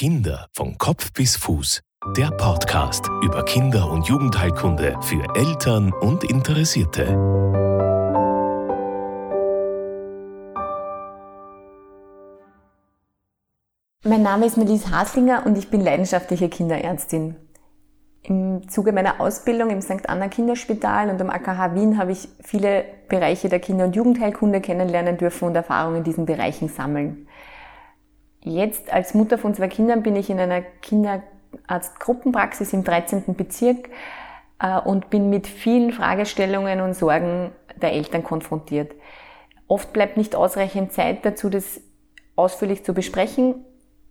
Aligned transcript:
Kinder 0.00 0.46
von 0.54 0.78
Kopf 0.78 1.12
bis 1.12 1.36
Fuß. 1.36 1.82
Der 2.16 2.30
Podcast 2.30 3.06
über 3.22 3.44
Kinder- 3.44 3.90
und 3.90 4.08
Jugendheilkunde 4.08 4.96
für 5.02 5.22
Eltern 5.36 5.92
und 5.92 6.24
Interessierte. 6.24 7.04
Mein 14.02 14.22
Name 14.22 14.46
ist 14.46 14.56
Melise 14.56 14.90
Haslinger 14.90 15.44
und 15.44 15.58
ich 15.58 15.68
bin 15.68 15.82
leidenschaftliche 15.82 16.48
Kinderärztin. 16.48 17.36
Im 18.22 18.70
Zuge 18.70 18.92
meiner 18.92 19.20
Ausbildung 19.20 19.68
im 19.68 19.82
St. 19.82 20.08
Anna 20.08 20.28
Kinderspital 20.28 21.10
und 21.10 21.20
am 21.20 21.28
AKH 21.28 21.74
Wien 21.74 21.98
habe 21.98 22.12
ich 22.12 22.30
viele 22.42 22.86
Bereiche 23.10 23.50
der 23.50 23.60
Kinder- 23.60 23.84
und 23.84 23.96
Jugendheilkunde 23.96 24.62
kennenlernen 24.62 25.18
dürfen 25.18 25.48
und 25.48 25.54
Erfahrungen 25.54 25.98
in 25.98 26.04
diesen 26.04 26.24
Bereichen 26.24 26.70
sammeln. 26.70 27.26
Jetzt 28.42 28.92
als 28.92 29.14
Mutter 29.14 29.38
von 29.38 29.54
zwei 29.54 29.68
Kindern 29.68 30.02
bin 30.02 30.16
ich 30.16 30.30
in 30.30 30.40
einer 30.40 30.62
Kinderarztgruppenpraxis 30.62 32.72
im 32.72 32.82
13. 32.84 33.34
Bezirk 33.34 33.90
äh, 34.60 34.80
und 34.80 35.10
bin 35.10 35.28
mit 35.28 35.46
vielen 35.46 35.92
Fragestellungen 35.92 36.80
und 36.80 36.94
Sorgen 36.94 37.52
der 37.76 37.92
Eltern 37.92 38.24
konfrontiert. 38.24 38.92
Oft 39.68 39.92
bleibt 39.92 40.16
nicht 40.16 40.34
ausreichend 40.34 40.92
Zeit 40.92 41.24
dazu, 41.24 41.50
das 41.50 41.80
ausführlich 42.34 42.84
zu 42.84 42.94
besprechen. 42.94 43.66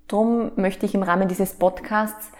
Darum 0.07 0.51
möchte 0.55 0.85
ich 0.85 0.95
im 0.95 1.03
Rahmen 1.03 1.27
dieses 1.27 1.53
Podcasts 1.53 2.31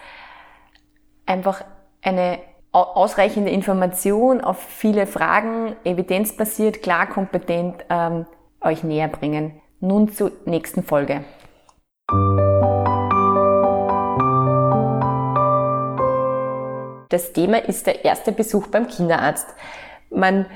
einfach 1.26 1.62
eine 2.02 2.38
ausreichende 2.72 3.50
Information 3.50 4.40
auf 4.40 4.58
viele 4.58 5.06
Fragen, 5.06 5.74
evidenzbasiert, 5.84 6.82
klar, 6.82 7.08
kompetent 7.08 7.84
ähm, 7.90 8.26
euch 8.60 8.84
näher 8.84 9.08
bringen. 9.08 9.60
Nun 9.80 10.12
zur 10.12 10.30
nächsten 10.44 10.84
Folge. 10.84 11.24
Das 17.08 17.32
Thema 17.32 17.58
ist 17.58 17.86
der 17.86 18.04
erste 18.04 18.32
Besuch 18.32 18.66
beim 18.66 18.88
Kinderarzt. 18.88 19.46
Man 20.10 20.46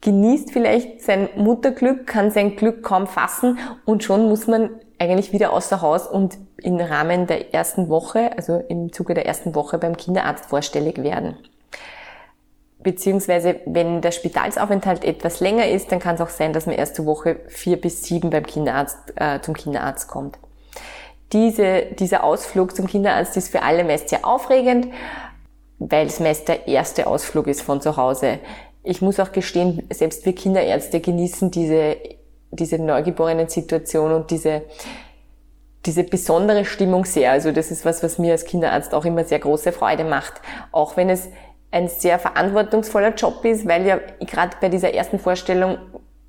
genießt 0.00 0.52
vielleicht 0.52 1.02
sein 1.02 1.28
Mutterglück, 1.36 2.06
kann 2.06 2.30
sein 2.30 2.54
Glück 2.54 2.84
kaum 2.84 3.08
fassen 3.08 3.58
und 3.84 4.04
schon 4.04 4.28
muss 4.28 4.46
man 4.46 4.70
eigentlich 5.00 5.32
wieder 5.32 5.52
außer 5.52 5.80
Haus 5.82 6.06
und 6.06 6.38
im 6.58 6.76
Rahmen 6.76 7.26
der 7.26 7.52
ersten 7.52 7.88
Woche, 7.88 8.30
also 8.36 8.62
im 8.68 8.92
Zuge 8.92 9.14
der 9.14 9.26
ersten 9.26 9.56
Woche 9.56 9.78
beim 9.78 9.96
Kinderarzt 9.96 10.46
vorstellig 10.46 11.02
werden. 11.02 11.36
Beziehungsweise, 12.78 13.60
wenn 13.66 14.02
der 14.02 14.12
Spitalsaufenthalt 14.12 15.04
etwas 15.04 15.40
länger 15.40 15.66
ist, 15.66 15.90
dann 15.90 15.98
kann 15.98 16.14
es 16.14 16.20
auch 16.20 16.28
sein, 16.28 16.52
dass 16.52 16.66
man 16.66 16.76
erste 16.76 17.04
Woche 17.06 17.40
vier 17.48 17.80
bis 17.80 18.04
sieben 18.04 18.30
beim 18.30 18.46
Kinderarzt, 18.46 19.14
äh, 19.16 19.40
zum 19.40 19.54
Kinderarzt 19.54 20.06
kommt. 20.06 20.38
Diese, 21.32 21.86
dieser 21.98 22.22
Ausflug 22.22 22.76
zum 22.76 22.86
Kinderarzt 22.86 23.36
ist 23.36 23.48
für 23.48 23.62
alle 23.62 23.84
meist 23.84 24.08
sehr 24.08 24.24
aufregend, 24.24 24.88
weil 25.78 26.06
es 26.06 26.20
meist 26.20 26.48
der 26.48 26.68
erste 26.68 27.06
Ausflug 27.06 27.48
ist 27.48 27.62
von 27.62 27.80
zu 27.80 27.96
Hause. 27.96 28.38
Ich 28.82 29.02
muss 29.02 29.18
auch 29.18 29.32
gestehen, 29.32 29.82
selbst 29.92 30.24
wir 30.24 30.34
Kinderärzte 30.34 31.00
genießen 31.00 31.50
diese, 31.50 31.96
diese 32.52 32.78
neugeborenen 32.78 33.48
Situation 33.48 34.12
und 34.12 34.30
diese, 34.30 34.62
diese 35.84 36.04
besondere 36.04 36.64
Stimmung 36.64 37.04
sehr. 37.04 37.32
Also 37.32 37.50
das 37.50 37.72
ist 37.72 37.84
was, 37.84 38.02
was 38.04 38.18
mir 38.18 38.32
als 38.32 38.44
Kinderarzt 38.44 38.94
auch 38.94 39.04
immer 39.04 39.24
sehr 39.24 39.40
große 39.40 39.72
Freude 39.72 40.04
macht. 40.04 40.34
Auch 40.70 40.96
wenn 40.96 41.10
es 41.10 41.28
ein 41.72 41.88
sehr 41.88 42.20
verantwortungsvoller 42.20 43.14
Job 43.14 43.44
ist, 43.44 43.66
weil 43.66 43.84
ja 43.84 43.98
gerade 44.20 44.56
bei 44.60 44.68
dieser 44.68 44.94
ersten 44.94 45.18
Vorstellung 45.18 45.78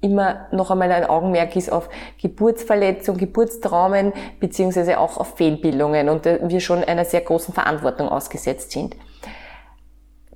immer 0.02 0.48
noch 0.52 0.72
einmal 0.72 0.92
ein 0.92 1.06
Augenmerk 1.06 1.56
ist 1.56 1.72
auf 1.72 1.90
Geburtsverletzung, 2.22 3.18
Geburtstraumen 3.18 4.14
beziehungsweise 4.40 5.00
auch 5.00 5.18
auf 5.18 5.36
Fehlbildungen 5.36 6.10
und 6.10 6.26
wir 6.26 6.60
schon 6.60 6.84
einer 6.84 7.06
sehr 7.06 7.22
großen 7.22 7.54
Verantwortung 7.54 8.08
ausgesetzt 8.10 8.72
sind. 8.72 8.96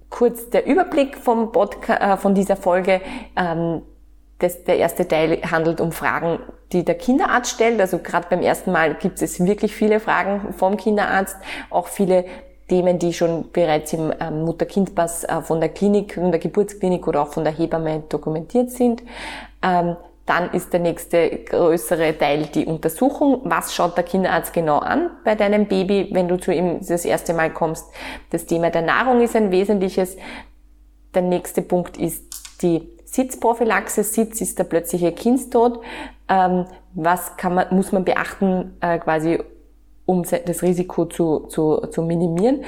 Kurz 0.10 0.50
der 0.50 0.66
Überblick 0.66 1.18
vom 1.18 1.52
Podcast, 1.52 2.02
äh, 2.02 2.18
von 2.18 2.36
dieser 2.36 2.56
Folge. 2.56 3.02
Ähm, 3.38 3.84
das, 4.40 4.64
der 4.64 4.78
erste 4.78 5.08
Teil 5.08 5.40
handelt 5.50 5.80
um 5.80 5.92
Fragen, 5.92 6.40
die 6.72 6.84
der 6.84 6.96
Kinderarzt 6.96 7.52
stellt. 7.52 7.80
Also 7.80 8.00
gerade 8.00 8.28
beim 8.30 8.42
ersten 8.42 8.72
Mal 8.72 8.96
gibt 8.96 9.22
es 9.22 9.40
wirklich 9.46 9.76
viele 9.76 10.00
Fragen 10.00 10.54
vom 10.54 10.78
Kinderarzt, 10.78 11.38
auch 11.70 11.88
viele 11.88 12.26
Themen, 12.68 13.00
die 13.00 13.14
schon 13.14 13.52
bereits 13.52 13.94
im 13.94 14.14
ähm, 14.20 14.44
Mutter-Kind-Pass 14.44 15.26
äh, 15.26 15.42
von 15.42 15.60
der 15.60 15.70
Klinik, 15.70 16.16
von 16.16 16.32
der 16.32 16.40
Geburtsklinik 16.40 17.08
oder 17.08 17.22
auch 17.22 17.28
von 17.28 17.44
der 17.44 17.54
Hebamme 17.54 18.04
dokumentiert 18.10 18.72
sind. 18.72 19.04
Ähm, 19.62 19.96
dann 20.26 20.52
ist 20.52 20.72
der 20.72 20.80
nächste 20.80 21.30
größere 21.30 22.18
Teil 22.18 22.46
die 22.46 22.66
Untersuchung. 22.66 23.42
Was 23.44 23.74
schaut 23.74 23.98
der 23.98 24.04
Kinderarzt 24.04 24.54
genau 24.54 24.78
an 24.78 25.10
bei 25.26 25.36
deinem 25.36 25.68
Baby, 25.68 26.10
wenn 26.12 26.28
du 26.28 26.38
zu 26.38 26.54
ihm 26.54 26.80
das 26.80 27.06
erste 27.06 27.34
Mal 27.34 27.52
kommst? 27.52 27.86
Das 28.30 28.46
Thema 28.46 28.70
der 28.70 28.84
Nahrung 28.84 29.22
ist 29.22 29.36
ein 29.36 29.52
wesentliches. 29.52 30.16
Der 31.14 31.24
nächste 31.24 31.62
Punkt 31.62 31.98
ist 31.98 32.62
die 32.62 32.88
Sitzprophylaxe. 33.04 34.04
Sitz 34.04 34.40
ist 34.42 34.58
der 34.58 34.64
plötzliche 34.64 35.12
Kindstod. 35.12 35.82
Ähm, 36.30 36.66
was 36.94 37.36
kann 37.36 37.56
man, 37.56 37.68
muss 37.72 37.92
man 37.92 38.06
beachten, 38.06 38.78
äh, 38.80 39.00
quasi, 39.00 39.40
um 40.06 40.24
das 40.24 40.62
Risiko 40.62 41.06
zu, 41.06 41.48
zu, 41.48 41.88
zu 41.88 42.04
minimieren? 42.04 42.64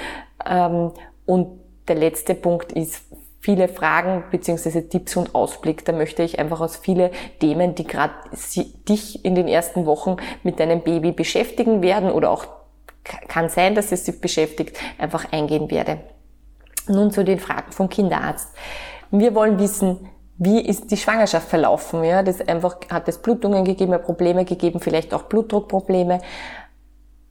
Ähm, 0.45 0.91
und 1.25 1.59
der 1.87 1.95
letzte 1.95 2.35
Punkt 2.35 2.73
ist 2.73 3.05
viele 3.43 3.67
Fragen 3.67 4.23
beziehungsweise 4.31 4.87
Tipps 4.87 5.17
und 5.17 5.35
Ausblick. 5.35 5.83
Da 5.83 5.91
möchte 5.91 6.23
ich 6.23 6.39
einfach 6.39 6.61
aus 6.61 6.77
viele 6.77 7.11
Themen, 7.41 7.75
die 7.75 7.83
gerade 7.83 8.13
dich 8.87 9.25
in 9.25 9.35
den 9.35 9.49
ersten 9.49 9.85
Wochen 9.85 10.15
mit 10.43 10.61
deinem 10.61 10.81
Baby 10.81 11.11
beschäftigen 11.11 11.81
werden 11.83 12.09
oder 12.09 12.31
auch 12.31 12.45
kann 13.03 13.49
sein, 13.49 13.75
dass 13.75 13.91
es 13.91 14.05
sich 14.05 14.21
beschäftigt, 14.21 14.77
einfach 14.97 15.29
eingehen 15.33 15.69
werde. 15.69 15.99
Nun 16.87 17.11
zu 17.11 17.25
den 17.25 17.37
Fragen 17.37 17.73
vom 17.73 17.89
Kinderarzt. 17.89 18.47
Wir 19.11 19.35
wollen 19.35 19.59
wissen, 19.59 20.07
wie 20.37 20.61
ist 20.61 20.89
die 20.89 20.97
Schwangerschaft 20.97 21.49
verlaufen? 21.49 22.05
Ja, 22.05 22.23
das 22.23 22.39
einfach, 22.47 22.77
hat 22.89 23.09
es 23.09 23.17
Blutungen 23.21 23.65
gegeben, 23.65 24.01
Probleme 24.01 24.45
gegeben, 24.45 24.79
vielleicht 24.79 25.13
auch 25.13 25.23
Blutdruckprobleme 25.23 26.21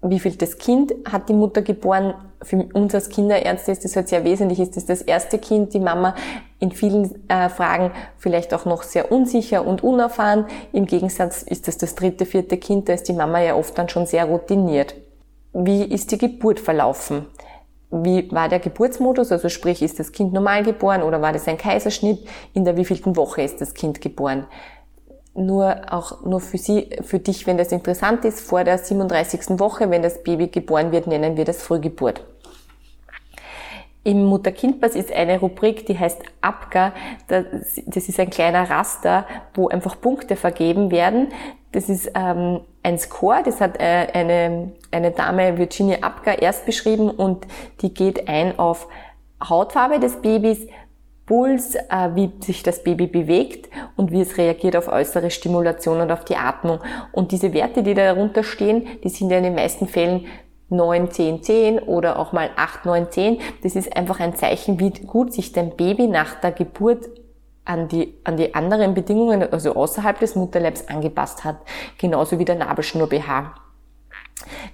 wie 0.03 0.19
viel 0.19 0.35
das 0.35 0.59
Kind 0.59 0.93
hat 1.11 1.29
die 1.29 1.35
Mutter 1.35 1.63
geboren. 1.63 2.15
Für 2.43 2.67
uns 2.75 2.93
als 2.95 3.09
Kinderärzte 3.09 3.71
ist 3.71 3.85
das 3.85 3.95
halt 3.95 4.09
sehr 4.09 4.25
wesentlich. 4.25 4.59
Ist 4.59 4.77
das 4.77 4.85
das 4.85 5.03
erste 5.03 5.39
Kind, 5.39 5.75
die 5.75 5.81
Mama 5.81 6.17
in 6.59 6.73
vielen 6.73 7.29
äh, 7.29 7.49
Fragen 7.49 7.93
vielleicht 8.19 8.53
auch 8.53 8.65
noch 8.65 8.83
sehr 8.83 9.13
unsicher 9.13 9.65
und 9.65 9.85
unerfahren. 9.85 10.47
Im 10.73 10.87
Gegensatz 10.87 11.43
ist 11.43 11.69
das 11.69 11.79
das 11.79 11.95
dritte, 11.95 12.27
vierte 12.27 12.57
Kind, 12.57 12.89
da 12.89 12.95
ist 12.95 13.09
die 13.09 13.13
Mama 13.13 13.41
ja 13.41 13.55
oft 13.55 13.79
dann 13.79 13.89
schon 13.89 14.07
sehr 14.07 14.25
routiniert. 14.25 14.95
Wie 15.53 15.85
ist 15.85 16.11
die 16.11 16.19
Geburt 16.19 16.59
verlaufen? 16.59 17.27
Wie 17.91 18.31
war 18.33 18.49
der 18.49 18.59
Geburtsmodus? 18.59 19.31
Also 19.33 19.49
sprich, 19.49 19.83
ist 19.83 20.01
das 20.01 20.13
Kind 20.13 20.33
normal 20.33 20.63
geboren 20.63 21.03
oder 21.03 21.21
war 21.21 21.33
das 21.33 21.47
ein 21.47 21.59
Kaiserschnitt? 21.59 22.27
In 22.55 22.65
der 22.65 22.77
wievielten 22.77 23.17
Woche 23.17 23.43
ist 23.43 23.61
das 23.61 23.75
Kind 23.75 24.01
geboren? 24.01 24.47
Nur 25.35 25.93
auch 25.93 26.23
nur 26.25 26.41
für 26.41 26.59
Sie, 26.59 26.91
für 27.03 27.19
dich, 27.19 27.47
wenn 27.47 27.57
das 27.57 27.73
interessant 27.73 28.25
ist, 28.25 28.41
vor 28.41 28.65
der 28.65 28.79
37. 28.79 29.59
Woche, 29.59 29.91
wenn 29.91 30.03
das 30.03 30.23
Baby 30.23 30.49
geboren 30.49 30.93
wird, 30.93 31.07
nennen 31.07 31.37
wir 31.37 31.45
das 31.45 31.63
Frühgeburt. 31.63 32.23
Im 34.05 34.25
Mutter-Kind-Pass 34.25 34.97
ist 34.97 35.13
eine 35.13 35.39
Rubrik, 35.39 35.87
die 35.87 35.97
heißt 35.97 36.21
ABGA. 36.41 36.93
Das 37.29 38.09
ist 38.09 38.19
ein 38.19 38.31
kleiner 38.31 38.69
Raster, 38.69 39.27
wo 39.55 39.69
einfach 39.69 40.01
Punkte 40.01 40.35
vergeben 40.35 40.91
werden. 40.91 41.29
Das 41.71 41.89
ist 41.89 42.11
ähm, 42.15 42.61
ein 42.83 42.99
Score, 42.99 43.43
das 43.45 43.61
hat 43.61 43.81
äh, 43.81 44.09
eine, 44.13 44.73
eine 44.91 45.13
Dame, 45.13 45.57
Virginia 45.57 45.99
Abga, 46.03 46.35
erst 46.35 46.67
beschrieben 46.67 47.11
und 47.11 47.47
die 47.81 47.95
geht 47.95 48.29
ein 48.29 48.59
auf 48.59 48.89
Hautfarbe 49.43 49.99
des 49.99 50.21
Babys, 50.21 50.67
Puls, 51.33 51.77
äh, 51.77 52.11
wie 52.15 52.31
sich 52.45 52.63
das 52.63 52.85
Baby 52.85 53.07
bewegt 53.07 53.71
und 53.97 54.13
wie 54.13 54.21
es 54.21 54.37
reagiert 54.37 54.77
auf 54.77 54.89
äußere 54.89 55.31
Stimulation 55.31 56.03
und 56.03 56.13
auf 56.13 56.27
die 56.27 56.37
Atmung. 56.37 56.81
Und 57.11 57.33
diese 57.33 57.55
Werte, 57.55 57.83
die 57.83 57.95
darunter 57.95 58.43
stehen, 58.45 58.87
die 59.03 59.09
sind 59.09 59.31
ja 59.31 59.39
in 59.39 59.45
den 59.45 59.55
meisten 59.55 59.89
Fällen 59.89 60.27
9, 60.69 61.11
10, 61.11 61.43
10 61.43 61.79
oder 61.79 62.19
auch 62.19 62.33
mal 62.35 62.51
8, 62.57 62.85
9, 62.85 63.11
10. 63.11 63.41
Das 63.63 63.77
ist 63.77 63.97
einfach 63.97 64.21
ein 64.21 64.37
Zeichen, 64.37 64.79
wie 64.79 64.91
gut 64.91 65.33
sich 65.33 65.53
dein 65.53 65.75
Baby 65.75 66.07
nach 66.07 66.35
der 66.35 66.53
Geburt 66.53 67.09
an 67.65 67.89
die, 67.89 68.13
an 68.25 68.37
die 68.37 68.55
anderen 68.55 68.93
Bedingungen, 68.93 69.43
also 69.51 69.75
außerhalb 69.75 70.21
des 70.21 70.37
Mutterleibs 70.37 70.87
angepasst 70.89 71.45
hat. 71.45 71.57
Genauso 71.97 72.39
wie 72.39 72.45
der 72.45 72.57
Nabelschnur-BH. 72.57 73.55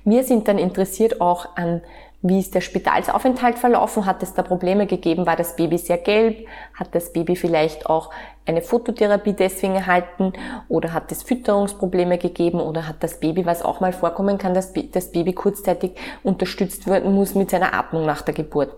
Wir 0.03 0.25
sind 0.25 0.49
dann 0.49 0.59
interessiert 0.59 1.21
auch 1.21 1.57
an 1.57 1.83
wie 2.21 2.41
ist 2.41 2.55
der 2.55 2.61
Spitalsaufenthalt 2.61 3.59
verlaufen? 3.59 4.05
Hat 4.05 4.23
es 4.25 4.35
da 4.35 4.43
Probleme 4.43 4.87
gegeben? 4.87 5.27
War 5.27 5.37
das 5.37 5.55
Baby 5.55 5.79
sehr 5.79 5.99
gelb? 5.99 6.49
Hat 6.75 6.93
das 6.93 7.13
Baby 7.13 7.37
vielleicht 7.37 7.87
auch 7.87 8.11
eine 8.45 8.61
Phototherapie 8.61 9.35
deswegen 9.35 9.77
erhalten? 9.77 10.33
Oder 10.69 10.93
hat 10.93 11.13
es 11.13 11.23
Fütterungsprobleme 11.23 12.19
gegeben? 12.19 12.61
Oder 12.61 12.89
hat 12.89 13.05
das 13.05 13.21
Baby, 13.21 13.47
was 13.47 13.63
auch 13.63 13.79
mal 13.79 13.93
vorkommen 13.93 14.37
kann, 14.37 14.53
dass 14.53 14.73
das 14.93 15.13
Baby 15.13 15.33
kurzzeitig 15.33 15.93
unterstützt 16.25 16.89
werden 16.89 17.15
muss 17.15 17.37
mit 17.37 17.51
seiner 17.51 17.73
Atmung 17.73 18.05
nach 18.05 18.23
der 18.23 18.35
Geburt? 18.35 18.75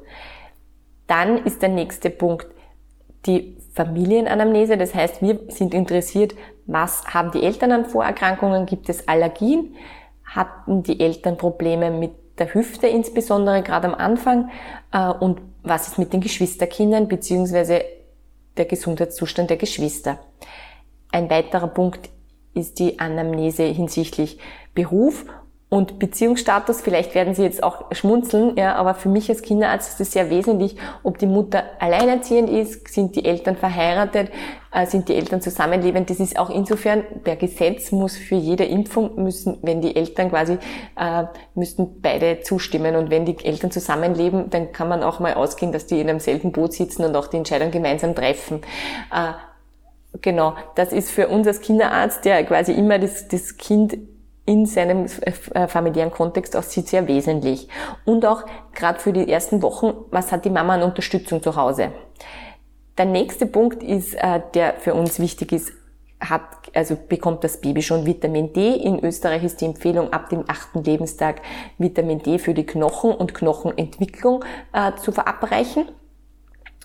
Dann 1.06 1.38
ist 1.44 1.62
der 1.62 1.70
nächste 1.70 2.10
Punkt 2.10 2.46
die 3.24 3.56
Familienanamnese. 3.72 4.76
Das 4.76 4.94
heißt, 4.94 5.22
wir 5.22 5.38
sind 5.48 5.72
interessiert, 5.72 6.34
was 6.66 7.04
haben 7.06 7.30
die 7.30 7.42
Eltern 7.42 7.72
an 7.72 7.86
Vorerkrankungen? 7.86 8.66
Gibt 8.66 8.90
es 8.90 9.08
Allergien? 9.08 9.74
hatten 10.30 10.82
die 10.82 11.00
Eltern 11.00 11.36
Probleme 11.36 11.90
mit 11.90 12.12
der 12.40 12.52
Hüfte 12.54 12.88
insbesondere 12.88 13.62
gerade 13.62 13.86
am 13.86 13.94
Anfang 13.94 14.50
äh, 14.92 15.08
und 15.08 15.40
was 15.62 15.88
ist 15.88 15.98
mit 15.98 16.12
den 16.12 16.20
Geschwisterkindern 16.20 17.06
beziehungsweise 17.06 17.84
der 18.56 18.64
Gesundheitszustand 18.64 19.50
der 19.50 19.58
Geschwister. 19.58 20.18
Ein 21.12 21.30
weiterer 21.30 21.68
Punkt 21.68 22.10
ist 22.54 22.78
die 22.78 22.98
Anamnese 22.98 23.64
hinsichtlich 23.64 24.38
Beruf 24.74 25.26
und 25.70 26.00
Beziehungsstatus, 26.00 26.80
vielleicht 26.80 27.14
werden 27.14 27.36
Sie 27.36 27.44
jetzt 27.44 27.62
auch 27.62 27.84
schmunzeln, 27.92 28.56
ja, 28.56 28.74
aber 28.74 28.94
für 28.94 29.08
mich 29.08 29.28
als 29.30 29.40
Kinderarzt 29.40 29.92
ist 29.92 30.00
es 30.00 30.12
sehr 30.12 30.28
wesentlich, 30.28 30.74
ob 31.04 31.18
die 31.18 31.28
Mutter 31.28 31.62
alleinerziehend 31.78 32.50
ist, 32.50 32.92
sind 32.92 33.14
die 33.14 33.24
Eltern 33.24 33.54
verheiratet, 33.54 34.32
äh, 34.72 34.84
sind 34.86 35.08
die 35.08 35.14
Eltern 35.14 35.40
zusammenlebend. 35.40 36.10
Das 36.10 36.18
ist 36.18 36.36
auch 36.36 36.50
insofern, 36.50 37.04
per 37.22 37.36
Gesetz 37.36 37.92
muss 37.92 38.16
für 38.16 38.34
jede 38.34 38.64
Impfung 38.64 39.22
müssen, 39.22 39.58
wenn 39.62 39.80
die 39.80 39.94
Eltern 39.94 40.30
quasi, 40.30 40.58
äh, 40.98 41.24
müssten 41.54 42.02
beide 42.02 42.40
zustimmen. 42.40 42.96
Und 42.96 43.10
wenn 43.10 43.24
die 43.24 43.36
Eltern 43.44 43.70
zusammenleben, 43.70 44.50
dann 44.50 44.72
kann 44.72 44.88
man 44.88 45.04
auch 45.04 45.20
mal 45.20 45.34
ausgehen, 45.34 45.70
dass 45.70 45.86
die 45.86 46.00
in 46.00 46.10
einem 46.10 46.18
selben 46.18 46.50
Boot 46.50 46.72
sitzen 46.72 47.04
und 47.04 47.14
auch 47.14 47.28
die 47.28 47.36
Entscheidung 47.36 47.70
gemeinsam 47.70 48.16
treffen. 48.16 48.62
Äh, 49.14 49.34
Genau, 50.22 50.56
das 50.74 50.92
ist 50.92 51.12
für 51.12 51.28
uns 51.28 51.46
als 51.46 51.60
Kinderarzt, 51.60 52.24
der 52.24 52.42
quasi 52.42 52.72
immer 52.72 52.98
das, 52.98 53.28
das 53.28 53.56
Kind 53.56 53.96
in 54.50 54.66
seinem 54.66 55.06
äh, 55.06 55.68
familiären 55.68 56.10
Kontext 56.10 56.56
auch 56.56 56.64
sieht, 56.64 56.88
sehr 56.88 57.06
wesentlich. 57.06 57.68
Und 58.04 58.26
auch 58.26 58.42
gerade 58.74 58.98
für 58.98 59.12
die 59.12 59.30
ersten 59.30 59.62
Wochen, 59.62 59.92
was 60.10 60.32
hat 60.32 60.44
die 60.44 60.50
Mama 60.50 60.74
an 60.74 60.82
Unterstützung 60.82 61.40
zu 61.40 61.54
Hause? 61.54 61.92
Der 62.98 63.04
nächste 63.04 63.46
Punkt 63.46 63.84
ist, 63.84 64.14
äh, 64.14 64.40
der 64.54 64.74
für 64.74 64.94
uns 64.94 65.20
wichtig 65.20 65.52
ist, 65.52 65.72
hat, 66.20 66.42
also 66.74 66.96
bekommt 66.96 67.44
das 67.44 67.60
Baby 67.60 67.80
schon 67.80 68.04
Vitamin 68.06 68.52
D. 68.52 68.74
In 68.74 68.98
Österreich 69.04 69.44
ist 69.44 69.60
die 69.60 69.66
Empfehlung 69.66 70.12
ab 70.12 70.28
dem 70.30 70.42
achten 70.48 70.82
Lebenstag 70.82 71.42
Vitamin 71.78 72.18
D 72.18 72.40
für 72.40 72.52
die 72.52 72.66
Knochen 72.66 73.12
und 73.12 73.32
Knochenentwicklung 73.34 74.44
äh, 74.72 74.92
zu 74.96 75.12
verabreichen. 75.12 75.88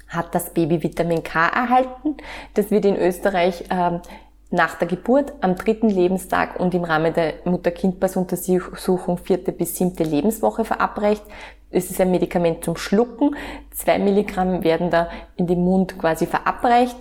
Hat 0.07 0.35
das 0.35 0.53
Baby 0.53 0.83
Vitamin 0.83 1.23
K 1.23 1.47
erhalten? 1.47 2.17
Das 2.53 2.69
wird 2.69 2.85
in 2.85 2.95
Österreich 2.95 3.65
ähm, 3.71 4.01
nach 4.51 4.75
der 4.75 4.87
Geburt, 4.87 5.33
am 5.41 5.55
dritten 5.55 5.89
Lebenstag 5.89 6.59
und 6.59 6.73
im 6.73 6.83
Rahmen 6.83 7.13
der 7.13 7.35
Mutter-Kind-Pass-Untersuchung 7.45 9.17
vierte 9.17 9.51
bis 9.51 9.75
siebte 9.75 10.03
Lebenswoche 10.03 10.65
verabreicht. 10.65 11.23
Es 11.71 11.89
ist 11.89 11.99
ein 11.99 12.11
Medikament 12.11 12.63
zum 12.63 12.77
Schlucken. 12.77 13.35
Zwei 13.71 13.99
Milligramm 13.99 14.63
werden 14.63 14.91
da 14.91 15.09
in 15.35 15.47
den 15.47 15.63
Mund 15.63 15.97
quasi 15.97 16.25
verabreicht. 16.25 16.95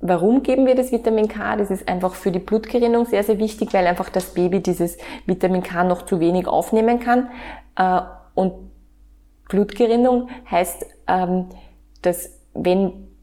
Warum 0.00 0.42
geben 0.42 0.66
wir 0.66 0.74
das 0.74 0.92
Vitamin 0.92 1.28
K? 1.28 1.56
Das 1.56 1.70
ist 1.70 1.88
einfach 1.88 2.14
für 2.14 2.30
die 2.30 2.40
Blutgerinnung 2.40 3.06
sehr, 3.06 3.24
sehr 3.24 3.38
wichtig, 3.38 3.72
weil 3.72 3.86
einfach 3.86 4.10
das 4.10 4.34
Baby 4.34 4.60
dieses 4.60 4.98
Vitamin 5.24 5.62
K 5.62 5.84
noch 5.84 6.02
zu 6.02 6.20
wenig 6.20 6.46
aufnehmen 6.46 7.00
kann. 7.00 7.30
Äh, 7.76 8.02
und 8.34 8.52
Blutgerinnung 9.48 10.28
heißt, 10.50 10.84
ähm, 11.06 11.46
dass 12.02 12.38
wenn 12.52 13.13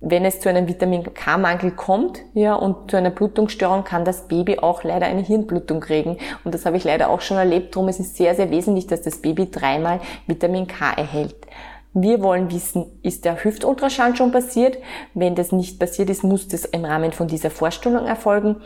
wenn 0.00 0.24
es 0.24 0.40
zu 0.40 0.48
einem 0.48 0.66
Vitamin 0.66 1.12
K-Mangel 1.12 1.72
kommt, 1.72 2.20
ja, 2.32 2.54
und 2.54 2.90
zu 2.90 2.96
einer 2.96 3.10
Blutungsstörung 3.10 3.84
kann 3.84 4.06
das 4.06 4.28
Baby 4.28 4.58
auch 4.58 4.82
leider 4.82 5.06
eine 5.06 5.20
Hirnblutung 5.20 5.80
kriegen. 5.80 6.16
Und 6.42 6.54
das 6.54 6.64
habe 6.64 6.78
ich 6.78 6.84
leider 6.84 7.10
auch 7.10 7.20
schon 7.20 7.36
erlebt. 7.36 7.76
Darum 7.76 7.88
ist 7.88 8.00
es 8.00 8.16
sehr, 8.16 8.34
sehr 8.34 8.50
wesentlich, 8.50 8.86
dass 8.86 9.02
das 9.02 9.18
Baby 9.18 9.50
dreimal 9.50 10.00
Vitamin 10.26 10.66
K 10.66 10.92
erhält. 10.92 11.36
Wir 11.92 12.22
wollen 12.22 12.50
wissen, 12.50 12.86
ist 13.02 13.26
der 13.26 13.44
Hüftultraschall 13.44 14.16
schon 14.16 14.32
passiert? 14.32 14.78
Wenn 15.12 15.34
das 15.34 15.52
nicht 15.52 15.78
passiert 15.78 16.08
ist, 16.08 16.24
muss 16.24 16.48
das 16.48 16.64
im 16.64 16.84
Rahmen 16.84 17.12
von 17.12 17.26
dieser 17.26 17.50
Vorstellung 17.50 18.06
erfolgen. 18.06 18.56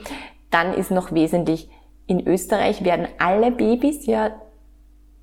Dann 0.51 0.73
ist 0.73 0.93
noch 0.93 1.11
wesentlich, 1.13 1.69
in 2.07 2.29
Österreich 2.29 2.85
werden 2.85 3.09
alle 3.19 3.51
Babys 3.51 4.07
ja 4.07 4.27
äh, 4.27 4.31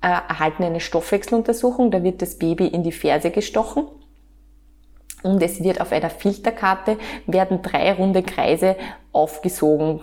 erhalten 0.00 0.64
eine 0.64 0.80
Stoffwechseluntersuchung. 0.80 1.90
Da 1.90 2.02
wird 2.02 2.20
das 2.20 2.38
Baby 2.38 2.66
in 2.66 2.82
die 2.82 2.92
Ferse 2.92 3.30
gestochen 3.30 3.86
und 5.22 5.42
es 5.42 5.62
wird 5.62 5.80
auf 5.80 5.92
einer 5.92 6.10
Filterkarte 6.10 6.98
werden 7.26 7.62
drei 7.62 7.92
runde 7.92 8.22
Kreise 8.22 8.76
aufgesogen. 9.12 10.00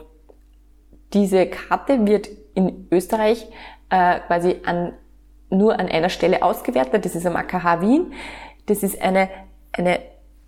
Diese 1.14 1.48
Karte 1.48 2.06
wird 2.06 2.30
in 2.54 2.88
Österreich 2.92 3.48
äh, 3.90 4.20
quasi 4.20 4.58
an, 4.66 4.94
nur 5.50 5.80
an 5.80 5.88
einer 5.88 6.10
Stelle 6.10 6.44
ausgewertet. 6.44 7.06
Das 7.06 7.16
ist 7.16 7.26
am 7.26 7.36
AKH 7.36 7.82
Wien. 7.82 8.14
Das 8.68 8.84
ist 8.84 9.02
eine, 9.02 9.30
eine 9.72 10.00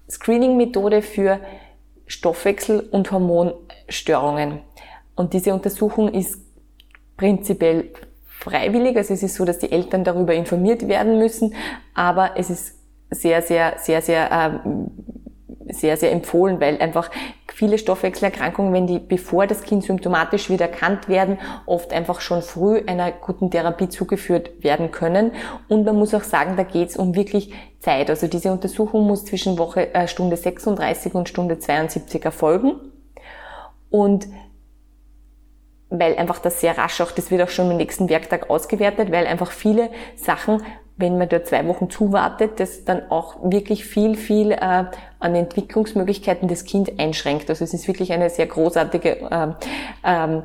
Screening-Methode 0.10 1.02
für 1.02 1.40
Stoffwechsel- 2.08 2.90
und 2.92 3.12
Hormonstörungen. 3.12 4.60
Und 5.16 5.34
diese 5.34 5.54
Untersuchung 5.54 6.14
ist 6.14 6.40
prinzipiell 7.18 7.92
freiwillig. 8.26 8.98
Also 8.98 9.14
es 9.14 9.24
ist 9.24 9.36
so, 9.36 9.46
dass 9.46 9.60
die 9.60 9.72
Eltern 9.72 10.04
darüber 10.04 10.34
informiert 10.34 10.88
werden 10.88 11.18
müssen, 11.18 11.56
aber 11.94 12.32
es 12.36 12.50
ist 12.50 12.81
sehr, 13.12 13.42
sehr, 13.42 13.76
sehr, 13.78 14.02
sehr, 14.02 14.32
ähm, 14.32 14.92
sehr, 15.68 15.98
sehr 15.98 16.12
empfohlen, 16.12 16.60
weil 16.60 16.82
einfach 16.82 17.10
viele 17.54 17.78
Stoffwechselerkrankungen, 17.78 18.74
wenn 18.74 18.88
die, 18.88 19.00
bevor 19.00 19.48
das 19.48 19.64
Kind 19.64 19.84
symptomatisch 19.84 20.50
wieder 20.50 20.66
erkannt 20.66 21.08
werden, 21.08 21.38
oft 21.66 21.94
einfach 21.94 22.22
schon 22.22 22.42
früh 22.42 22.82
einer 22.88 23.12
guten 23.12 23.52
Therapie 23.52 23.90
zugeführt 23.90 24.64
werden 24.64 24.92
können. 24.92 25.32
Und 25.70 25.86
man 25.86 25.96
muss 25.96 26.14
auch 26.14 26.24
sagen, 26.24 26.58
da 26.58 26.64
geht 26.64 26.90
es 26.90 26.98
um 26.98 27.16
wirklich 27.16 27.54
Zeit. 27.80 28.10
Also 28.10 28.28
diese 28.28 28.52
Untersuchung 28.52 29.06
muss 29.06 29.26
zwischen 29.26 29.58
Woche, 29.58 29.94
äh, 29.94 30.08
Stunde 30.08 30.38
36 30.38 31.14
und 31.14 31.30
Stunde 31.30 31.60
72 31.60 32.26
erfolgen. 32.26 32.74
Und 33.90 34.28
weil 35.90 36.16
einfach 36.16 36.40
das 36.40 36.62
sehr 36.62 36.78
rasch 36.78 37.02
auch, 37.02 37.12
das 37.12 37.32
wird 37.32 37.42
auch 37.42 37.50
schon 37.50 37.70
am 37.70 37.78
nächsten 37.78 38.08
Werktag 38.10 38.50
ausgewertet, 38.50 39.12
weil 39.12 39.28
einfach 39.28 39.52
viele 39.52 39.90
Sachen 40.16 40.64
wenn 41.02 41.18
man 41.18 41.28
da 41.28 41.44
zwei 41.44 41.68
Wochen 41.68 41.90
zuwartet, 41.90 42.60
das 42.60 42.86
dann 42.86 43.10
auch 43.10 43.36
wirklich 43.44 43.86
viel, 43.86 44.16
viel 44.16 44.52
äh, 44.52 44.86
an 45.20 45.36
Entwicklungsmöglichkeiten 45.36 46.48
des 46.48 46.66
Kind 46.66 47.00
einschränkt. 47.00 47.50
Also 47.50 47.64
es 47.64 47.74
ist 47.74 47.88
wirklich 47.88 48.14
eine 48.14 48.30
sehr 48.30 48.48
großartige 48.48 49.28
ähm, 49.32 49.56
ähm, 50.04 50.44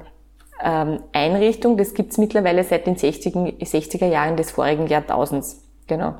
ähm 0.62 1.00
Einrichtung. 1.12 1.76
Das 1.76 1.94
gibt's 1.94 2.18
mittlerweile 2.18 2.64
seit 2.64 2.86
den 2.86 2.96
60er, 2.96 3.58
60er 3.60 4.06
Jahren 4.06 4.36
des 4.36 4.50
vorigen 4.50 4.86
Jahrtausends. 4.86 5.62
Genau. 5.86 6.14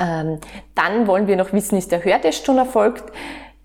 Ähm, 0.00 0.38
dann 0.74 1.06
wollen 1.06 1.26
wir 1.26 1.36
noch 1.36 1.52
wissen, 1.52 1.76
ist 1.78 1.92
der 1.92 2.04
Hörtest 2.04 2.44
schon 2.46 2.58
erfolgt? 2.58 3.12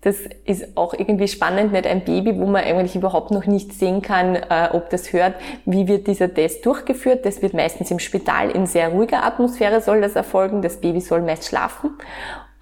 Das 0.02 0.16
ist 0.44 0.76
auch 0.76 0.94
irgendwie 0.94 1.28
spannend, 1.28 1.72
nicht 1.72 1.86
ein 1.86 2.04
Baby, 2.04 2.36
wo 2.36 2.46
man 2.46 2.64
eigentlich 2.64 2.96
überhaupt 2.96 3.30
noch 3.30 3.46
nicht 3.46 3.72
sehen 3.72 4.02
kann, 4.02 4.34
äh, 4.34 4.68
ob 4.72 4.90
das 4.90 5.12
hört. 5.12 5.34
Wie 5.64 5.86
wird 5.86 6.08
dieser 6.08 6.32
Test 6.32 6.66
durchgeführt? 6.66 7.24
Das 7.24 7.40
wird 7.40 7.54
meistens 7.54 7.90
im 7.92 8.00
Spital 8.00 8.50
in 8.50 8.66
sehr 8.66 8.88
ruhiger 8.88 9.24
Atmosphäre 9.24 9.80
soll 9.80 10.00
das 10.00 10.16
erfolgen. 10.16 10.60
Das 10.60 10.80
Baby 10.80 11.00
soll 11.00 11.22
meist 11.22 11.44
schlafen. 11.44 11.90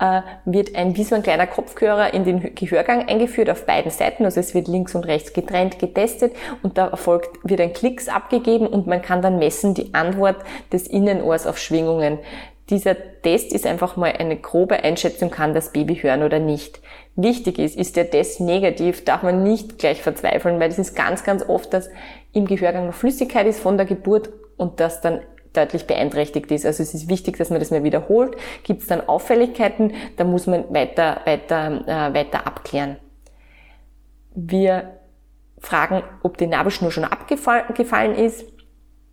Äh, 0.00 0.22
wird 0.46 0.76
ein 0.76 0.96
wie 0.96 1.04
so 1.04 1.14
ein 1.14 1.22
kleiner 1.22 1.46
Kopfhörer 1.46 2.14
in 2.14 2.24
den 2.24 2.54
Gehörgang 2.54 3.06
eingeführt 3.06 3.50
auf 3.50 3.66
beiden 3.66 3.90
Seiten. 3.90 4.24
Also 4.24 4.40
es 4.40 4.54
wird 4.54 4.66
links 4.66 4.94
und 4.94 5.06
rechts 5.06 5.34
getrennt 5.34 5.78
getestet 5.78 6.34
und 6.62 6.78
da 6.78 6.88
erfolgt, 6.88 7.38
wird 7.42 7.60
ein 7.60 7.74
Klicks 7.74 8.08
abgegeben 8.08 8.66
und 8.66 8.86
man 8.86 9.02
kann 9.02 9.20
dann 9.20 9.38
messen 9.38 9.74
die 9.74 9.92
Antwort 9.92 10.36
des 10.72 10.86
Innenohrs 10.86 11.46
auf 11.46 11.58
Schwingungen. 11.58 12.18
Dieser 12.70 12.96
Test 13.22 13.52
ist 13.52 13.66
einfach 13.66 13.96
mal 13.96 14.12
eine 14.12 14.36
grobe 14.36 14.84
Einschätzung, 14.84 15.30
kann 15.30 15.54
das 15.54 15.72
Baby 15.72 15.96
hören 15.96 16.22
oder 16.22 16.38
nicht. 16.38 16.80
Wichtig 17.16 17.58
ist, 17.58 17.76
ist 17.76 17.96
der 17.96 18.10
Test 18.10 18.40
negativ, 18.40 19.04
darf 19.04 19.24
man 19.24 19.42
nicht 19.42 19.78
gleich 19.78 20.00
verzweifeln, 20.02 20.60
weil 20.60 20.70
es 20.70 20.78
ist 20.78 20.94
ganz, 20.94 21.24
ganz 21.24 21.46
oft, 21.48 21.74
dass 21.74 21.90
im 22.32 22.46
Gehörgang 22.46 22.86
noch 22.86 22.94
Flüssigkeit 22.94 23.46
ist 23.46 23.58
von 23.58 23.76
der 23.76 23.86
Geburt 23.86 24.30
und 24.56 24.78
das 24.78 25.00
dann 25.00 25.20
deutlich 25.52 25.88
beeinträchtigt 25.88 26.50
ist. 26.52 26.64
Also 26.64 26.82
es 26.84 26.94
ist 26.94 27.08
wichtig, 27.08 27.36
dass 27.36 27.50
man 27.50 27.58
das 27.58 27.72
mal 27.72 27.82
wiederholt. 27.82 28.36
Gibt 28.62 28.82
es 28.82 28.86
dann 28.86 29.08
Auffälligkeiten, 29.08 29.92
da 30.16 30.22
muss 30.22 30.46
man 30.46 30.72
weiter, 30.72 31.22
weiter, 31.24 31.82
äh, 31.86 32.14
weiter 32.14 32.46
abklären. 32.46 32.98
Wir 34.32 35.00
fragen, 35.58 36.04
ob 36.22 36.38
die 36.38 36.46
Nabelschnur 36.46 36.92
schon 36.92 37.04
abgefallen 37.04 38.14
ist. 38.14 38.44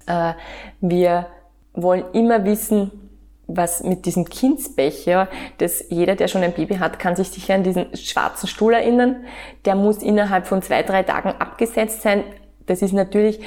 Äh, 0.06 0.34
wir 0.80 1.26
wollen 1.74 2.06
immer 2.14 2.46
wissen, 2.46 3.07
was 3.48 3.84
mit 3.84 4.06
diesem 4.06 4.26
Kindsbecher, 4.26 5.30
das 5.58 5.86
jeder, 5.90 6.16
der 6.16 6.28
schon 6.28 6.44
ein 6.44 6.54
Baby 6.54 6.76
hat, 6.76 7.00
kann 7.00 7.16
sich 7.16 7.30
sicher 7.30 7.56
an 7.56 7.64
diesen 7.64 7.96
schwarzen 7.96 8.48
Stuhl 8.48 8.74
erinnern. 8.74 9.26
Der 9.66 9.76
muss 9.76 10.04
innerhalb 10.04 10.48
von 10.48 10.62
zwei, 10.62 10.84
drei 10.84 11.04
Tagen 11.04 11.30
abgesetzt 11.40 12.02
sein. 12.02 12.24
Das 12.66 12.82
ist 12.82 12.92
natürlich 12.92 13.40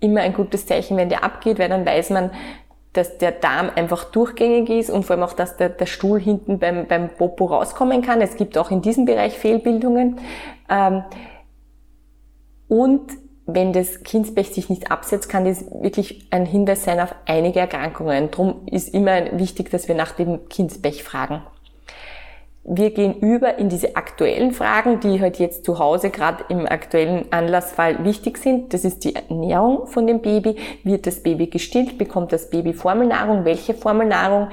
immer 0.00 0.20
ein 0.20 0.32
gutes 0.32 0.66
Zeichen, 0.66 0.96
wenn 0.96 1.08
der 1.08 1.24
abgeht, 1.24 1.58
weil 1.58 1.68
dann 1.68 1.84
weiß 1.84 2.10
man, 2.10 2.30
dass 2.92 3.18
der 3.18 3.32
Darm 3.32 3.70
einfach 3.74 4.04
durchgängig 4.04 4.70
ist 4.70 4.90
und 4.90 5.04
vor 5.04 5.16
allem 5.16 5.24
auch, 5.24 5.34
dass 5.34 5.56
der, 5.56 5.68
der 5.68 5.86
Stuhl 5.86 6.20
hinten 6.20 6.58
beim, 6.58 6.86
beim 6.86 7.10
Popo 7.10 7.46
rauskommen 7.46 8.02
kann. 8.02 8.20
Es 8.20 8.36
gibt 8.36 8.56
auch 8.56 8.70
in 8.70 8.82
diesem 8.82 9.04
Bereich 9.04 9.38
Fehlbildungen. 9.38 10.20
Ähm, 10.70 11.02
und 12.68 13.12
wenn 13.50 13.72
das 13.72 14.02
Kindspech 14.02 14.50
sich 14.50 14.68
nicht 14.68 14.90
absetzt, 14.90 15.30
kann 15.30 15.46
das 15.46 15.64
wirklich 15.70 16.26
ein 16.30 16.44
Hinweis 16.44 16.84
sein 16.84 17.00
auf 17.00 17.14
einige 17.24 17.60
Erkrankungen. 17.60 18.30
Drum 18.30 18.66
ist 18.66 18.92
immer 18.92 19.38
wichtig, 19.38 19.70
dass 19.70 19.88
wir 19.88 19.94
nach 19.94 20.12
dem 20.12 20.50
Kindspech 20.50 21.02
fragen. 21.02 21.40
wir 22.70 22.90
gehen 22.90 23.14
über 23.20 23.56
in 23.58 23.70
diese 23.70 23.96
aktuellen 23.96 24.52
Fragen, 24.52 25.00
die 25.00 25.22
halt 25.22 25.38
jetzt 25.38 25.64
zu 25.64 25.78
Hause 25.78 26.10
gerade 26.10 26.44
im 26.50 26.66
aktuellen 26.66 27.32
Anlassfall 27.32 28.04
wichtig 28.04 28.36
sind. 28.36 28.74
Das 28.74 28.84
ist 28.84 29.04
die 29.04 29.14
Ernährung 29.14 29.86
von 29.86 30.06
dem 30.06 30.20
Baby. 30.20 30.56
Wird 30.84 31.06
das 31.06 31.22
Baby 31.22 31.46
gestillt? 31.46 31.96
Bekommt 31.96 32.32
das 32.32 32.50
Baby 32.50 32.74
Formelnahrung? 32.74 33.46
Welche 33.46 33.72
Formelnahrung? 33.72 34.48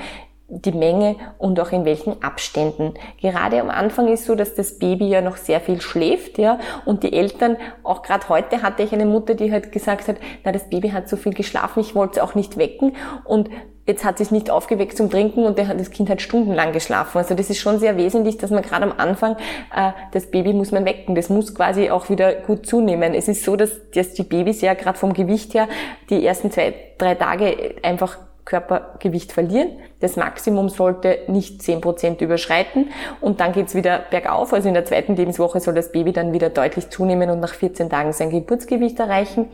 Die 0.47 0.71
Menge 0.71 1.15
und 1.37 1.59
auch 1.59 1.71
in 1.71 1.85
welchen 1.85 2.21
Abständen. 2.21 2.93
Gerade 3.19 3.59
am 3.59 3.69
Anfang 3.69 4.07
ist 4.07 4.25
so, 4.25 4.35
dass 4.35 4.53
das 4.53 4.77
Baby 4.77 5.07
ja 5.07 5.21
noch 5.21 5.37
sehr 5.37 5.59
viel 5.59 5.81
schläft, 5.81 6.37
ja, 6.37 6.59
und 6.85 7.03
die 7.03 7.13
Eltern, 7.13 7.57
auch 7.83 8.03
gerade 8.03 8.29
heute 8.29 8.61
hatte 8.61 8.83
ich 8.83 8.93
eine 8.93 9.05
Mutter, 9.05 9.33
die 9.33 9.51
halt 9.51 9.71
gesagt 9.71 10.07
hat, 10.07 10.17
na, 10.43 10.51
das 10.51 10.69
Baby 10.69 10.89
hat 10.89 11.09
so 11.09 11.17
viel 11.17 11.33
geschlafen, 11.33 11.79
ich 11.79 11.95
wollte 11.95 12.19
es 12.19 12.25
auch 12.25 12.35
nicht 12.35 12.57
wecken 12.57 12.95
und 13.23 13.49
jetzt 13.87 14.03
hat 14.03 14.19
es 14.19 14.31
nicht 14.31 14.49
aufgeweckt 14.49 14.97
zum 14.97 15.09
Trinken 15.09 15.45
und 15.45 15.57
das 15.59 15.91
Kind 15.91 16.09
hat 16.09 16.21
stundenlang 16.21 16.73
geschlafen. 16.73 17.17
Also 17.19 17.35
das 17.35 17.49
ist 17.49 17.59
schon 17.59 17.79
sehr 17.79 17.97
wesentlich, 17.97 18.37
dass 18.37 18.49
man 18.49 18.63
gerade 18.63 18.83
am 18.83 18.93
Anfang, 18.97 19.37
äh, 19.75 19.91
das 20.11 20.31
Baby 20.31 20.53
muss 20.53 20.71
man 20.71 20.85
wecken. 20.85 21.13
Das 21.13 21.29
muss 21.29 21.53
quasi 21.53 21.91
auch 21.91 22.09
wieder 22.09 22.33
gut 22.33 22.65
zunehmen. 22.65 23.13
Es 23.13 23.27
ist 23.27 23.43
so, 23.43 23.55
dass, 23.55 23.91
dass 23.91 24.13
die 24.13 24.23
Babys 24.23 24.61
ja 24.61 24.73
gerade 24.73 24.97
vom 24.97 25.13
Gewicht 25.13 25.53
her 25.53 25.67
die 26.09 26.25
ersten 26.25 26.49
zwei, 26.49 26.73
drei 26.97 27.13
Tage 27.13 27.75
einfach 27.83 28.17
Körpergewicht 28.45 29.31
verlieren. 29.31 29.71
Das 30.01 30.17
Maximum 30.17 30.69
sollte 30.69 31.17
nicht 31.27 31.61
10% 31.61 32.23
überschreiten 32.23 32.91
und 33.19 33.39
dann 33.39 33.53
geht's 33.53 33.73
wieder 33.73 34.03
bergauf. 34.11 34.53
Also 34.53 34.67
in 34.67 34.75
der 34.75 34.85
zweiten 34.85 35.15
Lebenswoche 35.15 35.59
soll 35.59 35.73
das 35.73 35.91
Baby 35.91 36.13
dann 36.13 36.31
wieder 36.31 36.51
deutlich 36.51 36.91
zunehmen 36.91 37.31
und 37.31 37.39
nach 37.39 37.55
14 37.55 37.89
Tagen 37.89 38.13
sein 38.13 38.29
Geburtsgewicht 38.29 38.99
erreichen. 38.99 39.47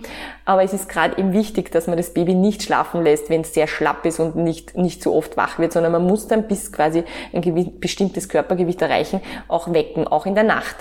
Aber 0.43 0.63
es 0.63 0.73
ist 0.73 0.89
gerade 0.89 1.17
eben 1.17 1.31
wichtig, 1.31 1.71
dass 1.71 1.87
man 1.87 1.95
das 1.95 2.13
Baby 2.13 2.35
nicht 2.35 2.63
schlafen 2.63 3.01
lässt, 3.01 3.29
wenn 3.29 3.41
es 3.41 3.53
sehr 3.53 3.67
schlapp 3.67 4.05
ist 4.05 4.19
und 4.19 4.35
nicht, 4.35 4.77
nicht 4.77 5.01
so 5.01 5.15
oft 5.15 5.37
wach 5.37 5.57
wird, 5.57 5.71
sondern 5.71 5.93
man 5.93 6.05
muss 6.05 6.27
dann 6.27 6.49
bis 6.49 6.73
quasi 6.73 7.05
ein 7.31 7.79
bestimmtes 7.79 8.27
Körpergewicht 8.27 8.81
erreichen, 8.81 9.21
auch 9.47 9.73
wecken, 9.73 10.05
auch 10.05 10.25
in 10.25 10.35
der 10.35 10.43
Nacht. 10.43 10.75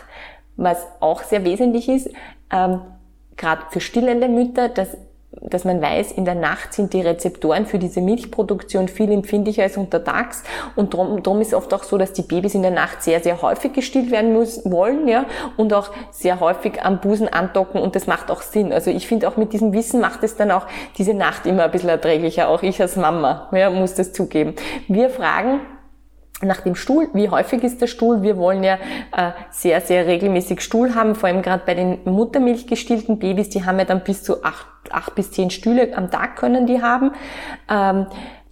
Was 0.57 0.85
auch 0.99 1.23
sehr 1.23 1.45
wesentlich 1.45 1.89
ist, 1.89 2.11
ähm, 2.53 2.81
gerade 3.37 3.63
für 3.71 3.81
stillende 3.81 4.29
Mütter, 4.29 4.69
dass 4.69 4.97
dass 5.33 5.65
man 5.65 5.81
weiß, 5.81 6.13
in 6.13 6.25
der 6.25 6.35
Nacht 6.35 6.75
sind 6.75 6.93
die 6.93 7.03
Rezeptoren 7.03 7.65
für 7.65 7.79
diese 7.79 8.01
Milchproduktion 8.01 8.89
viel 8.89 9.13
empfindlicher 9.13 9.63
als 9.63 9.77
untertags 9.77 10.43
und 10.75 10.93
darum, 10.93 11.23
darum 11.23 11.41
ist 11.41 11.55
oft 11.55 11.73
auch 11.73 11.85
so, 11.85 11.99
dass 11.99 12.13
die 12.13 12.23
Babys 12.23 12.55
in 12.55 12.63
der 12.63 12.73
Nacht 12.73 13.03
sehr, 13.03 13.21
sehr 13.21 13.41
häufig 13.41 13.73
gestillt 13.73 14.11
werden 14.11 14.33
müssen, 14.33 14.73
wollen 14.73 15.07
ja, 15.07 15.27
und 15.57 15.73
auch 15.73 15.91
sehr 16.11 16.41
häufig 16.41 16.83
am 16.83 17.01
Busen 17.01 17.29
andocken 17.29 17.81
und 17.81 17.95
das 17.95 18.09
macht 18.09 18.31
auch 18.31 18.43
Sinn. 18.43 18.73
Also 18.73 18.91
ich 18.91 19.07
finde 19.07 19.29
auch 19.29 19.37
mit 19.37 19.53
diesem 19.53 19.73
Wissen 19.73 20.01
macht 20.01 20.25
es 20.25 20.37
dann 20.37 20.51
auch 20.51 20.67
diese 20.99 21.15
Nacht 21.15 21.47
immer 21.47 21.65
ein 21.65 21.71
bisschen 21.71 21.91
erträglicher, 21.91 22.49
auch 22.49 22.63
ich 22.63 22.81
als 22.81 22.97
Mama 22.97 23.49
ja, 23.53 23.71
muss 23.71 23.95
das 23.95 24.13
zugeben. 24.13 24.55
Wir 24.89 25.11
fragen, 25.11 25.61
nach 26.43 26.63
dem 26.63 26.75
Stuhl, 26.75 27.09
wie 27.13 27.29
häufig 27.29 27.63
ist 27.63 27.81
der 27.81 27.87
Stuhl? 27.87 28.23
Wir 28.23 28.37
wollen 28.37 28.65
ja 28.65 28.79
äh, 29.17 29.33
sehr, 29.51 29.81
sehr 29.81 30.07
regelmäßig 30.07 30.61
Stuhl 30.61 30.95
haben, 30.95 31.15
vor 31.15 31.29
allem 31.29 31.43
gerade 31.43 31.63
bei 31.67 31.75
den 31.75 31.99
Muttermilch 32.05 32.67
gestillten 32.67 33.19
Babys, 33.19 33.51
die 33.51 33.65
haben 33.65 33.79
ja 33.79 33.85
dann 33.85 34.03
bis 34.03 34.23
zu 34.23 34.43
acht, 34.43 34.67
acht 34.93 35.15
bis 35.15 35.31
zehn 35.31 35.51
Stühle 35.51 35.97
am 35.97 36.11
Tag 36.11 36.37
können 36.37 36.67
die 36.67 36.83
haben. 36.83 37.13
Ähm, 37.71 38.07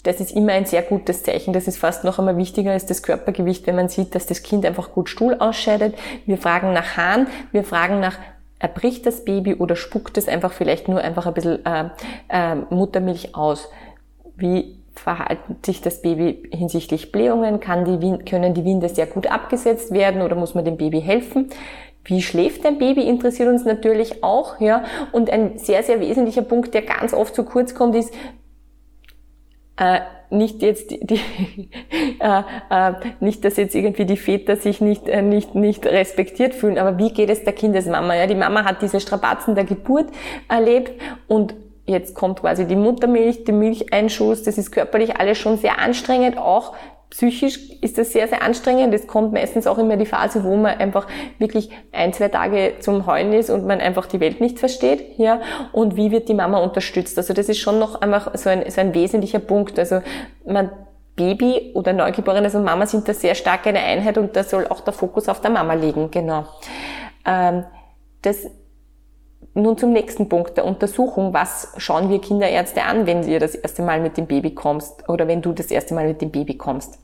das 0.05 0.21
ist 0.21 0.33
immer 0.33 0.53
ein 0.53 0.65
sehr 0.65 0.83
gutes 0.83 1.23
Zeichen. 1.23 1.53
Das 1.53 1.67
ist 1.67 1.79
fast 1.79 2.05
noch 2.05 2.19
einmal 2.19 2.37
wichtiger 2.37 2.73
als 2.73 2.87
das 2.87 3.03
Körpergewicht, 3.03 3.67
wenn 3.67 3.77
man 3.77 3.89
sieht, 3.89 4.15
dass 4.15 4.27
das 4.27 4.43
Kind 4.43 4.65
einfach 4.65 4.93
gut 4.93 5.09
Stuhl 5.09 5.37
ausscheidet. 5.39 5.97
Wir 6.25 6.39
fragen 6.39 6.73
nach 6.73 6.97
Hahn, 6.97 7.27
wir 7.53 7.65
fragen 7.65 8.01
nach 8.01 8.17
erbricht 8.59 9.07
das 9.07 9.25
Baby 9.25 9.55
oder 9.55 9.77
spuckt 9.77 10.19
es 10.19 10.29
einfach 10.29 10.53
vielleicht 10.53 10.89
nur 10.89 11.01
einfach 11.01 11.27
ein 11.27 11.35
bisschen 11.35 11.65
äh, 11.65 11.91
äh, 12.29 12.55
Muttermilch 12.71 13.35
aus. 13.35 13.69
Wie 14.37 14.79
verhalten 14.95 15.57
sich 15.65 15.81
das 15.81 16.03
Baby 16.03 16.43
hinsichtlich 16.53 17.13
Blähungen? 17.13 17.61
Kann 17.61 17.85
die, 17.85 18.25
können 18.25 18.55
die 18.55 18.65
Winde 18.65 18.89
sehr 18.89 19.07
gut 19.07 19.29
abgesetzt 19.29 19.93
werden 19.93 20.23
oder 20.23 20.35
muss 20.35 20.55
man 20.55 20.65
dem 20.65 20.77
Baby 20.77 21.01
helfen? 21.01 21.51
Wie 22.09 22.23
schläft 22.23 22.65
dein 22.65 22.79
Baby 22.79 23.03
interessiert 23.03 23.51
uns 23.51 23.67
natürlich 23.67 24.25
auch, 24.25 24.61
ja. 24.61 24.85
Und 25.13 25.29
ein 25.29 25.59
sehr, 25.59 25.83
sehr 25.83 26.01
wesentlicher 26.01 26.41
Punkt, 26.41 26.73
der 26.73 26.83
ganz 26.83 27.13
oft 27.13 27.35
zu 27.35 27.45
kurz 27.45 27.75
kommt, 27.75 27.95
ist, 27.95 28.15
äh, 29.77 30.01
nicht 30.31 30.63
jetzt 30.63 30.91
die, 30.91 31.07
die 31.07 31.21
äh, 32.21 32.43
äh, 32.71 32.93
nicht, 33.21 33.45
dass 33.45 33.59
jetzt 33.59 33.75
irgendwie 33.75 34.07
die 34.07 34.17
Väter 34.17 34.57
sich 34.57 34.81
nicht 34.81 35.07
äh, 35.07 35.21
nicht 35.21 35.55
nicht 35.55 35.85
respektiert 35.85 36.55
fühlen, 36.55 36.79
aber 36.79 36.99
wie 36.99 37.13
geht 37.13 37.29
es 37.29 37.45
der 37.45 37.53
Kindesmama? 37.53 38.15
Ja, 38.15 38.27
die 38.27 38.35
Mama 38.35 38.65
hat 38.65 38.81
diese 38.81 39.01
Strapazen 39.01 39.55
der 39.55 39.65
Geburt 39.65 40.07
erlebt 40.49 41.01
und 41.29 41.55
jetzt 41.87 42.15
kommt 42.15 42.41
quasi 42.41 42.67
die 42.67 42.77
Muttermilch, 42.77 43.45
der 43.45 43.55
Milcheinschuss, 43.55 44.43
das 44.43 44.59
ist 44.59 44.71
körperlich 44.71 45.17
alles 45.17 45.39
schon 45.39 45.59
sehr 45.59 45.79
anstrengend, 45.79 46.39
auch 46.39 46.75
psychisch 47.11 47.59
ist 47.81 47.99
das 47.99 48.13
sehr, 48.13 48.29
sehr 48.29 48.43
anstrengend. 48.43 48.93
Es 48.93 49.07
kommt 49.07 49.33
meistens 49.33 49.67
auch 49.67 49.79
immer 49.79 49.97
die 49.97 50.07
Phase, 50.07 50.45
wo 50.45 50.57
man 50.57 50.79
einfach 50.79 51.07
wirklich 51.39 51.71
ein, 51.93 52.13
zwei 52.13 52.29
Tage 52.29 52.75
zum 52.81 53.07
Heulen 53.07 53.33
ist 53.33 53.51
und 53.51 53.67
man 53.67 53.81
einfach 53.81 54.07
die 54.07 54.21
Welt 54.21 54.41
nicht 54.41 54.59
versteht, 54.59 55.19
ja. 55.19 55.41
Und 55.73 55.97
wie 55.97 56.11
wird 56.11 56.29
die 56.29 56.35
Mama 56.35 56.59
unterstützt? 56.59 57.17
Also 57.19 57.33
das 57.33 57.49
ist 57.49 57.59
schon 57.59 57.79
noch 57.79 58.01
einfach 58.01 58.37
so 58.37 58.51
ein, 58.51 58.69
so 58.71 58.81
ein 58.81 58.95
wesentlicher 58.95 59.39
Punkt. 59.39 59.79
Also 59.79 60.03
man 60.45 60.71
Baby 61.17 61.73
oder 61.75 61.93
Neugeborenes 61.93 62.55
und 62.55 62.65
Mama 62.65 62.87
sind 62.87 63.09
da 63.09 63.13
sehr 63.13 63.35
stark 63.35 63.67
eine 63.67 63.81
Einheit 63.81 64.17
und 64.17 64.37
da 64.37 64.45
soll 64.45 64.67
auch 64.69 64.81
der 64.81 64.93
Fokus 64.93 65.29
auf 65.29 65.41
der 65.41 65.51
Mama 65.51 65.75
liegen, 65.75 66.11
genau. 66.11 66.45
Ähm, 67.27 67.65
das 68.23 68.47
nun 69.55 69.77
zum 69.77 69.93
nächsten 69.93 70.29
Punkt 70.29 70.57
der 70.57 70.65
Untersuchung. 70.65 71.33
Was 71.33 71.73
schauen 71.77 72.11
wir 72.11 72.21
Kinderärzte 72.21 72.83
an, 72.83 73.07
wenn 73.07 73.27
ihr 73.27 73.41
das 73.41 73.55
erste 73.55 73.83
Mal 73.83 74.01
mit 74.01 74.17
dem 74.17 74.27
Baby 74.27 74.55
kommst 74.55 75.09
oder 75.09 75.29
wenn 75.29 75.43
du 75.43 75.53
das 75.53 75.71
erste 75.71 75.95
Mal 75.95 76.07
mit 76.07 76.21
dem 76.23 76.31
Baby 76.31 76.57
kommst? 76.57 76.99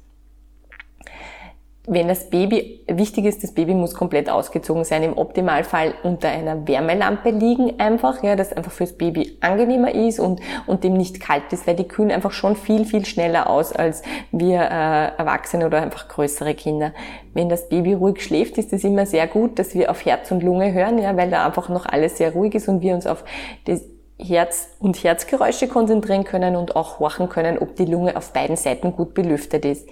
Wenn 1.86 2.08
das 2.08 2.30
Baby, 2.30 2.80
wichtig 2.86 3.26
ist, 3.26 3.42
das 3.42 3.52
Baby 3.52 3.74
muss 3.74 3.94
komplett 3.94 4.30
ausgezogen 4.30 4.84
sein, 4.84 5.02
im 5.02 5.18
Optimalfall 5.18 5.92
unter 6.02 6.30
einer 6.30 6.66
Wärmelampe 6.66 7.28
liegen 7.28 7.78
einfach, 7.78 8.22
ja, 8.22 8.36
dass 8.36 8.54
einfach 8.54 8.72
fürs 8.72 8.94
Baby 8.94 9.36
angenehmer 9.42 9.94
ist 9.94 10.18
und, 10.18 10.40
und 10.66 10.82
dem 10.82 10.94
nicht 10.94 11.20
kalt 11.20 11.52
ist, 11.52 11.66
weil 11.66 11.76
die 11.76 11.86
kühlen 11.86 12.10
einfach 12.10 12.32
schon 12.32 12.56
viel, 12.56 12.86
viel 12.86 13.04
schneller 13.04 13.50
aus 13.50 13.72
als 13.72 14.02
wir 14.32 14.60
äh, 14.60 15.16
Erwachsene 15.18 15.66
oder 15.66 15.82
einfach 15.82 16.08
größere 16.08 16.54
Kinder. 16.54 16.94
Wenn 17.34 17.50
das 17.50 17.68
Baby 17.68 17.92
ruhig 17.92 18.22
schläft, 18.22 18.56
ist 18.56 18.72
es 18.72 18.82
immer 18.82 19.04
sehr 19.04 19.26
gut, 19.26 19.58
dass 19.58 19.74
wir 19.74 19.90
auf 19.90 20.06
Herz 20.06 20.30
und 20.30 20.42
Lunge 20.42 20.72
hören, 20.72 20.98
ja, 20.98 21.14
weil 21.18 21.28
da 21.28 21.44
einfach 21.44 21.68
noch 21.68 21.84
alles 21.84 22.16
sehr 22.16 22.32
ruhig 22.32 22.54
ist 22.54 22.66
und 22.66 22.80
wir 22.80 22.94
uns 22.94 23.06
auf 23.06 23.24
das 23.66 23.82
Herz 24.18 24.68
und 24.78 25.02
Herzgeräusche 25.02 25.66
konzentrieren 25.66 26.24
können 26.24 26.56
und 26.56 26.76
auch 26.76 27.00
horchen 27.00 27.28
können, 27.28 27.58
ob 27.58 27.74
die 27.76 27.84
Lunge 27.84 28.16
auf 28.16 28.32
beiden 28.32 28.56
Seiten 28.56 28.92
gut 28.92 29.12
belüftet 29.12 29.64
ist. 29.64 29.88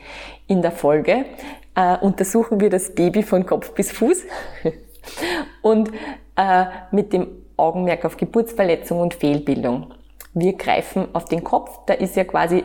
In 0.46 0.62
der 0.62 0.70
Folge 0.70 1.24
äh, 1.74 1.96
untersuchen 1.98 2.60
wir 2.60 2.70
das 2.70 2.94
Baby 2.94 3.22
von 3.22 3.46
Kopf 3.46 3.72
bis 3.72 3.92
Fuß. 3.92 4.22
Und 5.62 5.90
äh, 6.36 6.64
mit 6.90 7.12
dem 7.12 7.28
Augenmerk 7.56 8.04
auf 8.04 8.16
Geburtsverletzung 8.16 9.00
und 9.00 9.14
Fehlbildung. 9.14 9.92
Wir 10.34 10.54
greifen 10.54 11.08
auf 11.12 11.26
den 11.26 11.44
Kopf, 11.44 11.80
da 11.86 11.94
ist 11.94 12.16
ja 12.16 12.24
quasi, 12.24 12.64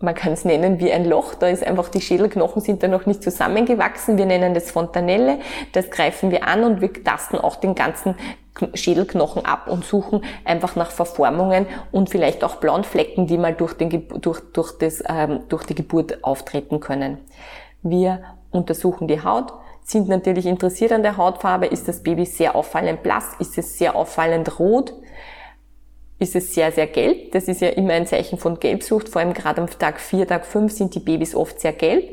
man 0.00 0.14
kann 0.14 0.32
es 0.32 0.44
nennen 0.44 0.78
wie 0.78 0.92
ein 0.92 1.06
Loch, 1.06 1.34
da 1.34 1.48
ist 1.48 1.66
einfach 1.66 1.88
die 1.88 2.02
Schädelknochen 2.02 2.60
sind 2.60 2.82
da 2.82 2.88
noch 2.88 3.06
nicht 3.06 3.22
zusammengewachsen, 3.22 4.18
wir 4.18 4.26
nennen 4.26 4.52
das 4.52 4.70
Fontanelle, 4.70 5.38
das 5.72 5.90
greifen 5.90 6.30
wir 6.30 6.46
an 6.46 6.62
und 6.62 6.80
wir 6.82 6.92
tasten 6.92 7.38
auch 7.38 7.56
den 7.56 7.74
ganzen 7.74 8.14
Schädelknochen 8.74 9.44
ab 9.44 9.68
und 9.68 9.84
suchen 9.84 10.22
einfach 10.44 10.76
nach 10.76 10.90
Verformungen 10.90 11.66
und 11.90 12.10
vielleicht 12.10 12.44
auch 12.44 12.56
blauen 12.56 12.84
Flecken, 12.84 13.26
die 13.26 13.38
mal 13.38 13.54
durch, 13.54 13.72
den, 13.74 14.06
durch, 14.20 14.40
durch, 14.52 14.78
das, 14.78 15.02
ähm, 15.08 15.40
durch 15.48 15.64
die 15.64 15.74
Geburt 15.74 16.22
auftreten 16.22 16.80
können. 16.80 17.18
Wir 17.84 18.22
untersuchen 18.50 19.06
die 19.06 19.22
Haut, 19.22 19.52
sind 19.84 20.08
natürlich 20.08 20.46
interessiert 20.46 20.90
an 20.92 21.02
der 21.02 21.18
Hautfarbe. 21.18 21.66
Ist 21.66 21.86
das 21.86 22.02
Baby 22.02 22.24
sehr 22.24 22.56
auffallend 22.56 23.02
blass? 23.02 23.36
Ist 23.38 23.58
es 23.58 23.78
sehr 23.78 23.94
auffallend 23.94 24.58
rot? 24.58 24.94
Ist 26.18 26.34
es 26.34 26.54
sehr, 26.54 26.72
sehr 26.72 26.86
gelb? 26.86 27.32
Das 27.32 27.44
ist 27.44 27.60
ja 27.60 27.68
immer 27.68 27.92
ein 27.92 28.06
Zeichen 28.06 28.38
von 28.38 28.58
Gelbsucht. 28.58 29.10
Vor 29.10 29.20
allem 29.20 29.34
gerade 29.34 29.60
am 29.60 29.68
Tag 29.68 30.00
4, 30.00 30.26
Tag 30.26 30.46
5 30.46 30.72
sind 30.72 30.94
die 30.94 31.00
Babys 31.00 31.34
oft 31.34 31.60
sehr 31.60 31.74
gelb. 31.74 32.08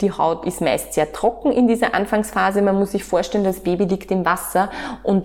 Die 0.00 0.10
Haut 0.10 0.44
ist 0.44 0.60
meist 0.60 0.94
sehr 0.94 1.12
trocken 1.12 1.52
in 1.52 1.68
dieser 1.68 1.94
Anfangsphase. 1.94 2.60
Man 2.60 2.76
muss 2.76 2.90
sich 2.90 3.04
vorstellen, 3.04 3.44
das 3.44 3.60
Baby 3.60 3.84
liegt 3.84 4.10
im 4.10 4.24
Wasser 4.24 4.70
und 5.04 5.24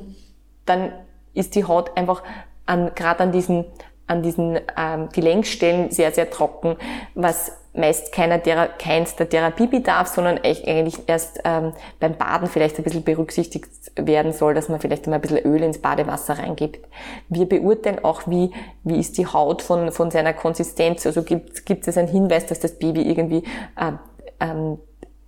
dann 0.66 0.92
ist 1.34 1.56
die 1.56 1.66
Haut 1.66 1.98
einfach 1.98 2.22
an, 2.68 2.92
gerade 2.94 3.24
an 3.24 3.32
diesen, 3.32 3.66
an 4.06 4.22
diesen 4.22 4.60
ähm, 4.78 5.10
Gelenkstellen 5.12 5.90
sehr, 5.90 6.12
sehr 6.12 6.30
trocken, 6.30 6.76
was 7.16 7.54
meist 7.76 8.12
keiner 8.12 8.42
Thera 8.42 8.68
keins 8.68 9.16
der 9.16 9.30
Therapie 9.30 9.68
bedarf, 9.68 10.08
sondern 10.08 10.40
eigentlich 10.44 11.00
erst 11.08 11.40
ähm, 11.44 11.74
beim 12.00 12.18
Baden 12.18 12.48
vielleicht 12.48 12.78
ein 12.78 12.84
bisschen 12.84 13.04
berücksichtigt 13.04 13.70
werden 13.96 14.34
soll, 14.34 14.54
dass 14.54 14.70
man 14.70 14.80
vielleicht 14.80 15.08
immer 15.08 15.16
ein 15.16 15.22
bisschen 15.22 15.40
Öl 15.40 15.62
ins 15.64 15.80
Badewasser 15.80 16.40
reingibt. 16.40 16.88
Wir 17.30 17.48
beurteilen 17.48 18.04
auch, 18.04 18.24
wie, 18.28 18.52
wie 18.84 19.00
ist 19.00 19.18
die 19.18 19.28
Haut 19.28 19.62
von, 19.62 19.92
von 19.92 20.12
seiner 20.12 20.34
Konsistenz. 20.34 21.06
Also 21.06 21.24
gibt, 21.24 21.66
gibt 21.66 21.88
es 21.88 21.98
einen 21.98 22.08
Hinweis, 22.08 22.46
dass 22.46 22.60
das 22.60 22.78
Baby 22.78 23.04
irgendwie 23.04 23.44
äh, 23.80 23.92
ähm, 24.40 24.80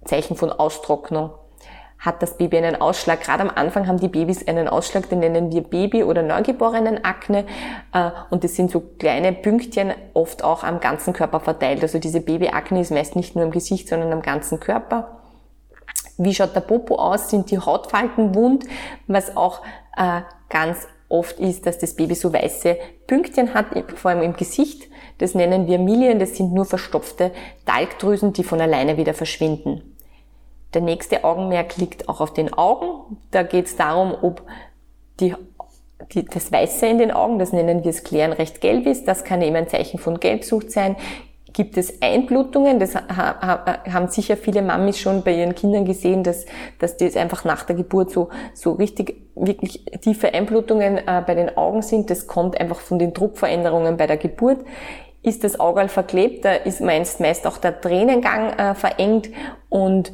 Zeichen 0.06 0.36
von 0.36 0.52
Austrocknung 0.52 1.32
hat 2.00 2.22
das 2.22 2.38
Baby 2.38 2.58
einen 2.58 2.80
Ausschlag. 2.80 3.22
Gerade 3.22 3.44
am 3.44 3.52
Anfang 3.54 3.88
haben 3.88 4.00
die 4.00 4.08
Babys 4.08 4.48
einen 4.48 4.68
Ausschlag, 4.68 5.10
den 5.10 5.20
nennen 5.20 5.52
wir 5.52 5.62
Baby- 5.62 6.04
oder 6.04 6.22
Neugeborenen-Akne. 6.22 7.46
Äh, 7.94 8.12
und 8.30 8.44
das 8.44 8.56
sind 8.56 8.72
so 8.72 8.82
kleine 9.00 9.34
Pünktchen, 9.34 9.94
oft 10.14 10.44
auch 10.44 10.64
am 10.64 10.80
ganzen 10.80 11.14
Körper 11.14 11.40
verteilt. 11.40 11.82
Also 11.82 12.00
diese 12.00 12.22
Babyakne 12.22 12.82
ist 12.82 12.92
meist 12.92 13.16
nicht 13.16 13.36
nur 13.36 13.46
im 13.46 13.52
Gesicht, 13.52 13.90
sondern 13.90 14.14
am 14.14 14.22
ganzen 14.22 14.60
Körper. 14.60 15.22
Wie 16.18 16.34
schaut 16.34 16.56
der 16.56 16.62
Popo 16.62 16.96
aus? 16.96 17.30
Sind 17.30 17.52
die 17.52 17.60
Hautfalten 17.60 18.36
wund? 18.36 18.66
Was 19.08 19.36
auch 19.38 19.62
äh, 19.96 20.22
ganz 20.50 20.88
oft 21.10 21.40
ist, 21.40 21.66
dass 21.66 21.78
das 21.78 21.96
Baby 21.96 22.16
so 22.16 22.34
weiße 22.34 22.78
Pünktchen 23.08 23.54
hat, 23.54 23.68
vor 23.96 24.12
allem 24.12 24.22
im 24.22 24.34
Gesicht. 24.34 24.90
Das 25.20 25.36
nennen 25.36 25.68
wir 25.68 25.80
Milien, 25.80 26.20
das 26.20 26.36
sind 26.36 26.54
nur 26.54 26.66
verstopfte 26.66 27.32
Talgdrüsen, 27.66 28.34
die 28.34 28.44
von 28.44 28.62
alleine 28.62 28.98
wieder 28.98 29.14
verschwinden. 29.14 29.97
Der 30.74 30.82
nächste 30.82 31.24
Augenmerk 31.24 31.78
liegt 31.78 32.10
auch 32.10 32.22
auf 32.22 32.34
den 32.34 32.54
Augen. 32.54 33.18
Da 33.32 33.44
geht 33.44 33.66
es 33.66 33.76
darum, 33.76 34.14
ob 34.22 34.44
die, 35.20 35.34
die, 36.14 36.26
das 36.26 36.52
Weiße 36.52 36.88
in 36.88 36.98
den 36.98 37.12
Augen, 37.12 37.40
das 37.40 37.54
nennen 37.54 37.84
wir 37.84 37.90
es 37.90 38.04
Klären, 38.04 38.34
recht 38.34 38.62
gelb 38.62 38.86
ist. 38.86 39.08
Das 39.08 39.24
kann 39.24 39.42
eben 39.42 39.56
ein 39.56 39.70
Zeichen 39.70 40.00
von 40.00 40.20
Gelbsucht 40.20 40.72
sein. 40.72 40.96
Gibt 41.54 41.78
es 41.78 42.02
Einblutungen? 42.02 42.80
Das 42.80 42.94
haben 42.96 44.10
sicher 44.10 44.38
viele 44.38 44.62
Mamis 44.62 45.00
schon 45.00 45.24
bei 45.24 45.34
ihren 45.34 45.56
Kindern 45.56 45.86
gesehen, 45.86 46.22
dass, 46.24 46.46
dass 46.78 46.98
das 46.98 47.16
einfach 47.16 47.46
nach 47.46 47.64
der 47.64 47.76
Geburt 47.76 48.12
so, 48.12 48.30
so 48.54 48.74
richtig, 48.74 49.16
wirklich 49.34 49.84
tiefe 50.02 50.34
Einblutungen 50.34 50.98
äh, 51.00 51.24
bei 51.26 51.34
den 51.34 51.58
Augen 51.58 51.82
sind. 51.82 52.12
Das 52.12 52.28
kommt 52.28 52.60
einfach 52.60 52.80
von 52.80 53.00
den 53.00 53.14
Druckveränderungen 53.14 53.98
bei 53.98 54.06
der 54.06 54.18
Geburt. 54.18 54.60
Ist 55.24 55.44
das 55.44 55.60
Auge 55.60 55.88
verklebt, 55.88 56.46
da 56.46 56.54
ist 56.54 56.80
meist, 56.80 57.20
meist 57.20 57.48
auch 57.48 57.58
der 57.58 57.82
Tränengang 57.82 58.52
äh, 58.52 58.76
verengt 58.76 59.30
und, 59.70 60.12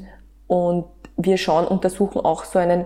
und 0.54 0.86
wir 1.18 1.38
schauen, 1.38 1.66
untersuchen 1.66 2.24
auch 2.24 2.44
so 2.44 2.60
einen 2.60 2.86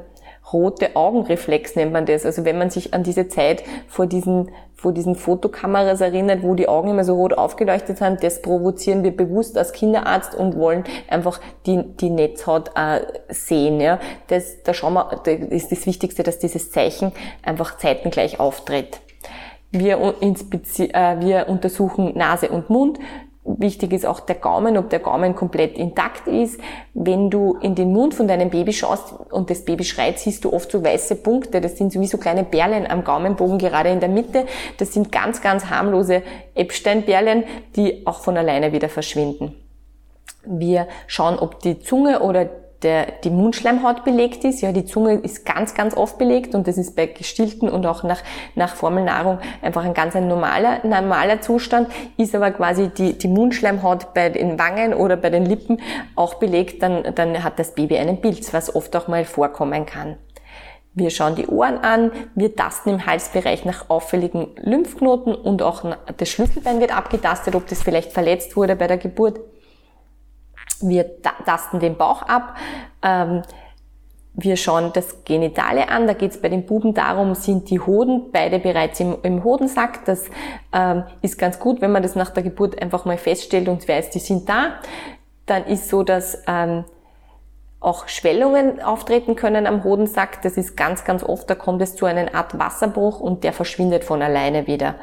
rote 0.53 0.95
Augenreflex 0.95 1.75
nennt 1.75 1.91
man 1.91 2.05
das. 2.05 2.25
Also 2.25 2.45
wenn 2.45 2.57
man 2.57 2.69
sich 2.69 2.93
an 2.93 3.03
diese 3.03 3.27
Zeit 3.27 3.62
vor 3.89 4.07
diesen, 4.07 4.51
vor 4.74 4.93
diesen 4.93 5.15
Fotokameras 5.15 6.00
erinnert, 6.00 6.43
wo 6.43 6.55
die 6.55 6.69
Augen 6.69 6.91
immer 6.91 7.03
so 7.03 7.15
rot 7.15 7.33
aufgeleuchtet 7.33 8.00
haben, 8.00 8.15
das 8.21 8.41
provozieren 8.41 9.03
wir 9.03 9.12
bewusst 9.15 9.57
als 9.57 9.74
Kinderarzt 9.74 10.33
und 10.33 10.55
wollen 10.55 10.86
einfach 11.09 11.41
die, 11.65 11.83
die 11.97 12.09
Netzhaut 12.09 12.71
äh, 12.75 13.01
sehen. 13.27 13.81
Ja. 13.81 14.00
Das, 14.27 14.63
da 14.63 14.74
schauen 14.74 14.93
wir, 14.93 15.19
da 15.25 15.31
ist 15.31 15.69
das 15.74 15.86
Wichtigste, 15.86 16.24
dass 16.24 16.39
dieses 16.39 16.71
Zeichen 16.71 17.12
einfach 17.43 17.75
zeitengleich 17.75 18.39
auftritt. 18.39 19.01
Wir, 19.71 19.97
äh, 19.97 21.19
wir 21.19 21.50
untersuchen 21.50 22.17
Nase 22.17 22.47
und 22.47 22.69
Mund, 22.69 22.97
Wichtig 23.50 23.94
ist 23.94 24.06
auch 24.06 24.20
der 24.20 24.36
Gaumen, 24.36 24.77
ob 24.77 24.89
der 24.89 25.00
Gaumen 25.00 25.34
komplett 25.34 25.77
intakt 25.77 26.27
ist. 26.27 26.60
Wenn 26.94 27.30
du 27.30 27.58
in 27.62 27.75
den 27.75 27.94
Mund 27.94 28.13
von 28.13 28.27
deinem 28.27 28.50
Baby 28.50 28.74
schaust 28.74 29.13
und 29.32 29.50
das 29.50 29.63
Baby 29.63 29.86
schreit, 29.86 30.20
siehst 30.20 30.44
du 30.44 30.51
oft 30.51 30.70
so 30.70 30.84
weiße 30.84 31.16
Punkte. 31.16 31.62
Das 31.62 31.77
sind 31.77 31.94
sowieso 31.94 32.18
kleine 32.18 32.44
Perlen 32.44 32.86
am 32.86 33.06
Gaumenbogen, 33.06 33.58
gerade 33.58 33.89
in 33.89 34.01
der 34.01 34.10
Mitte. 34.10 34.46
Das 34.80 34.94
sind 34.94 35.13
ganz, 35.13 35.42
ganz 35.42 35.68
harmlose 35.68 36.24
Epstein-Perlen, 36.56 37.46
die 37.77 38.06
auch 38.06 38.20
von 38.20 38.36
alleine 38.36 38.74
wieder 38.74 38.89
verschwinden. 38.89 39.56
Wir 40.46 40.88
schauen, 41.08 41.39
ob 41.39 41.62
die 41.62 41.80
Zunge 41.80 42.20
oder 42.20 42.50
der, 42.84 43.07
die 43.24 43.29
Mundschleimhaut 43.29 44.03
belegt 44.03 44.43
ist. 44.43 44.62
Ja, 44.62 44.72
die 44.72 44.86
Zunge 44.86 45.15
ist 45.15 45.46
ganz, 45.46 45.74
ganz 45.74 45.96
oft 45.96 46.17
belegt 46.17 46.53
und 46.53 46.67
das 46.67 46.77
ist 46.77 46.96
bei 46.96 47.07
Gestillten 47.07 47.69
und 47.69 47.86
auch 47.86 48.03
nach, 48.03 48.22
nach 48.55 48.75
Formelnahrung 48.75 49.39
einfach 49.62 49.84
ein 49.84 49.93
ganz 49.93 50.15
ein 50.15 50.27
normaler, 50.27 50.86
normaler 50.86 51.41
Zustand. 51.41 51.89
Ist 52.17 52.36
aber 52.36 52.51
quasi 52.51 52.89
die, 52.89 53.17
die 53.17 53.27
Mundschleimhaut 53.27 54.13
bei 54.13 54.29
den 54.29 54.60
Wangen 54.60 54.93
oder 54.93 55.17
bei 55.17 55.29
den 55.29 55.46
Lippen 55.46 55.81
auch 56.15 56.36
belegt, 56.36 56.84
dann, 56.84 57.15
dann 57.15 57.43
hat 57.43 57.57
das 57.60 57.74
Baby 57.74 57.98
einen 57.98 58.22
Pilz, 58.22 58.53
was 58.53 58.75
oft 58.75 58.96
auch 58.96 59.07
mal 59.07 59.25
vorkommen 59.25 59.86
kann. 59.86 60.17
Wir 60.93 61.12
schauen 61.12 61.36
die 61.36 61.46
Ohren 61.46 61.77
an, 61.77 62.12
wir 62.34 62.55
tasten 62.55 62.89
im 62.89 63.05
Halsbereich 63.05 63.65
nach 63.65 63.88
auffälligen 63.88 64.48
Lymphknoten 64.55 65.36
und 65.36 65.62
auch 65.62 65.84
das 66.17 66.27
Schlüsselbein 66.29 66.79
wird 66.79 66.96
abgetastet, 66.96 67.53
ob 67.53 67.67
das 67.67 67.84
vielleicht 67.84 68.13
verletzt 68.13 68.55
wurde 68.55 68.75
bei 68.75 68.88
der 68.88 68.98
Geburt. 68.98 69.39
Wir 70.81 71.22
tasten 71.46 71.79
den 71.79 71.98
Bauch 71.98 72.22
ab. 72.22 72.55
Ähm, 73.01 73.43
wir 74.39 74.55
schauen 74.55 74.91
das 74.93 75.24
Genitale 75.25 75.89
an. 75.89 76.05
Da 76.05 76.13
geht 76.13 76.31
es 76.31 76.41
bei 76.41 76.50
den 76.50 76.65
Buben 76.65 76.93
darum, 76.93 77.34
sind 77.34 77.72
die 77.72 77.79
Hoden 77.79 78.31
beide 78.31 78.60
bereits 78.60 79.00
im, 79.00 79.17
im 79.24 79.43
Hodensack. 79.43 80.05
Das 80.05 80.25
ähm, 80.72 81.03
ist 81.24 81.39
ganz 81.39 81.60
gut, 81.60 81.81
wenn 81.81 81.91
man 81.91 82.03
das 82.03 82.15
nach 82.15 82.29
der 82.29 82.43
Geburt 82.43 82.79
einfach 82.79 83.05
mal 83.05 83.17
feststellt 83.17 83.67
und 83.67 83.88
weiß, 83.88 84.12
die 84.12 84.19
sind 84.19 84.48
da. 84.48 84.75
Dann 85.48 85.66
ist 85.66 85.90
so, 85.90 86.03
dass 86.03 86.44
ähm, 86.46 86.83
auch 87.79 88.07
Schwellungen 88.07 88.79
auftreten 88.79 89.35
können 89.35 89.66
am 89.66 89.83
Hodensack. 89.83 90.44
Das 90.44 90.55
ist 90.55 90.77
ganz, 90.77 91.03
ganz 91.03 91.24
oft, 91.24 91.50
da 91.50 91.55
kommt 91.55 91.81
es 91.81 91.96
zu 91.96 92.05
einer 92.05 92.35
Art 92.35 92.59
Wasserbruch 92.59 93.20
und 93.20 93.44
der 93.44 93.53
verschwindet 93.53 94.03
von 94.03 94.22
alleine 94.22 94.68
wieder. 94.68 94.96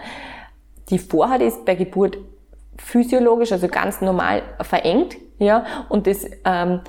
Die 0.90 0.98
Vorhaut 0.98 1.40
ist 1.40 1.64
bei 1.64 1.74
Geburt 1.74 2.18
physiologisch, 2.78 3.52
also 3.52 3.68
ganz 3.68 4.00
normal 4.00 4.42
verengt, 4.60 5.16
ja, 5.38 5.64
und 5.88 6.06
das 6.06 6.24
ähm, 6.44 6.80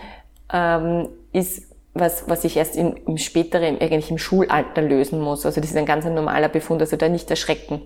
ähm, 0.51 1.09
ist 1.31 1.75
was, 1.93 2.29
was 2.29 2.43
ich 2.43 2.57
erst 2.57 2.75
im, 2.75 2.95
im 3.07 3.17
späteren, 3.17 3.79
eigentlich 3.79 4.11
im 4.11 4.17
Schulalter 4.17 4.81
lösen 4.81 5.21
muss. 5.21 5.45
Also 5.45 5.61
das 5.61 5.71
ist 5.71 5.77
ein 5.77 5.85
ganz 5.85 6.05
normaler 6.05 6.49
Befund, 6.49 6.81
also 6.81 6.97
da 6.97 7.07
nicht 7.07 7.29
erschrecken. 7.29 7.81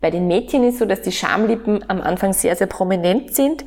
Bei 0.00 0.10
den 0.10 0.26
Mädchen 0.26 0.64
ist 0.64 0.78
so, 0.78 0.86
dass 0.86 1.02
die 1.02 1.12
Schamlippen 1.12 1.88
am 1.88 2.00
Anfang 2.00 2.32
sehr, 2.32 2.56
sehr 2.56 2.66
prominent 2.66 3.34
sind. 3.34 3.64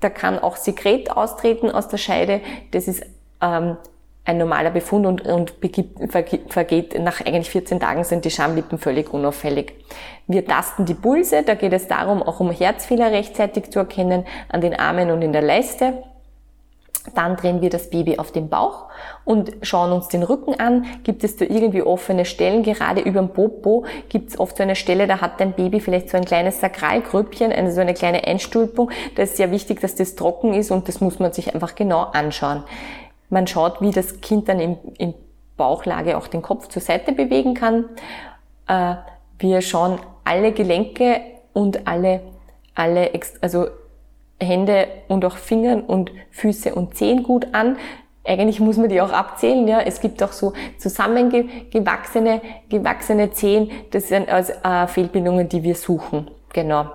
Da 0.00 0.08
kann 0.08 0.38
auch 0.38 0.56
Sekret 0.56 1.10
austreten 1.10 1.70
aus 1.70 1.88
der 1.88 1.98
Scheide. 1.98 2.40
Das 2.70 2.86
ist 2.86 3.04
ähm, 3.42 3.76
ein 4.28 4.36
normaler 4.36 4.70
Befund 4.70 5.06
und, 5.06 5.26
und 5.26 5.60
begibt, 5.60 6.12
vergeht 6.52 7.00
nach 7.00 7.24
eigentlich 7.24 7.48
14 7.48 7.80
Tagen 7.80 8.04
sind 8.04 8.26
die 8.26 8.30
Schamlippen 8.30 8.78
völlig 8.78 9.12
unauffällig. 9.12 9.72
Wir 10.26 10.44
tasten 10.44 10.84
die 10.84 10.94
Pulse, 10.94 11.42
da 11.42 11.54
geht 11.54 11.72
es 11.72 11.88
darum, 11.88 12.22
auch 12.22 12.38
um 12.38 12.50
Herzfehler 12.50 13.10
rechtzeitig 13.10 13.70
zu 13.70 13.78
erkennen, 13.78 14.26
an 14.50 14.60
den 14.60 14.78
Armen 14.78 15.10
und 15.10 15.22
in 15.22 15.32
der 15.32 15.40
Leiste. 15.40 16.02
Dann 17.14 17.36
drehen 17.36 17.62
wir 17.62 17.70
das 17.70 17.88
Baby 17.88 18.18
auf 18.18 18.30
den 18.30 18.50
Bauch 18.50 18.88
und 19.24 19.50
schauen 19.62 19.92
uns 19.92 20.08
den 20.08 20.22
Rücken 20.22 20.60
an. 20.60 20.84
Gibt 21.04 21.24
es 21.24 21.38
da 21.38 21.46
irgendwie 21.46 21.80
offene 21.80 22.26
Stellen? 22.26 22.62
Gerade 22.62 23.00
über 23.00 23.20
dem 23.20 23.30
Popo 23.30 23.86
gibt 24.10 24.28
es 24.28 24.38
oft 24.38 24.58
so 24.58 24.62
eine 24.62 24.76
Stelle, 24.76 25.06
da 25.06 25.22
hat 25.22 25.40
dein 25.40 25.54
Baby 25.54 25.80
vielleicht 25.80 26.10
so 26.10 26.18
ein 26.18 26.26
kleines 26.26 26.60
Sakralgrüppchen, 26.60 27.50
eine, 27.50 27.72
so 27.72 27.80
eine 27.80 27.94
kleine 27.94 28.26
Einstülpung. 28.26 28.90
Da 29.14 29.22
ist 29.22 29.38
sehr 29.38 29.50
wichtig, 29.50 29.80
dass 29.80 29.94
das 29.94 30.16
trocken 30.16 30.52
ist 30.52 30.70
und 30.70 30.86
das 30.86 31.00
muss 31.00 31.18
man 31.18 31.32
sich 31.32 31.54
einfach 31.54 31.74
genau 31.74 32.02
anschauen. 32.12 32.64
Man 33.30 33.46
schaut, 33.46 33.80
wie 33.80 33.90
das 33.90 34.20
Kind 34.20 34.48
dann 34.48 34.60
in, 34.60 34.78
in 34.98 35.14
Bauchlage 35.56 36.16
auch 36.16 36.28
den 36.28 36.42
Kopf 36.42 36.68
zur 36.68 36.80
Seite 36.80 37.12
bewegen 37.12 37.54
kann. 37.54 37.84
Äh, 38.66 38.94
wir 39.38 39.60
schauen 39.60 39.98
alle 40.24 40.52
Gelenke 40.52 41.20
und 41.52 41.86
alle, 41.86 42.20
alle, 42.74 43.10
also 43.40 43.66
Hände 44.40 44.86
und 45.08 45.24
auch 45.24 45.36
Fingern 45.36 45.82
und 45.82 46.12
Füße 46.30 46.74
und 46.74 46.96
Zehen 46.96 47.22
gut 47.22 47.48
an. 47.52 47.76
Eigentlich 48.24 48.60
muss 48.60 48.76
man 48.76 48.88
die 48.88 49.00
auch 49.00 49.12
abzählen, 49.12 49.66
ja. 49.66 49.80
Es 49.80 50.00
gibt 50.00 50.22
auch 50.22 50.32
so 50.32 50.52
zusammengewachsene, 50.78 52.42
gewachsene 52.68 53.30
Zehen. 53.32 53.70
Das 53.90 54.08
sind 54.08 54.28
also 54.28 54.52
äh, 54.62 54.86
Fehlbildungen, 54.86 55.48
die 55.48 55.62
wir 55.62 55.74
suchen. 55.74 56.30
Genau. 56.52 56.86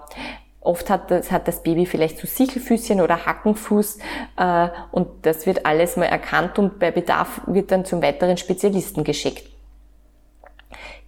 Oft 0.63 0.89
hat 0.89 1.12
das, 1.12 1.32
hat 1.32 1.47
das 1.47 1.62
Baby 1.62 1.86
vielleicht 1.86 2.19
so 2.19 2.28
Sichelfüßchen 2.28 3.02
oder 3.02 3.26
Hackenfuß 3.26 3.99
äh, 4.38 4.69
und 4.91 5.08
das 5.23 5.45
wird 5.45 5.65
alles 5.65 5.97
mal 5.97 6.06
erkannt 6.06 6.58
und 6.58 6.80
bei 6.80 6.91
Bedarf 6.91 7.41
wird 7.47 7.71
dann 7.71 7.84
zum 7.84 8.02
weiteren 8.02 8.38
Spezialisten 8.38 9.04
geschickt. 9.04 9.43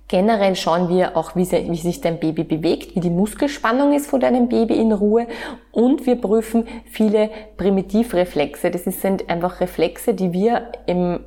Generell 0.07 0.55
schauen 0.55 0.89
wir 0.89 1.17
auch, 1.17 1.35
wie, 1.35 1.49
wie, 1.49 1.77
sich 1.77 1.99
dein 1.99 2.19
Baby 2.19 2.43
bewegt, 2.43 2.95
wie 2.95 2.99
die 2.99 3.09
Muskelspannung 3.09 3.93
ist 3.93 4.07
von 4.07 4.19
deinem 4.19 4.49
Baby 4.49 4.75
in 4.75 4.91
Ruhe 4.91 5.25
und 5.71 6.05
wir 6.05 6.15
prüfen 6.21 6.67
viele 6.85 7.31
Primitivreflexe. 7.57 8.69
Das 8.69 8.83
sind 8.83 9.29
einfach 9.29 9.61
Reflexe, 9.61 10.13
die 10.13 10.31
wir 10.31 10.71
im 10.85 11.21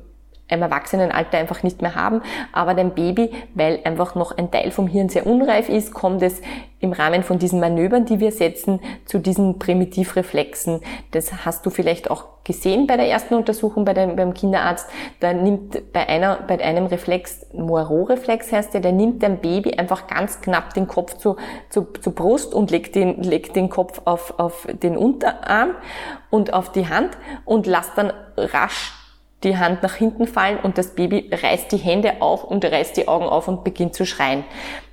im 0.49 0.61
Erwachsenenalter 0.61 1.37
einfach 1.37 1.63
nicht 1.63 1.81
mehr 1.81 1.95
haben. 1.95 2.21
Aber 2.51 2.73
dein 2.73 2.93
Baby, 2.93 3.31
weil 3.53 3.79
einfach 3.83 4.15
noch 4.15 4.37
ein 4.37 4.51
Teil 4.51 4.71
vom 4.71 4.87
Hirn 4.87 5.09
sehr 5.09 5.27
unreif 5.27 5.69
ist, 5.69 5.93
kommt 5.93 6.21
es 6.21 6.41
im 6.79 6.93
Rahmen 6.93 7.23
von 7.23 7.39
diesen 7.39 7.59
Manövern, 7.59 8.05
die 8.05 8.19
wir 8.19 8.31
setzen, 8.31 8.79
zu 9.05 9.19
diesen 9.19 9.59
Primitivreflexen. 9.59 10.81
Das 11.11 11.45
hast 11.45 11.65
du 11.65 11.69
vielleicht 11.69 12.09
auch 12.09 12.25
gesehen 12.45 12.87
bei 12.87 12.95
der 12.95 13.07
ersten 13.07 13.35
Untersuchung 13.35 13.85
bei 13.85 13.93
dem, 13.93 14.15
beim 14.15 14.33
Kinderarzt. 14.33 14.87
Da 15.19 15.33
nimmt 15.33 15.91
bei 15.91 16.07
einer, 16.07 16.39
bei 16.47 16.59
einem 16.63 16.85
Reflex, 16.85 17.45
Moirot-Reflex 17.53 18.51
heißt 18.51 18.73
der, 18.73 18.81
der 18.81 18.93
nimmt 18.93 19.21
dein 19.21 19.39
Baby 19.39 19.73
einfach 19.73 20.07
ganz 20.07 20.41
knapp 20.41 20.73
den 20.73 20.87
Kopf 20.87 21.17
zu, 21.17 21.35
zu, 21.69 21.83
zu 21.83 22.11
Brust 22.11 22.53
und 22.53 22.71
legt 22.71 22.95
den, 22.95 23.21
legt 23.21 23.55
den 23.55 23.69
Kopf 23.69 24.01
auf, 24.05 24.39
auf 24.39 24.67
den 24.71 24.95
Unterarm 24.97 25.75
und 26.29 26.53
auf 26.53 26.71
die 26.71 26.87
Hand 26.87 27.17
und 27.45 27.67
lässt 27.67 27.91
dann 27.97 28.13
rasch 28.37 28.98
die 29.43 29.57
Hand 29.57 29.83
nach 29.83 29.95
hinten 29.95 30.27
fallen 30.27 30.57
und 30.57 30.77
das 30.77 30.95
Baby 30.95 31.29
reißt 31.31 31.71
die 31.71 31.77
Hände 31.77 32.21
auf 32.21 32.43
und 32.43 32.65
reißt 32.65 32.97
die 32.97 33.07
Augen 33.07 33.25
auf 33.25 33.47
und 33.47 33.63
beginnt 33.63 33.93
zu 33.93 34.05
schreien. 34.05 34.43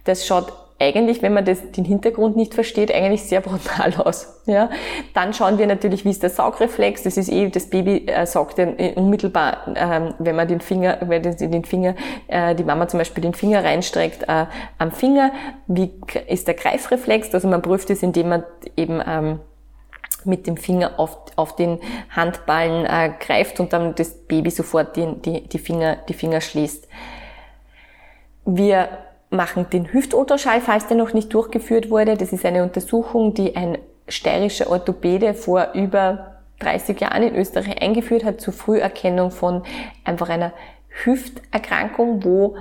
Das 0.05 0.27
schaut 0.27 0.53
eigentlich, 0.79 1.23
wenn 1.23 1.33
man 1.33 1.45
das, 1.45 1.73
den 1.73 1.85
Hintergrund 1.85 2.37
nicht 2.37 2.55
versteht, 2.55 2.93
eigentlich 2.93 3.23
sehr 3.23 3.41
brutal 3.43 3.95
aus. 3.95 4.43
Ja? 4.47 4.71
Dann 5.15 5.33
schauen 5.33 5.59
wir 5.59 5.67
natürlich, 5.67 6.05
wie 6.05 6.11
ist 6.11 6.23
der 6.23 6.31
Saugreflex. 6.31 7.03
Das 7.03 7.17
ist 7.17 7.31
eh, 7.31 7.49
das 7.49 7.71
Baby 7.71 8.07
äh, 8.07 8.27
saugt 8.27 8.59
dann 8.59 8.79
äh, 8.79 8.93
unmittelbar, 8.95 9.69
äh, 9.75 10.13
wenn 10.19 10.37
man 10.37 10.49
den 10.49 10.61
Finger, 10.61 10.99
wenn 11.03 11.23
den 11.23 11.65
Finger, 11.65 11.95
äh, 12.29 12.55
die 12.55 12.65
Mama 12.65 12.89
zum 12.89 12.99
Beispiel 12.99 13.23
den 13.23 13.35
Finger 13.35 13.65
reinstreckt 13.65 14.25
äh, 14.29 14.47
am 14.79 14.93
Finger. 14.93 15.33
Wie 15.67 15.93
ist 16.29 16.47
der 16.47 16.55
Greifreflex? 16.55 17.33
Also 17.35 17.49
man 17.49 17.63
prüft 17.63 17.91
es, 17.91 18.03
indem 18.03 18.29
man 18.29 18.45
eben 18.77 19.03
ähm, 19.07 19.41
mit 20.27 20.47
dem 20.47 20.57
Finger 20.57 20.99
auf, 20.99 21.19
auf 21.37 21.57
den 21.57 21.79
Handballen 22.11 22.85
äh, 22.85 23.13
greift 23.19 23.61
und 23.61 23.73
dann 23.73 23.95
das 23.95 24.15
Baby 24.15 24.51
sofort 24.51 24.97
die, 24.97 25.07
die, 25.25 25.49
die, 25.49 25.59
Finger, 25.59 25.97
die 26.09 26.15
Finger 26.15 26.41
schließt. 26.41 26.89
Wir 28.45 28.89
machen 29.31 29.69
den 29.71 29.93
Hüftultraschall, 29.93 30.61
falls 30.61 30.87
der 30.87 30.97
noch 30.97 31.13
nicht 31.13 31.33
durchgeführt 31.35 31.91
wurde. 31.91 32.17
Das 32.17 32.33
ist 32.33 32.45
eine 32.45 32.63
Untersuchung, 32.63 33.35
die 33.35 33.57
ein 33.57 33.79
steirischer 34.09 34.71
Orthopäde 34.71 35.35
vor 35.35 35.73
über 35.75 36.37
30 36.61 37.01
Jahren 37.01 37.23
in 37.23 37.35
Österreich 37.35 37.83
eingeführt 37.83 38.25
hat 38.25 38.41
zur 38.41 38.55
Früherkennung 38.55 39.31
von 39.31 39.63
einfach 40.05 40.29
einer 40.29 40.53
Hüfterkrankung, 41.05 42.25
wo 42.25 42.57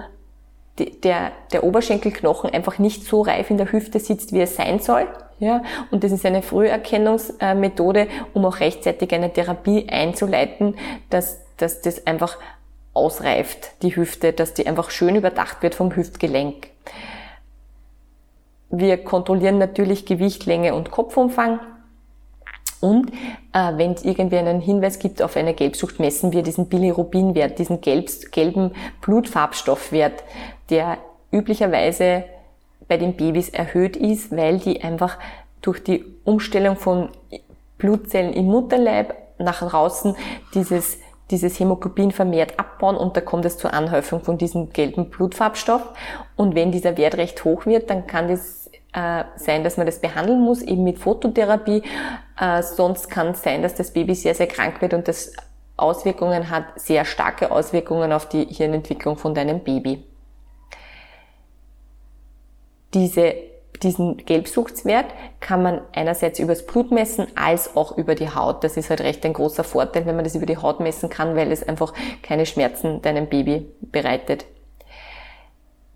der, 0.78 1.32
der 1.52 1.64
Oberschenkelknochen 1.64 2.50
einfach 2.50 2.80
nicht 2.80 3.06
so 3.06 3.22
reif 3.22 3.50
in 3.50 3.58
der 3.58 3.72
Hüfte 3.72 4.00
sitzt, 4.00 4.34
wie 4.34 4.42
es 4.42 4.56
sein 4.56 4.80
soll. 4.80 5.08
Ja, 5.40 5.64
und 5.92 6.04
das 6.04 6.14
ist 6.14 6.26
eine 6.26 6.42
Früherkennungsmethode, 6.42 8.08
um 8.34 8.46
auch 8.46 8.62
rechtzeitig 8.62 9.14
eine 9.14 9.32
Therapie 9.34 9.88
einzuleiten, 9.90 10.76
dass, 11.10 11.42
dass 11.58 11.82
das 11.82 12.08
einfach 12.08 12.38
ausreift, 12.94 13.82
die 13.82 13.96
Hüfte, 13.96 14.32
dass 14.32 14.54
die 14.54 14.66
einfach 14.66 14.90
schön 14.90 15.16
überdacht 15.16 15.62
wird 15.62 15.76
vom 15.76 15.94
Hüftgelenk. 15.94 16.68
Wir 18.70 18.98
kontrollieren 19.04 19.58
natürlich 19.58 20.06
Gewicht, 20.06 20.46
Länge 20.46 20.74
und 20.74 20.92
Kopfumfang. 20.92 21.60
Und 22.82 23.12
äh, 23.54 23.78
wenn 23.78 23.94
es 23.94 24.04
irgendwie 24.04 24.38
einen 24.38 24.62
Hinweis 24.62 25.00
gibt 25.00 25.22
auf 25.22 25.36
eine 25.38 25.54
Gelbsucht, 25.54 26.00
messen 26.00 26.32
wir 26.34 26.44
diesen 26.44 26.68
Bilirubinwert, 26.68 27.58
diesen 27.58 27.82
gelb, 27.82 28.10
gelben 28.32 28.72
Blutfarbstoffwert, 29.02 30.24
der 30.70 30.98
üblicherweise 31.32 32.26
bei 32.88 32.98
den 32.98 33.16
Babys 33.16 33.50
erhöht 33.50 33.96
ist, 33.98 34.36
weil 34.36 34.60
die 34.60 34.84
einfach 34.84 35.18
durch 35.62 35.84
die 35.84 36.06
Umstellung 36.24 36.76
von 36.76 37.10
Blutzellen 37.78 38.34
im 38.34 38.46
Mutterleib 38.46 39.16
nach 39.38 39.68
draußen 39.68 40.16
dieses, 40.54 41.00
dieses 41.32 41.60
Hämoglobin 41.60 42.12
vermehrt 42.12 42.60
abbauen 42.60 42.96
und 42.96 43.18
da 43.18 43.22
kommt 43.22 43.46
es 43.46 43.58
zur 43.58 43.74
Anhäufung 43.74 44.22
von 44.22 44.38
diesem 44.38 44.72
gelben 44.72 45.10
Blutfarbstoff. 45.10 45.82
Und 46.36 46.56
wenn 46.56 46.72
dieser 46.72 46.98
Wert 46.98 47.16
recht 47.16 47.44
hoch 47.44 47.66
wird, 47.66 47.90
dann 47.90 48.08
kann 48.08 48.28
das 48.28 48.65
äh, 48.96 49.26
sein, 49.36 49.64
dass 49.64 49.78
man 49.78 49.86
das 49.86 50.00
behandeln 50.00 50.42
muss, 50.42 50.62
eben 50.64 50.84
mit 50.84 50.98
Phototherapie. 50.98 51.84
Äh, 52.40 52.64
sonst 52.64 53.10
kann 53.10 53.28
es 53.28 53.44
sein, 53.44 53.62
dass 53.62 53.76
das 53.76 53.92
Baby 53.92 54.16
sehr, 54.16 54.34
sehr 54.34 54.48
krank 54.48 54.82
wird 54.82 54.96
und 54.96 55.08
das 55.08 55.34
Auswirkungen 55.78 56.50
hat, 56.50 56.80
sehr 56.80 57.06
starke 57.06 57.52
Auswirkungen 57.52 58.12
auf 58.12 58.28
die 58.28 58.46
Hirnentwicklung 58.46 59.18
von 59.18 59.36
deinem 59.36 59.60
Baby 59.60 60.04
diese, 62.96 63.36
diesen 63.84 64.18
Gelbsuchtswert 64.18 65.06
kann 65.42 65.62
man 65.62 65.82
einerseits 65.94 66.40
übers 66.40 66.66
Blut 66.66 66.92
messen, 66.92 67.28
als 67.36 67.76
auch 67.76 67.98
über 67.98 68.16
die 68.16 68.30
Haut. 68.30 68.64
Das 68.64 68.78
ist 68.78 68.90
halt 68.90 69.02
recht 69.02 69.24
ein 69.26 69.34
großer 69.34 69.64
Vorteil, 69.64 70.06
wenn 70.06 70.16
man 70.16 70.24
das 70.24 70.36
über 70.36 70.46
die 70.46 70.58
Haut 70.58 70.80
messen 70.80 71.10
kann, 71.10 71.36
weil 71.36 71.52
es 71.52 71.68
einfach 71.68 71.94
keine 72.24 72.46
Schmerzen 72.46 73.02
deinem 73.02 73.28
Baby 73.28 73.70
bereitet. 73.82 74.46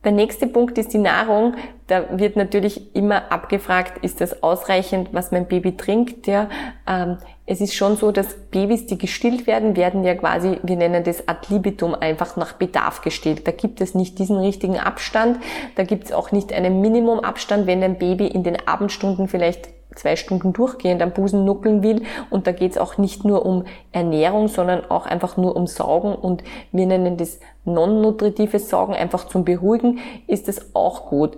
Der 0.06 0.14
nächste 0.14 0.48
Punkt 0.48 0.78
ist 0.78 0.94
die 0.94 0.98
Nahrung. 0.98 1.56
Da 1.88 2.18
wird 2.18 2.38
natürlich 2.38 2.96
immer 2.96 3.34
abgefragt, 3.34 4.02
ist 4.02 4.22
das 4.22 4.44
ausreichend, 4.44 5.10
was 5.12 5.32
mein 5.32 5.48
Baby 5.48 5.76
trinkt? 5.76 6.26
Ja, 6.26 6.48
ähm, 6.88 7.18
es 7.46 7.60
ist 7.60 7.74
schon 7.74 7.98
so, 7.98 8.12
dass 8.12 8.34
Babys, 8.50 8.86
die 8.86 8.98
gestillt 8.98 9.46
werden, 9.46 9.76
werden 9.76 10.06
ja 10.06 10.16
quasi, 10.16 10.58
wir 10.64 10.78
nennen 10.78 11.04
das 11.04 11.28
ad 11.28 11.54
libitum, 11.54 11.96
einfach 11.96 12.38
nach 12.38 12.54
Bedarf 12.54 13.02
gestillt. 13.02 13.46
Da 13.46 13.52
gibt 13.52 13.82
es 13.82 13.94
nicht 13.94 14.20
diesen 14.20 14.38
richtigen 14.38 14.80
Abstand. 14.80 15.40
Da 15.76 15.84
gibt 15.84 16.06
es 16.06 16.12
auch 16.14 16.32
nicht 16.32 16.54
einen 16.54 16.80
Minimumabstand, 16.80 17.68
wenn 17.68 17.84
ein 17.84 17.98
Baby 17.98 18.28
in 18.28 18.44
den 18.44 18.68
Abendstunden 18.68 19.28
vielleicht 19.28 19.68
zwei 19.95 20.15
Stunden 20.15 20.54
durchgehend 20.54 21.02
am 21.02 21.12
Busen 21.12 21.45
nuckeln 21.45 21.84
will. 21.84 22.04
Und 22.30 22.47
da 22.47 22.52
geht 22.52 22.71
es 22.71 22.78
auch 22.78 22.97
nicht 22.97 23.25
nur 23.25 23.45
um 23.45 23.65
Ernährung, 23.91 24.47
sondern 24.47 24.89
auch 24.89 25.06
einfach 25.06 25.38
nur 25.38 25.56
um 25.56 25.67
Saugen. 25.67 26.13
Und 26.13 26.43
wir 26.71 26.86
nennen 26.86 27.17
das 27.17 27.39
non-nutritives 27.65 28.69
Saugen, 28.69 28.93
einfach 28.93 29.28
zum 29.28 29.45
Beruhigen, 29.45 29.99
ist 30.28 30.47
es 30.47 30.75
auch 30.75 31.10
gut. 31.10 31.38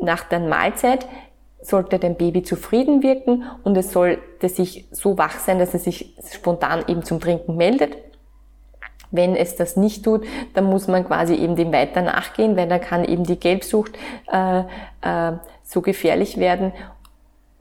Nach 0.00 0.24
der 0.24 0.40
Mahlzeit 0.40 1.06
sollte 1.62 1.98
dein 1.98 2.16
Baby 2.16 2.42
zufrieden 2.42 3.02
wirken 3.02 3.44
und 3.64 3.76
es 3.76 3.92
sollte 3.92 4.48
sich 4.48 4.88
so 4.90 5.18
wach 5.18 5.38
sein, 5.38 5.58
dass 5.58 5.74
es 5.74 5.84
sich 5.84 6.16
spontan 6.32 6.84
eben 6.88 7.02
zum 7.02 7.20
Trinken 7.20 7.56
meldet. 7.56 7.96
Wenn 9.10 9.34
es 9.34 9.56
das 9.56 9.76
nicht 9.76 10.04
tut, 10.04 10.24
dann 10.54 10.64
muss 10.64 10.86
man 10.86 11.04
quasi 11.04 11.34
eben 11.34 11.56
dem 11.56 11.72
weiter 11.72 12.00
nachgehen, 12.00 12.56
weil 12.56 12.68
dann 12.68 12.80
kann 12.80 13.04
eben 13.04 13.24
die 13.24 13.38
Gelbsucht 13.38 13.98
äh, 14.32 14.60
äh, 15.02 15.32
so 15.64 15.82
gefährlich 15.82 16.38
werden 16.38 16.72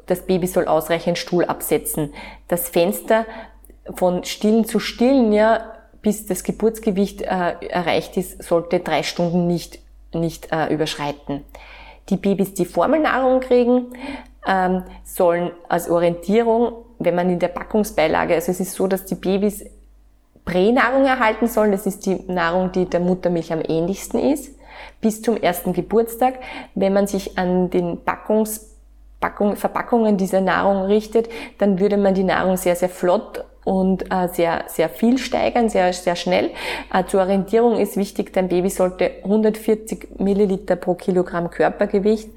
das 0.10 0.26
Baby 0.26 0.48
soll 0.48 0.66
ausreichend 0.66 1.18
Stuhl 1.18 1.46
absetzen. 1.46 2.14
Das 2.48 2.70
Fenster 2.70 3.26
von 3.96 4.24
Stillen 4.24 4.66
zu 4.66 4.80
Stillen, 4.80 5.32
ja, 5.32 5.74
bis 6.02 6.26
das 6.26 6.44
Geburtsgewicht 6.44 7.22
äh, 7.22 7.56
erreicht 7.68 8.18
ist, 8.18 8.44
sollte 8.44 8.80
drei 8.80 9.04
Stunden 9.04 9.48
nicht, 9.48 9.80
nicht 10.14 10.52
äh, 10.52 10.74
überschreiten. 10.74 11.44
Die 12.10 12.18
Babys, 12.18 12.54
die 12.54 12.66
Formelnahrung 12.66 13.42
kriegen, 13.42 13.88
ähm, 14.48 14.84
sollen 15.04 15.52
als 15.68 15.90
Orientierung, 15.90 16.74
wenn 16.98 17.16
man 17.16 17.30
in 17.30 17.40
der 17.40 17.50
Packungsbeilage, 17.50 18.34
also 18.34 18.52
es 18.52 18.60
ist 18.60 18.74
so, 18.74 18.88
dass 18.88 19.06
die 19.06 19.16
Babys 19.16 19.66
Pränahrung 20.46 21.06
erhalten 21.06 21.48
sollen, 21.48 21.72
das 21.72 21.86
ist 21.86 22.06
die 22.06 22.24
Nahrung, 22.28 22.72
die 22.72 22.86
der 22.86 23.00
Muttermilch 23.00 23.54
am 23.54 23.62
ähnlichsten 23.62 24.20
ist, 24.20 24.56
bis 25.00 25.22
zum 25.22 25.38
ersten 25.38 25.74
Geburtstag. 25.74 26.40
Wenn 26.74 26.94
man 26.94 27.06
sich 27.06 27.38
an 27.38 27.70
den 27.70 28.04
Packungs 28.04 28.70
Packung, 29.20 29.56
Verpackungen 29.56 30.18
dieser 30.18 30.42
Nahrung 30.42 30.84
richtet, 30.84 31.30
dann 31.58 31.80
würde 31.80 31.98
man 31.98 32.14
die 32.14 32.24
Nahrung 32.24 32.58
sehr, 32.58 32.76
sehr 32.76 32.90
flott 32.90 33.44
und 33.66 34.12
äh, 34.12 34.30
sehr, 34.30 34.64
sehr 34.68 34.90
viel 34.90 35.18
steigern, 35.18 35.70
sehr, 35.70 35.92
sehr 35.94 36.16
schnell. 36.16 36.52
Äh, 36.94 37.06
zur 37.06 37.22
Orientierung 37.22 37.78
ist 37.78 37.98
wichtig, 37.98 38.34
dein 38.34 38.48
Baby 38.48 38.70
sollte 38.70 39.12
140 39.24 40.20
Milliliter 40.20 40.76
pro 40.76 40.96
Kilogramm 40.96 41.50
Körpergewicht 41.50 42.30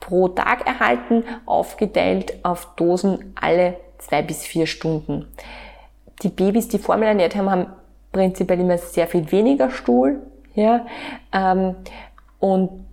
pro 0.00 0.28
Tag 0.28 0.66
erhalten, 0.66 1.24
aufgeteilt 1.46 2.34
auf 2.42 2.74
Dosen 2.76 3.34
alle 3.40 3.76
zwei 3.98 4.22
bis 4.22 4.44
vier 4.44 4.66
Stunden. 4.66 5.26
Die 6.22 6.28
Babys, 6.28 6.68
die 6.68 6.78
Formel 6.78 7.08
ernährt 7.08 7.36
haben, 7.36 7.50
haben 7.50 7.66
prinzipiell 8.12 8.60
immer 8.60 8.78
sehr 8.78 9.06
viel 9.06 9.30
weniger 9.30 9.70
Stuhl, 9.70 10.20
ja, 10.54 10.86
ähm, 11.32 11.74
und 12.38 12.83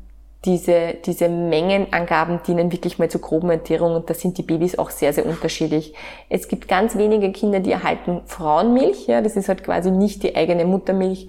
diese, 0.46 0.96
diese 1.06 1.30
Mengenangaben 1.30 2.42
dienen 2.44 2.72
wirklich 2.72 2.98
mal 2.98 3.10
zur 3.10 3.22
groben 3.22 3.52
Entierung 3.52 3.96
und 3.96 4.10
da 4.10 4.14
sind 4.16 4.38
die 4.38 4.44
Babys 4.44 4.78
auch 4.78 4.90
sehr, 4.90 5.14
sehr 5.14 5.26
unterschiedlich. 5.26 5.94
Es 6.30 6.48
gibt 6.48 6.68
ganz 6.68 6.96
wenige 6.98 7.32
Kinder, 7.32 7.60
die 7.60 7.72
erhalten 7.72 8.22
Frauenmilch, 8.26 9.08
ja, 9.08 9.22
das 9.22 9.36
ist 9.36 9.50
halt 9.50 9.64
quasi 9.64 9.92
nicht 9.92 10.24
die 10.24 10.36
eigene 10.36 10.66
Muttermilch 10.66 11.28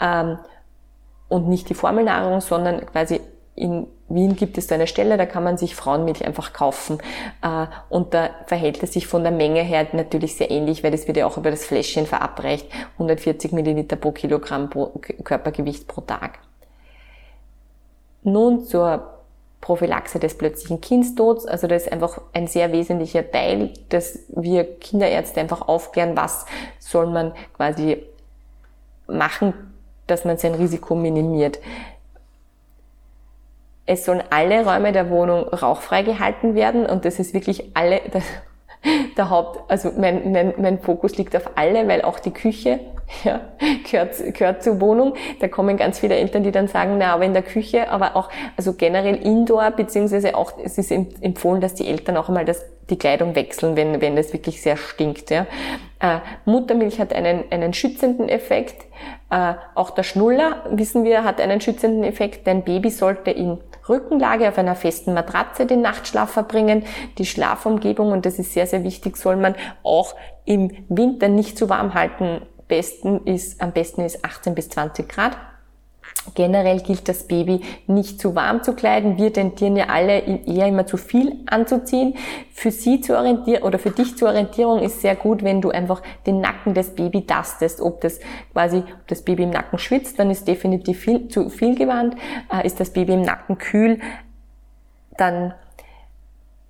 ähm, 0.00 0.38
und 1.28 1.48
nicht 1.48 1.68
die 1.68 1.74
Formelnahrung, 1.74 2.40
sondern 2.40 2.84
quasi 2.86 3.20
in 3.54 3.86
Wien 4.08 4.36
gibt 4.36 4.56
es 4.56 4.66
da 4.66 4.74
eine 4.74 4.86
Stelle, 4.86 5.16
da 5.16 5.26
kann 5.26 5.44
man 5.44 5.58
sich 5.58 5.74
Frauenmilch 5.74 6.24
einfach 6.24 6.52
kaufen. 6.52 6.98
Äh, 7.42 7.66
und 7.90 8.14
da 8.14 8.30
verhält 8.46 8.82
es 8.82 8.94
sich 8.94 9.06
von 9.06 9.22
der 9.22 9.32
Menge 9.32 9.62
her 9.62 9.86
natürlich 9.92 10.36
sehr 10.36 10.50
ähnlich, 10.50 10.82
weil 10.82 10.90
das 10.90 11.06
wird 11.06 11.18
ja 11.18 11.26
auch 11.26 11.36
über 11.36 11.50
das 11.50 11.66
Fläschchen 11.66 12.06
verabreicht. 12.06 12.66
140 12.94 13.52
Milliliter 13.52 13.96
pro 13.96 14.12
Kilogramm 14.12 14.70
pro 14.70 14.86
Körpergewicht 15.22 15.86
pro 15.86 16.00
Tag. 16.00 16.38
Nun 18.22 18.64
zur 18.64 19.18
Prophylaxe 19.60 20.18
des 20.18 20.36
plötzlichen 20.36 20.80
Kindstods. 20.80 21.46
Also 21.46 21.66
das 21.66 21.84
ist 21.84 21.92
einfach 21.92 22.20
ein 22.32 22.46
sehr 22.46 22.72
wesentlicher 22.72 23.28
Teil, 23.28 23.72
dass 23.88 24.20
wir 24.28 24.78
Kinderärzte 24.78 25.40
einfach 25.40 25.66
aufklären, 25.66 26.16
was 26.16 26.46
soll 26.78 27.06
man 27.06 27.32
quasi 27.56 28.04
machen, 29.06 29.54
dass 30.06 30.24
man 30.24 30.38
sein 30.38 30.54
Risiko 30.54 30.94
minimiert. 30.94 31.58
Es 33.84 34.04
sollen 34.04 34.22
alle 34.30 34.64
Räume 34.64 34.92
der 34.92 35.10
Wohnung 35.10 35.48
rauchfrei 35.48 36.02
gehalten 36.02 36.54
werden 36.54 36.86
und 36.86 37.04
das 37.04 37.18
ist 37.18 37.34
wirklich 37.34 37.70
alle, 37.74 38.00
der 39.16 39.30
Haupt, 39.30 39.70
also 39.70 39.92
mein, 39.96 40.30
mein, 40.30 40.54
mein 40.58 40.78
Fokus 40.78 41.16
liegt 41.16 41.34
auf 41.34 41.50
alle, 41.56 41.88
weil 41.88 42.02
auch 42.02 42.18
die 42.18 42.32
Küche 42.32 42.80
ja, 43.24 43.40
gehört, 43.90 44.34
gehört 44.34 44.62
zur 44.62 44.80
Wohnung. 44.80 45.14
Da 45.40 45.48
kommen 45.48 45.76
ganz 45.76 45.98
viele 45.98 46.16
Eltern, 46.16 46.42
die 46.42 46.52
dann 46.52 46.68
sagen, 46.68 46.98
na, 46.98 47.14
aber 47.14 47.24
in 47.24 47.32
der 47.32 47.42
Küche, 47.42 47.90
aber 47.90 48.16
auch, 48.16 48.28
also 48.56 48.74
generell 48.74 49.16
Indoor, 49.16 49.70
beziehungsweise 49.70 50.36
auch, 50.36 50.52
es 50.62 50.78
ist 50.78 50.90
empfohlen, 50.90 51.60
dass 51.60 51.74
die 51.74 51.86
Eltern 51.86 52.16
auch 52.16 52.28
einmal 52.28 52.44
das, 52.44 52.64
die 52.90 52.98
Kleidung 52.98 53.34
wechseln, 53.34 53.76
wenn, 53.76 54.00
wenn 54.00 54.16
das 54.16 54.32
wirklich 54.32 54.62
sehr 54.62 54.76
stinkt, 54.76 55.30
ja. 55.30 55.46
Äh, 56.00 56.18
Muttermilch 56.44 57.00
hat 57.00 57.12
einen, 57.12 57.44
einen 57.50 57.72
schützenden 57.72 58.28
Effekt. 58.28 58.86
Äh, 59.30 59.54
auch 59.74 59.90
der 59.90 60.04
Schnuller, 60.04 60.64
wissen 60.70 61.04
wir, 61.04 61.24
hat 61.24 61.40
einen 61.40 61.60
schützenden 61.60 62.04
Effekt. 62.04 62.46
Dein 62.46 62.62
Baby 62.62 62.90
sollte 62.90 63.30
in 63.30 63.58
Rückenlage 63.88 64.48
auf 64.48 64.58
einer 64.58 64.76
festen 64.76 65.12
Matratze 65.14 65.66
den 65.66 65.80
Nachtschlaf 65.80 66.30
verbringen. 66.30 66.84
Die 67.16 67.26
Schlafumgebung, 67.26 68.12
und 68.12 68.26
das 68.26 68.38
ist 68.38 68.52
sehr, 68.52 68.66
sehr 68.66 68.84
wichtig, 68.84 69.16
soll 69.16 69.36
man 69.36 69.56
auch 69.82 70.14
im 70.44 70.70
Winter 70.88 71.28
nicht 71.28 71.58
zu 71.58 71.68
warm 71.68 71.94
halten 71.94 72.42
besten 72.68 73.24
ist, 73.26 73.60
am 73.60 73.72
besten 73.72 74.02
ist 74.02 74.24
18 74.24 74.54
bis 74.54 74.68
20 74.68 75.08
Grad. 75.08 75.36
Generell 76.34 76.80
gilt 76.80 77.08
das 77.08 77.24
Baby 77.26 77.62
nicht 77.86 78.20
zu 78.20 78.34
warm 78.34 78.62
zu 78.62 78.74
kleiden. 78.74 79.18
Wir 79.18 79.32
tendieren 79.32 79.76
ja 79.76 79.86
alle 79.86 80.20
eher 80.20 80.66
immer 80.66 80.86
zu 80.86 80.96
viel 80.96 81.36
anzuziehen. 81.46 82.14
Für 82.52 82.70
sie 82.70 83.00
zu 83.00 83.16
orientieren 83.16 83.62
oder 83.62 83.78
für 83.78 83.90
dich 83.90 84.16
zur 84.16 84.28
Orientierung 84.28 84.80
ist 84.80 85.00
sehr 85.00 85.16
gut, 85.16 85.42
wenn 85.42 85.60
du 85.60 85.70
einfach 85.70 86.02
den 86.26 86.40
Nacken 86.40 86.74
des 86.74 86.94
Babys 86.94 87.26
tastest. 87.26 87.80
Ob 87.80 88.00
das 88.00 88.20
quasi, 88.52 88.78
ob 88.78 89.06
das 89.08 89.22
Baby 89.22 89.44
im 89.44 89.50
Nacken 89.50 89.78
schwitzt, 89.78 90.18
dann 90.18 90.30
ist 90.30 90.46
definitiv 90.46 90.98
viel, 91.00 91.28
zu 91.28 91.48
viel 91.50 91.74
gewandt. 91.74 92.16
Äh, 92.52 92.66
ist 92.66 92.80
das 92.80 92.90
Baby 92.90 93.14
im 93.14 93.22
Nacken 93.22 93.58
kühl, 93.58 94.00
dann 95.16 95.54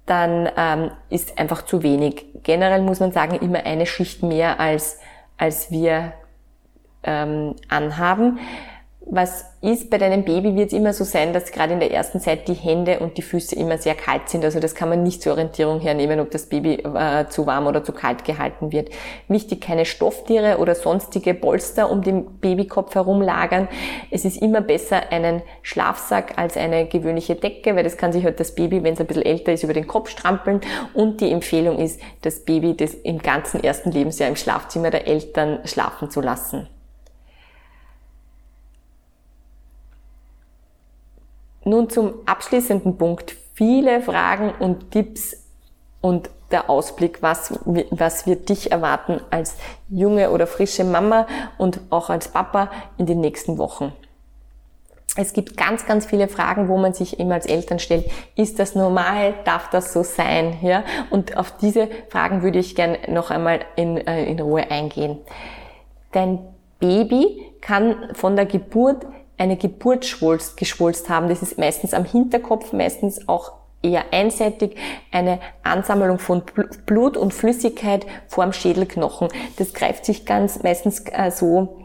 dann 0.09 0.49
ähm, 0.57 0.91
ist 1.11 1.39
einfach 1.39 1.63
zu 1.63 1.83
wenig. 1.83 2.25
Generell 2.43 2.81
muss 2.81 2.99
man 2.99 3.13
sagen, 3.13 3.37
immer 3.37 3.65
eine 3.67 3.85
Schicht 3.85 4.23
mehr 4.23 4.59
als, 4.59 4.99
als 5.39 5.71
wir 5.71 6.13
ähm, 7.05 7.55
anhaben 7.69 8.39
was 9.11 9.47
ist, 9.63 9.91
bei 9.91 9.97
deinem 9.97 10.25
Baby 10.25 10.55
wird 10.55 10.69
es 10.69 10.73
immer 10.73 10.93
so 10.93 11.03
sein, 11.03 11.33
dass 11.33 11.51
gerade 11.51 11.73
in 11.73 11.81
der 11.81 11.91
ersten 11.91 12.21
Zeit 12.21 12.47
die 12.47 12.55
Hände 12.55 13.01
und 13.01 13.17
die 13.17 13.23
Füße 13.23 13.57
immer 13.57 13.79
sehr 13.79 13.95
kalt 13.95 14.29
sind. 14.29 14.45
Also 14.45 14.61
das 14.61 14.75
kann 14.75 14.91
man 14.91 15.03
nicht 15.03 15.23
zur 15.23 15.33
Orientierung 15.33 15.81
hernehmen, 15.81 16.21
ob 16.21 16.31
das 16.31 16.47
Baby 16.47 16.75
äh, 16.75 17.27
zu 17.29 17.47
warm 17.47 17.67
oder 17.67 17.83
zu 17.83 17.93
kalt 17.93 18.25
gehalten 18.25 18.71
wird. 18.71 18.91
Wichtig, 19.27 19.63
keine 19.63 19.87
Stofftiere 19.87 20.59
oder 20.59 20.75
sonstige 20.75 21.33
Polster 21.33 21.91
um 21.91 22.03
den 22.03 22.39
Babykopf 22.39 22.95
herum 22.95 23.23
lagern. 23.23 23.69
Es 24.11 24.27
ist 24.27 24.41
immer 24.41 24.61
besser 24.61 25.11
einen 25.11 25.43
Schlafsack 25.63 26.37
als 26.37 26.57
eine 26.57 26.87
gewöhnliche 26.87 27.35
Decke, 27.35 27.75
weil 27.75 27.85
das 27.85 27.97
kann 27.97 28.13
sich 28.13 28.25
halt 28.25 28.39
das 28.39 28.55
Baby, 28.55 28.85
wenn 28.85 28.93
es 28.93 29.01
ein 29.01 29.07
bisschen 29.07 29.25
älter 29.25 29.53
ist, 29.53 29.65
über 29.65 29.75
den 29.75 29.87
Kopf 29.87 30.11
strampeln. 30.11 30.61
Und 30.93 31.23
die 31.23 31.33
Empfehlung 31.33 31.79
ist, 31.79 31.99
das 32.23 32.45
Baby 32.45 32.77
das 32.77 32.93
im 32.93 33.19
ganzen 33.19 33.65
ersten 33.65 33.91
Lebensjahr 33.91 34.29
im 34.29 34.37
Schlafzimmer 34.37 34.91
der 34.91 35.09
Eltern 35.09 35.61
schlafen 35.65 36.11
zu 36.11 36.21
lassen. 36.21 36.69
Nun 41.69 41.91
zum 41.91 42.15
abschließenden 42.25 42.97
Punkt. 42.97 43.37
Viele 43.53 44.01
Fragen 44.01 44.53
und 44.59 44.91
Tipps 44.91 45.37
und 46.01 46.31
der 46.51 46.71
Ausblick, 46.71 47.21
was, 47.21 47.61
was 47.91 48.27
wird 48.27 48.49
dich 48.49 48.73
erwarten 48.73 49.21
als 49.31 49.57
junge 49.91 50.31
oder 50.31 50.47
frische 50.47 50.85
Mama 50.85 51.27
und 51.59 51.81
auch 51.91 52.09
als 52.09 52.29
Papa 52.29 52.71
in 52.97 53.05
den 53.05 53.21
nächsten 53.21 53.59
Wochen. 53.59 53.93
Es 55.15 55.35
gibt 55.35 55.59
ganz, 55.59 55.85
ganz 55.85 56.07
viele 56.07 56.29
Fragen, 56.29 56.69
wo 56.69 56.79
man 56.79 56.95
sich 56.95 57.21
eben 57.21 57.33
als 57.33 57.45
Eltern 57.45 57.79
stellt. 57.79 58.11
Ist 58.35 58.59
das 58.59 58.75
normal? 58.75 59.35
Darf 59.45 59.69
das 59.69 59.93
so 59.93 60.03
sein? 60.03 60.57
Ja? 60.63 60.85
Und 61.11 61.37
auf 61.37 61.55
diese 61.59 61.89
Fragen 62.09 62.43
würde 62.43 62.61
ich 62.61 62.77
gerne 62.77 62.99
noch 63.09 63.31
einmal 63.31 63.61
in, 63.77 63.99
äh, 63.99 64.25
in 64.25 64.41
Ruhe 64.41 64.71
eingehen. 64.71 65.19
Dein 66.13 66.39
Baby 66.79 67.43
kann 67.61 68.15
von 68.15 68.37
der 68.37 68.47
Geburt 68.47 69.05
eine 69.39 69.57
Geburtsschwulst 69.57 70.57
geschwulst 70.57 71.09
haben. 71.09 71.29
Das 71.29 71.43
ist 71.43 71.59
meistens 71.59 71.95
am 71.95 72.05
Hinterkopf, 72.05 72.73
meistens 72.73 73.29
auch 73.29 73.53
eher 73.83 74.13
einseitig 74.13 74.77
eine 75.13 75.39
Ansammlung 75.63 76.19
von 76.19 76.43
Blut 76.87 77.17
und 77.17 77.33
Flüssigkeit 77.33 78.07
vorm 78.27 78.53
Schädelknochen. 78.53 79.29
Das 79.57 79.73
greift 79.73 80.05
sich 80.05 80.27
ganz 80.27 80.63
meistens 80.63 81.05
äh, 81.13 81.31
so 81.31 81.79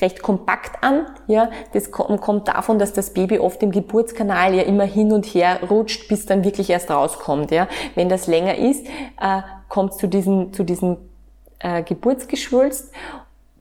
recht 0.00 0.22
kompakt 0.22 0.82
an. 0.82 1.06
Ja, 1.26 1.50
das 1.72 1.90
kommt 1.90 2.48
davon, 2.48 2.78
dass 2.78 2.94
das 2.94 3.12
Baby 3.12 3.38
oft 3.38 3.62
im 3.62 3.70
Geburtskanal 3.70 4.54
ja 4.54 4.62
immer 4.62 4.84
hin 4.84 5.12
und 5.12 5.26
her 5.26 5.60
rutscht, 5.68 6.08
bis 6.08 6.24
dann 6.24 6.44
wirklich 6.44 6.70
erst 6.70 6.90
rauskommt. 6.90 7.50
Ja, 7.50 7.68
wenn 7.94 8.08
das 8.08 8.26
länger 8.26 8.56
ist, 8.56 8.86
äh, 8.86 9.42
kommt 9.68 9.94
zu 9.94 10.06
diesem 10.06 10.52
zu 10.54 10.64
diesem 10.64 10.96
äh, 11.58 11.82
Geburtsgeschwulst 11.82 12.90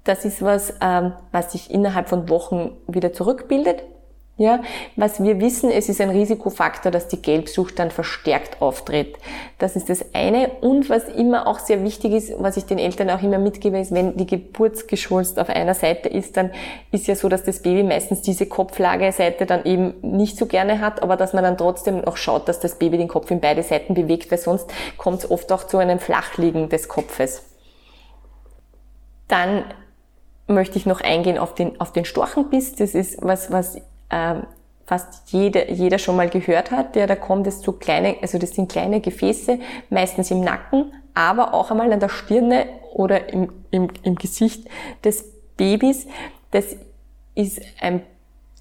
das 0.04 0.26
ist 0.26 0.42
was, 0.42 0.74
ähm, 0.82 1.14
was 1.32 1.52
sich 1.52 1.72
innerhalb 1.72 2.10
von 2.10 2.30
Wochen 2.30 2.72
wieder 2.88 3.14
zurückbildet. 3.14 3.84
Ja, 4.36 4.62
was 4.96 5.24
wir 5.24 5.40
wissen, 5.40 5.70
es 5.70 5.90
ist 5.90 6.02
ein 6.02 6.10
Risikofaktor, 6.10 6.92
dass 6.92 7.08
die 7.08 7.22
Gelbsucht 7.22 7.78
dann 7.78 7.92
verstärkt 7.92 8.64
auftritt. 8.64 9.16
Das 9.60 9.76
ist 9.76 9.90
das 9.90 10.04
eine. 10.16 10.50
Und 10.62 10.90
was 10.90 11.08
immer 11.08 11.46
auch 11.46 11.60
sehr 11.60 11.84
wichtig 11.84 12.14
ist, 12.14 12.34
was 12.40 12.58
ich 12.58 12.66
den 12.66 12.80
Eltern 12.80 13.12
auch 13.12 13.22
immer 13.22 13.38
mitgebe, 13.38 13.78
ist, 13.78 13.94
wenn 13.94 14.18
die 14.18 14.26
Geburtsgeschwulst 14.26 15.38
auf 15.38 15.50
einer 15.50 15.76
Seite 15.76 16.10
ist, 16.10 16.36
dann 16.36 16.50
ist 16.92 17.06
ja 17.06 17.16
so, 17.16 17.30
dass 17.30 17.44
das 17.44 17.62
Baby 17.62 17.84
meistens 17.84 18.24
diese 18.24 18.48
Kopflageseite 18.48 19.46
dann 19.46 19.66
eben 19.66 19.94
nicht 20.02 20.36
so 20.36 20.48
gerne 20.48 20.80
hat, 20.80 21.04
aber 21.04 21.16
dass 21.16 21.34
man 21.34 21.44
dann 21.44 21.58
trotzdem 21.58 22.02
noch 22.02 22.18
schaut, 22.18 22.48
dass 22.48 22.60
das 22.60 22.80
Baby 22.80 22.98
den 22.98 23.10
Kopf 23.10 23.30
in 23.30 23.40
beide 23.40 23.62
Seiten 23.62 23.94
bewegt, 23.94 24.32
weil 24.32 24.40
sonst 24.40 24.66
kommt 24.98 25.20
es 25.20 25.30
oft 25.30 25.52
auch 25.52 25.66
zu 25.66 25.78
einem 25.78 26.00
Flachliegen 26.00 26.70
des 26.70 26.88
Kopfes. 26.88 27.44
Dann 29.28 29.64
möchte 30.48 30.78
ich 30.78 30.86
noch 30.86 31.02
eingehen 31.02 31.38
auf 31.38 31.56
den, 31.56 31.80
auf 31.80 31.92
den 31.92 32.06
Storchenbiss. 32.06 32.76
Das 32.76 32.96
ist 32.96 33.18
was, 33.22 33.52
was 33.52 33.78
äh, 34.10 34.36
fast 34.86 35.32
jeder, 35.32 35.72
jeder 35.72 35.98
schon 35.98 36.16
mal 36.16 36.30
gehört 36.30 36.72
hat. 36.72 36.96
Ja, 36.96 37.08
da 37.08 37.16
kommt 37.16 37.48
es 37.48 37.62
zu 37.62 37.74
kleine, 37.74 38.18
also 38.22 38.38
das 38.38 38.52
sind 38.52 38.72
kleine 38.72 39.02
Gefäße, 39.02 39.60
meistens 39.90 40.32
im 40.32 40.42
Nacken, 40.42 40.94
aber 41.14 41.54
auch 41.54 41.72
einmal 41.72 41.92
an 41.92 42.00
der 42.00 42.10
Stirne 42.10 42.66
oder 42.94 43.32
im, 43.32 43.52
im, 43.72 43.90
im 44.04 44.16
Gesicht 44.16 44.68
des 45.04 45.26
Babys. 45.58 46.08
Das 46.52 46.76
ist 47.36 47.62
ein 47.82 48.02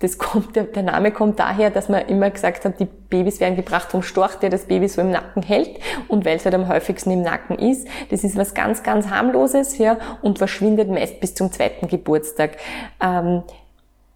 das 0.02 0.18
kommt, 0.18 0.56
der, 0.56 0.82
Name 0.82 1.12
kommt 1.12 1.38
daher, 1.38 1.70
dass 1.70 1.88
man 1.88 2.06
immer 2.08 2.28
gesagt 2.30 2.64
hat, 2.64 2.80
die 2.80 2.86
Babys 2.86 3.38
werden 3.38 3.54
gebracht 3.54 3.90
vom 3.90 4.02
Storch, 4.02 4.34
der 4.34 4.50
das 4.50 4.64
Baby 4.64 4.88
so 4.88 5.00
im 5.00 5.12
Nacken 5.12 5.42
hält 5.42 5.78
und 6.08 6.24
weil 6.24 6.36
es 6.36 6.44
halt 6.44 6.54
am 6.56 6.66
häufigsten 6.66 7.12
im 7.12 7.22
Nacken 7.22 7.56
ist. 7.58 7.86
Das 8.10 8.24
ist 8.24 8.36
was 8.36 8.54
ganz, 8.54 8.82
ganz 8.82 9.08
harmloses 9.08 9.78
ja, 9.78 9.98
und 10.20 10.38
verschwindet 10.38 10.88
meist 10.88 11.20
bis 11.20 11.34
zum 11.34 11.52
zweiten 11.52 11.86
Geburtstag. 11.86 12.56
Ähm, 13.00 13.44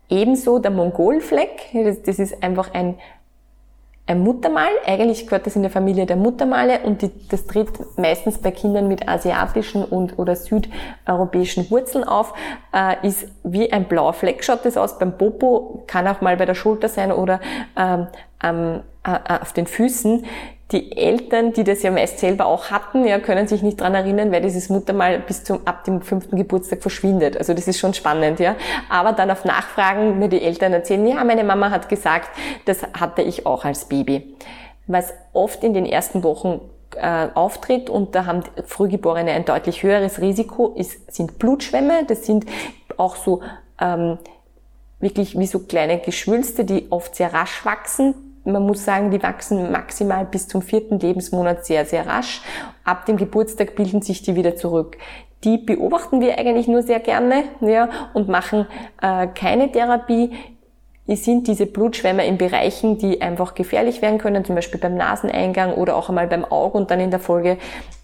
ebenso 0.08 0.58
der 0.58 0.72
Mongolfleck, 0.72 1.70
das, 1.72 2.02
das 2.02 2.18
ist 2.18 2.42
einfach 2.42 2.74
ein 2.74 2.96
ein 4.06 4.20
Muttermal. 4.20 4.68
Eigentlich 4.86 5.26
gehört 5.26 5.46
das 5.46 5.56
in 5.56 5.62
der 5.62 5.70
Familie 5.70 6.06
der 6.06 6.16
Muttermale 6.16 6.80
und 6.80 7.02
die, 7.02 7.10
das 7.28 7.46
tritt 7.46 7.70
meistens 7.98 8.38
bei 8.38 8.52
Kindern 8.52 8.88
mit 8.88 9.08
asiatischen 9.08 9.84
und 9.84 10.18
oder 10.18 10.36
südeuropäischen 10.36 11.70
Wurzeln 11.70 12.04
auf, 12.04 12.32
äh, 12.72 13.06
ist 13.06 13.28
wie 13.42 13.72
ein 13.72 13.84
blauer 13.86 14.12
Fleck, 14.12 14.44
schaut 14.44 14.64
das 14.64 14.76
aus 14.76 14.98
beim 14.98 15.18
Popo, 15.18 15.84
kann 15.86 16.06
auch 16.06 16.20
mal 16.20 16.36
bei 16.36 16.46
der 16.46 16.54
Schulter 16.54 16.88
sein 16.88 17.10
oder 17.10 17.40
ähm, 17.76 18.06
ähm, 18.42 18.80
äh, 19.04 19.40
auf 19.40 19.52
den 19.52 19.66
Füßen 19.66 20.24
die 20.72 20.96
Eltern, 20.96 21.52
die 21.52 21.62
das 21.62 21.82
ja 21.84 21.92
meist 21.92 22.18
selber 22.18 22.46
auch 22.46 22.70
hatten, 22.70 23.06
ja, 23.06 23.20
können 23.20 23.46
sich 23.46 23.62
nicht 23.62 23.80
dran 23.80 23.94
erinnern, 23.94 24.32
weil 24.32 24.42
dieses 24.42 24.68
Muttermal 24.68 25.20
bis 25.20 25.44
zum, 25.44 25.60
ab 25.64 25.84
dem 25.84 26.02
fünften 26.02 26.36
Geburtstag 26.36 26.82
verschwindet. 26.82 27.36
Also 27.36 27.54
das 27.54 27.68
ist 27.68 27.78
schon 27.78 27.94
spannend, 27.94 28.40
ja. 28.40 28.56
Aber 28.88 29.12
dann 29.12 29.30
auf 29.30 29.44
Nachfragen 29.44 30.18
mir 30.18 30.28
die 30.28 30.42
Eltern 30.42 30.72
erzählen, 30.72 31.06
ja, 31.06 31.22
meine 31.22 31.44
Mama 31.44 31.70
hat 31.70 31.88
gesagt, 31.88 32.30
das 32.64 32.82
hatte 32.98 33.22
ich 33.22 33.46
auch 33.46 33.64
als 33.64 33.84
Baby. 33.84 34.34
Was 34.88 35.14
oft 35.32 35.62
in 35.62 35.72
den 35.72 35.86
ersten 35.86 36.24
Wochen 36.24 36.60
äh, 36.96 37.28
auftritt 37.34 37.88
und 37.88 38.16
da 38.16 38.26
haben 38.26 38.42
Frühgeborene 38.64 39.30
ein 39.32 39.44
deutlich 39.44 39.84
höheres 39.84 40.20
Risiko, 40.20 40.74
ist, 40.74 41.14
sind 41.14 41.38
Blutschwämme. 41.38 42.06
Das 42.08 42.26
sind 42.26 42.44
auch 42.96 43.14
so 43.14 43.40
ähm, 43.80 44.18
wirklich 44.98 45.38
wie 45.38 45.46
so 45.46 45.60
kleine 45.60 45.98
Geschwülste, 45.98 46.64
die 46.64 46.90
oft 46.90 47.14
sehr 47.14 47.32
rasch 47.32 47.64
wachsen 47.64 48.25
man 48.46 48.64
muss 48.64 48.84
sagen, 48.84 49.10
die 49.10 49.22
wachsen 49.22 49.70
maximal 49.72 50.24
bis 50.24 50.48
zum 50.48 50.62
vierten 50.62 50.98
Lebensmonat 50.98 51.66
sehr, 51.66 51.84
sehr 51.84 52.06
rasch. 52.06 52.42
Ab 52.84 53.06
dem 53.06 53.16
Geburtstag 53.16 53.74
bilden 53.74 54.02
sich 54.02 54.22
die 54.22 54.36
wieder 54.36 54.56
zurück. 54.56 54.96
Die 55.44 55.58
beobachten 55.58 56.20
wir 56.20 56.38
eigentlich 56.38 56.68
nur 56.68 56.82
sehr 56.82 57.00
gerne 57.00 57.44
ja, 57.60 57.88
und 58.14 58.28
machen 58.28 58.66
äh, 59.02 59.26
keine 59.26 59.70
Therapie. 59.70 60.32
Es 61.08 61.24
sind 61.24 61.46
diese 61.46 61.66
Blutschwämme 61.66 62.26
in 62.26 62.38
Bereichen, 62.38 62.98
die 62.98 63.20
einfach 63.20 63.54
gefährlich 63.54 64.02
werden 64.02 64.18
können, 64.18 64.44
zum 64.44 64.56
Beispiel 64.56 64.80
beim 64.80 64.96
Naseneingang 64.96 65.74
oder 65.74 65.96
auch 65.96 66.08
einmal 66.08 66.26
beim 66.26 66.44
Auge 66.44 66.78
und 66.78 66.90
dann 66.90 66.98
in 66.98 67.10
der 67.10 67.20
Folge 67.20 67.58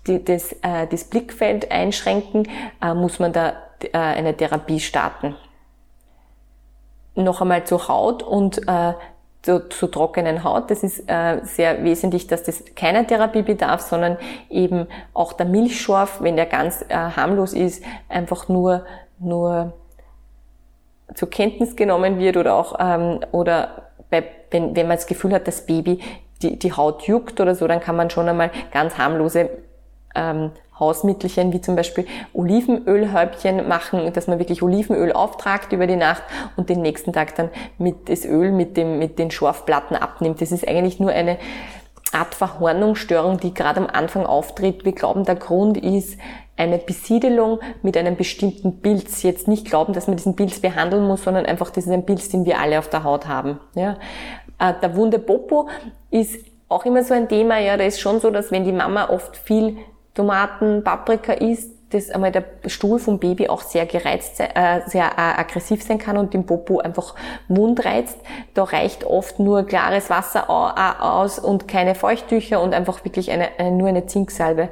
die, 0.06 0.24
das, 0.24 0.52
äh, 0.62 0.86
das 0.88 1.04
Blickfeld 1.04 1.70
einschränken, 1.72 2.48
äh, 2.80 2.94
muss 2.94 3.18
man 3.18 3.32
da 3.32 3.54
äh, 3.80 3.96
eine 3.96 4.36
Therapie 4.36 4.80
starten. 4.80 5.34
Noch 7.14 7.40
einmal 7.40 7.64
zur 7.64 7.88
Haut 7.88 8.22
und 8.22 8.66
äh, 8.68 8.92
zur, 9.42 9.68
zur 9.70 9.90
trockenen 9.90 10.44
Haut. 10.44 10.70
Das 10.70 10.82
ist 10.82 11.08
äh, 11.08 11.40
sehr 11.42 11.84
wesentlich, 11.84 12.26
dass 12.26 12.44
das 12.44 12.64
keiner 12.76 13.06
Therapie 13.06 13.42
bedarf, 13.42 13.80
sondern 13.80 14.16
eben 14.48 14.86
auch 15.14 15.32
der 15.32 15.46
Milchschorf, 15.46 16.20
wenn 16.20 16.36
der 16.36 16.46
ganz 16.46 16.84
äh, 16.88 16.94
harmlos 16.94 17.52
ist, 17.52 17.84
einfach 18.08 18.48
nur, 18.48 18.84
nur 19.18 19.72
zur 21.14 21.28
Kenntnis 21.28 21.76
genommen 21.76 22.18
wird 22.18 22.36
oder 22.36 22.54
auch, 22.54 22.76
ähm, 22.78 23.20
oder 23.32 23.90
bei, 24.10 24.24
wenn, 24.50 24.76
wenn 24.76 24.86
man 24.86 24.96
das 24.96 25.06
Gefühl 25.06 25.32
hat, 25.32 25.48
das 25.48 25.66
Baby 25.66 26.00
die, 26.42 26.58
die 26.58 26.72
Haut 26.72 27.02
juckt 27.06 27.40
oder 27.40 27.54
so, 27.54 27.66
dann 27.66 27.80
kann 27.80 27.96
man 27.96 28.10
schon 28.10 28.28
einmal 28.28 28.50
ganz 28.72 28.98
harmlose 28.98 29.50
ähm, 30.14 30.50
Hausmittelchen 30.78 31.52
wie 31.52 31.60
zum 31.60 31.76
Beispiel 31.76 32.06
Olivenölhäubchen 32.32 33.68
machen, 33.68 34.12
dass 34.12 34.26
man 34.26 34.38
wirklich 34.38 34.62
Olivenöl 34.62 35.12
auftragt 35.12 35.72
über 35.72 35.86
die 35.86 35.96
Nacht 35.96 36.22
und 36.56 36.68
den 36.70 36.82
nächsten 36.82 37.12
Tag 37.12 37.34
dann 37.36 37.50
mit 37.78 38.08
das 38.08 38.24
Öl 38.24 38.50
mit 38.50 38.76
dem 38.76 38.98
mit 38.98 39.18
den 39.18 39.30
Schorfplatten 39.30 39.96
abnimmt. 39.96 40.40
Das 40.40 40.50
ist 40.50 40.66
eigentlich 40.66 40.98
nur 40.98 41.10
eine 41.10 41.38
Art 42.12 42.34
Verhornungsstörung, 42.34 43.38
die 43.38 43.54
gerade 43.54 43.80
am 43.80 43.86
Anfang 43.86 44.26
auftritt. 44.26 44.84
Wir 44.84 44.92
glauben, 44.92 45.24
der 45.24 45.36
Grund 45.36 45.78
ist 45.78 46.18
eine 46.56 46.78
Besiedelung 46.78 47.60
mit 47.82 47.96
einem 47.96 48.16
bestimmten 48.16 48.80
Pilz. 48.80 49.22
Jetzt 49.22 49.48
nicht 49.48 49.64
glauben, 49.64 49.94
dass 49.94 50.06
man 50.06 50.16
diesen 50.16 50.36
Pilz 50.36 50.60
behandeln 50.60 51.06
muss, 51.06 51.24
sondern 51.24 51.46
einfach, 51.46 51.70
das 51.70 51.86
ist 51.86 51.90
ein 51.90 52.04
Pilz, 52.04 52.28
den 52.28 52.44
wir 52.44 52.60
alle 52.60 52.78
auf 52.78 52.88
der 52.88 53.04
Haut 53.04 53.26
haben. 53.26 53.58
Ja. 53.74 53.96
Äh, 54.58 54.74
der 54.82 54.94
Wunde 54.94 55.18
Popo 55.18 55.68
ist 56.10 56.44
auch 56.68 56.84
immer 56.84 57.02
so 57.02 57.14
ein 57.14 57.28
Thema. 57.28 57.58
Ja, 57.58 57.76
da 57.76 57.84
ist 57.84 58.00
schon 58.00 58.20
so, 58.20 58.30
dass 58.30 58.50
wenn 58.50 58.64
die 58.64 58.72
Mama 58.72 59.08
oft 59.08 59.36
viel 59.36 59.78
Tomaten, 60.14 60.84
Paprika 60.84 61.32
isst, 61.32 61.72
dass 61.92 62.10
einmal 62.10 62.32
der 62.32 62.44
Stuhl 62.66 62.98
vom 62.98 63.18
Baby 63.18 63.48
auch 63.48 63.62
sehr 63.62 63.86
gereizt, 63.86 64.40
äh, 64.40 64.80
sehr 64.86 65.04
äh, 65.04 65.40
aggressiv 65.40 65.82
sein 65.82 65.98
kann 65.98 66.16
und 66.16 66.34
den 66.34 66.46
Popo 66.46 66.78
einfach 66.78 67.14
Mund 67.48 67.84
reizt. 67.84 68.18
Da 68.54 68.64
reicht 68.64 69.04
oft 69.04 69.38
nur 69.38 69.64
klares 69.64 70.10
Wasser 70.10 70.48
aus 70.48 71.38
und 71.38 71.68
keine 71.68 71.94
Feuchttücher 71.94 72.60
und 72.60 72.74
einfach 72.74 73.04
wirklich 73.04 73.30
eine, 73.30 73.48
eine 73.58 73.72
nur 73.72 73.88
eine 73.88 74.06
Zinksalbe. 74.06 74.68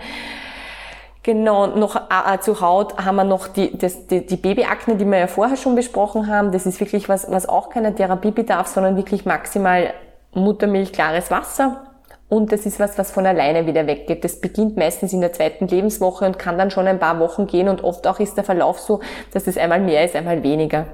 Genau, 1.22 1.66
noch 1.66 1.96
äh, 1.96 2.34
äh, 2.34 2.40
zu 2.40 2.62
Haut 2.62 2.96
haben 2.96 3.16
wir 3.16 3.24
noch 3.24 3.48
die, 3.48 3.76
das, 3.76 4.06
die, 4.06 4.24
die 4.24 4.36
Babyakne, 4.36 4.96
die 4.96 5.04
wir 5.04 5.18
ja 5.18 5.26
vorher 5.26 5.56
schon 5.56 5.74
besprochen 5.74 6.28
haben. 6.28 6.50
Das 6.52 6.64
ist 6.64 6.80
wirklich 6.80 7.10
was, 7.10 7.30
was 7.30 7.46
auch 7.46 7.68
keine 7.68 7.94
Therapie 7.94 8.30
bedarf, 8.30 8.68
sondern 8.68 8.96
wirklich 8.96 9.26
maximal 9.26 9.92
Muttermilch, 10.32 10.92
klares 10.92 11.30
Wasser 11.30 11.89
und 12.30 12.52
das 12.52 12.64
ist 12.64 12.78
was, 12.78 12.96
was 12.96 13.10
von 13.10 13.26
alleine 13.26 13.66
wieder 13.66 13.88
weggeht. 13.88 14.24
Das 14.24 14.40
beginnt 14.40 14.76
meistens 14.76 15.12
in 15.12 15.20
der 15.20 15.32
zweiten 15.32 15.66
Lebenswoche 15.66 16.24
und 16.24 16.38
kann 16.38 16.56
dann 16.56 16.70
schon 16.70 16.86
ein 16.86 17.00
paar 17.00 17.18
Wochen 17.18 17.48
gehen 17.48 17.68
und 17.68 17.82
oft 17.82 18.06
auch 18.06 18.20
ist 18.20 18.36
der 18.36 18.44
Verlauf 18.44 18.78
so, 18.78 19.00
dass 19.32 19.48
es 19.48 19.58
einmal 19.58 19.80
mehr 19.80 20.04
ist, 20.04 20.14
einmal 20.14 20.42
weniger. 20.44 20.86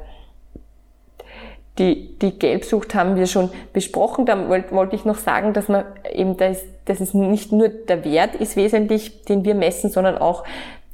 Die, 1.79 2.19
die 2.19 2.39
Gelbsucht 2.39 2.95
haben 2.95 3.17
wir 3.17 3.27
schon 3.27 3.51
besprochen. 3.75 4.25
Da 4.25 4.49
wollte 4.49 4.75
wollt 4.75 4.95
ich 4.95 5.05
noch 5.05 5.19
sagen, 5.19 5.53
dass 5.53 5.69
man 5.69 5.85
eben, 6.11 6.39
das, 6.39 6.63
dass 6.87 7.01
es 7.01 7.13
nicht 7.13 7.53
nur 7.53 7.69
der 7.69 8.03
Wert 8.03 8.35
ist 8.35 8.57
wesentlich, 8.57 9.25
den 9.27 9.45
wir 9.45 9.55
messen, 9.55 9.91
sondern 9.91 10.17
auch 10.17 10.43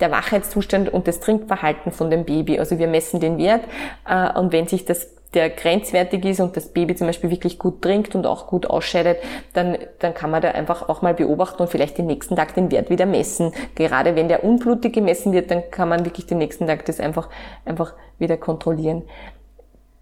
der 0.03 0.11
Wachheitszustand 0.11 0.93
und 0.93 1.09
das 1.09 1.21
Trinkverhalten 1.21 1.93
von 1.93 2.11
dem 2.11 2.25
Baby. 2.25 2.59
Also 2.59 2.79
wir 2.79 2.89
messen 2.89 3.21
den 3.21 3.39
Wert 3.39 3.63
äh, 4.07 4.39
und 4.39 4.53
wenn 4.53 4.67
sich 4.67 4.85
das 4.85 5.09
der 5.35 5.49
grenzwertig 5.51 6.25
ist 6.25 6.41
und 6.41 6.57
das 6.57 6.69
Baby 6.69 6.95
zum 6.95 7.07
Beispiel 7.07 7.31
wirklich 7.31 7.59
gut 7.59 7.81
trinkt 7.81 8.15
und 8.15 8.27
auch 8.27 8.47
gut 8.47 8.67
ausscheidet, 8.67 9.19
dann, 9.55 9.79
dann 9.99 10.13
kann 10.13 10.31
man 10.31 10.43
da 10.43 10.51
einfach 10.51 10.89
auch 10.89 11.03
mal 11.03 11.15
beobachten 11.15 11.63
und 11.63 11.69
vielleicht 11.69 11.97
den 11.99 12.07
nächsten 12.07 12.37
Tag 12.37 12.55
den 12.55 12.71
Wert 12.71 12.91
wieder 12.91 13.07
messen. 13.07 13.53
Gerade 13.75 14.15
wenn 14.15 14.29
der 14.29 14.45
unblutig 14.45 14.93
gemessen 14.93 15.33
wird, 15.33 15.51
dann 15.51 15.71
kann 15.71 15.89
man 15.89 16.05
wirklich 16.05 16.27
den 16.27 16.39
nächsten 16.39 16.67
Tag 16.67 16.85
das 16.85 17.01
einfach, 17.01 17.31
einfach 17.65 17.95
wieder 18.19 18.37
kontrollieren. 18.37 19.05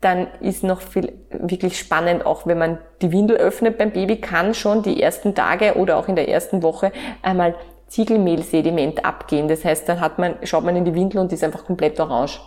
Dann 0.00 0.28
ist 0.40 0.64
noch 0.64 0.80
viel, 0.80 1.12
wirklich 1.30 1.78
spannend, 1.78 2.24
auch 2.24 2.46
wenn 2.46 2.58
man 2.58 2.78
die 3.02 3.12
Windel 3.12 3.36
öffnet 3.36 3.76
beim 3.76 3.92
Baby, 3.92 4.16
kann 4.16 4.54
schon 4.54 4.82
die 4.82 5.00
ersten 5.00 5.34
Tage 5.34 5.74
oder 5.74 5.98
auch 5.98 6.08
in 6.08 6.16
der 6.16 6.28
ersten 6.28 6.62
Woche 6.62 6.90
einmal 7.22 7.54
Ziegelmehlsediment 7.90 9.05
abgehen. 9.05 9.48
Das 9.48 9.64
heißt, 9.64 9.88
dann 9.88 10.00
hat 10.00 10.18
man, 10.18 10.37
schaut 10.44 10.64
man 10.64 10.76
in 10.76 10.85
die 10.85 10.94
Windel 10.94 11.20
und 11.20 11.33
ist 11.33 11.44
einfach 11.44 11.64
komplett 11.64 11.98
orange. 11.98 12.40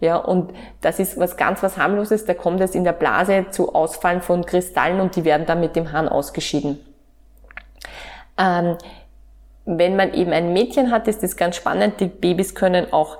Ja, 0.00 0.16
und 0.16 0.52
das 0.80 0.98
ist 0.98 1.18
was 1.18 1.36
ganz 1.36 1.62
was 1.62 1.76
harmloses, 1.78 2.24
da 2.24 2.34
kommt 2.34 2.60
es 2.60 2.74
in 2.74 2.84
der 2.84 2.92
Blase 2.92 3.46
zu 3.50 3.74
Ausfallen 3.74 4.20
von 4.20 4.44
Kristallen 4.44 5.00
und 5.00 5.16
die 5.16 5.24
werden 5.24 5.46
dann 5.46 5.60
mit 5.60 5.76
dem 5.76 5.92
Hahn 5.92 6.08
ausgeschieden. 6.08 6.78
Ähm, 8.36 8.76
wenn 9.64 9.96
man 9.96 10.12
eben 10.12 10.32
ein 10.32 10.52
Mädchen 10.52 10.90
hat, 10.90 11.08
ist 11.08 11.22
das 11.22 11.36
ganz 11.36 11.56
spannend. 11.56 12.00
Die 12.00 12.06
Babys 12.06 12.54
können 12.54 12.92
auch 12.92 13.16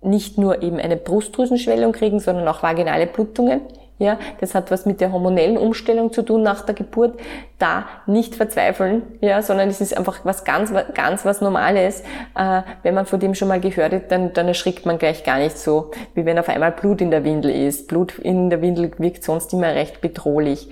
nicht 0.00 0.38
nur 0.38 0.62
eben 0.62 0.78
eine 0.78 0.96
Brustdrüsenschwellung 0.96 1.92
kriegen, 1.92 2.18
sondern 2.18 2.48
auch 2.48 2.62
vaginale 2.62 3.06
Blutungen. 3.06 3.60
Ja, 3.98 4.18
das 4.40 4.54
hat 4.54 4.70
was 4.70 4.84
mit 4.84 5.00
der 5.00 5.10
hormonellen 5.10 5.56
Umstellung 5.56 6.12
zu 6.12 6.22
tun 6.22 6.42
nach 6.42 6.60
der 6.62 6.74
Geburt. 6.74 7.18
Da 7.58 7.86
nicht 8.06 8.34
verzweifeln, 8.34 9.02
ja, 9.22 9.40
sondern 9.40 9.70
es 9.70 9.80
ist 9.80 9.96
einfach 9.96 10.20
was 10.24 10.44
ganz, 10.44 10.70
ganz 10.92 11.24
was 11.24 11.40
Normales. 11.40 12.02
Äh, 12.36 12.62
wenn 12.82 12.94
man 12.94 13.06
von 13.06 13.18
dem 13.18 13.34
schon 13.34 13.48
mal 13.48 13.60
gehört 13.60 13.94
hat, 13.94 14.12
dann, 14.12 14.34
dann 14.34 14.48
erschrickt 14.48 14.84
man 14.84 14.98
gleich 14.98 15.24
gar 15.24 15.38
nicht 15.38 15.56
so, 15.56 15.92
wie 16.14 16.26
wenn 16.26 16.38
auf 16.38 16.50
einmal 16.50 16.72
Blut 16.72 17.00
in 17.00 17.10
der 17.10 17.24
Windel 17.24 17.50
ist. 17.50 17.88
Blut 17.88 18.18
in 18.18 18.50
der 18.50 18.60
Windel 18.60 18.92
wirkt 18.98 19.24
sonst 19.24 19.54
immer 19.54 19.68
recht 19.68 20.02
bedrohlich. 20.02 20.68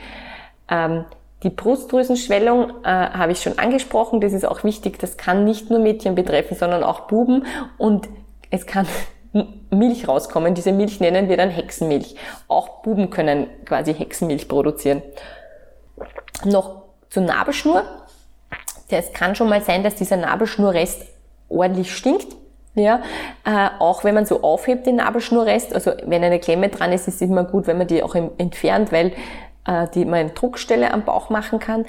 Ähm, 0.70 1.06
die 1.44 1.50
Brustdrüsenschwellung 1.50 2.70
äh, 2.84 2.88
habe 2.88 3.32
ich 3.32 3.40
schon 3.40 3.58
angesprochen. 3.58 4.20
Das 4.20 4.34
ist 4.34 4.46
auch 4.46 4.64
wichtig. 4.64 4.98
Das 4.98 5.16
kann 5.16 5.44
nicht 5.44 5.70
nur 5.70 5.78
Mädchen 5.78 6.14
betreffen, 6.14 6.56
sondern 6.56 6.82
auch 6.82 7.00
Buben. 7.00 7.46
Und 7.78 8.08
es 8.50 8.66
kann 8.66 8.86
Milch 9.70 10.08
rauskommen. 10.08 10.54
Diese 10.54 10.72
Milch 10.72 11.00
nennen 11.00 11.28
wir 11.28 11.36
dann 11.36 11.50
Hexenmilch. 11.50 12.14
Auch 12.48 12.82
Buben 12.82 13.10
können 13.10 13.48
quasi 13.64 13.94
Hexenmilch 13.94 14.48
produzieren. 14.48 15.02
Noch 16.44 16.82
zur 17.10 17.24
Nabelschnur. 17.24 17.82
Es 18.88 19.12
kann 19.12 19.34
schon 19.34 19.48
mal 19.48 19.60
sein, 19.60 19.82
dass 19.82 19.96
dieser 19.96 20.16
Nabelschnurrest 20.16 21.02
ordentlich 21.48 21.94
stinkt. 21.94 22.36
Ja, 22.76 23.02
äh, 23.44 23.68
auch 23.78 24.02
wenn 24.02 24.14
man 24.14 24.26
so 24.26 24.42
aufhebt 24.42 24.86
den 24.86 24.96
Nabelschnurrest, 24.96 25.72
also 25.72 25.92
wenn 26.06 26.24
eine 26.24 26.40
Klemme 26.40 26.70
dran 26.70 26.92
ist, 26.92 27.06
ist 27.06 27.16
es 27.16 27.20
immer 27.22 27.44
gut, 27.44 27.68
wenn 27.68 27.78
man 27.78 27.86
die 27.86 28.02
auch 28.02 28.16
entfernt, 28.16 28.90
weil 28.90 29.12
äh, 29.64 29.86
die 29.94 30.04
man 30.04 30.34
Druckstelle 30.34 30.92
am 30.92 31.04
Bauch 31.04 31.30
machen 31.30 31.60
kann. 31.60 31.86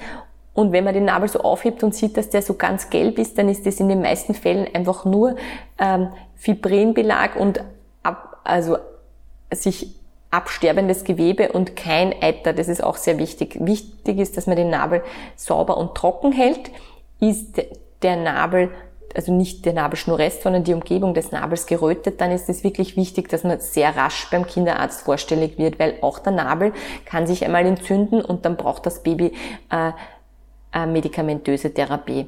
Und 0.56 0.72
wenn 0.72 0.84
man 0.84 0.94
den 0.94 1.04
Nabel 1.04 1.28
so 1.28 1.40
aufhebt 1.40 1.84
und 1.84 1.94
sieht, 1.94 2.16
dass 2.16 2.30
der 2.30 2.40
so 2.40 2.54
ganz 2.54 2.88
gelb 2.88 3.18
ist, 3.18 3.36
dann 3.36 3.48
ist 3.48 3.66
das 3.66 3.78
in 3.78 3.88
den 3.88 4.00
meisten 4.00 4.34
Fällen 4.34 4.66
einfach 4.74 5.04
nur 5.04 5.36
ähm, 5.78 6.08
Fibrinbelag 6.34 7.36
und 7.36 7.60
ab, 8.02 8.40
also 8.42 8.78
sich 9.52 9.94
absterbendes 10.30 11.04
Gewebe 11.04 11.52
und 11.52 11.76
kein 11.76 12.14
Eiter. 12.22 12.54
Das 12.54 12.68
ist 12.68 12.82
auch 12.82 12.96
sehr 12.96 13.18
wichtig. 13.18 13.58
Wichtig 13.60 14.18
ist, 14.18 14.38
dass 14.38 14.46
man 14.46 14.56
den 14.56 14.70
Nabel 14.70 15.02
sauber 15.36 15.76
und 15.76 15.94
trocken 15.94 16.32
hält. 16.32 16.70
Ist 17.20 17.62
der 18.02 18.16
Nabel, 18.16 18.70
also 19.14 19.32
nicht 19.32 19.66
der 19.66 19.74
Nabelschnurrest, 19.74 20.42
sondern 20.42 20.64
die 20.64 20.72
Umgebung 20.72 21.12
des 21.12 21.32
Nabels 21.32 21.66
gerötet, 21.66 22.20
dann 22.22 22.30
ist 22.30 22.48
es 22.48 22.64
wirklich 22.64 22.96
wichtig, 22.96 23.28
dass 23.28 23.44
man 23.44 23.60
sehr 23.60 23.94
rasch 23.94 24.28
beim 24.30 24.46
Kinderarzt 24.46 25.02
vorstellig 25.02 25.58
wird, 25.58 25.78
weil 25.78 25.96
auch 26.00 26.18
der 26.18 26.32
Nabel 26.32 26.72
kann 27.04 27.26
sich 27.26 27.44
einmal 27.44 27.66
entzünden 27.66 28.22
und 28.22 28.46
dann 28.46 28.56
braucht 28.56 28.86
das 28.86 29.02
Baby 29.02 29.32
äh, 29.70 29.92
medikamentöse 30.84 31.72
Therapie. 31.72 32.26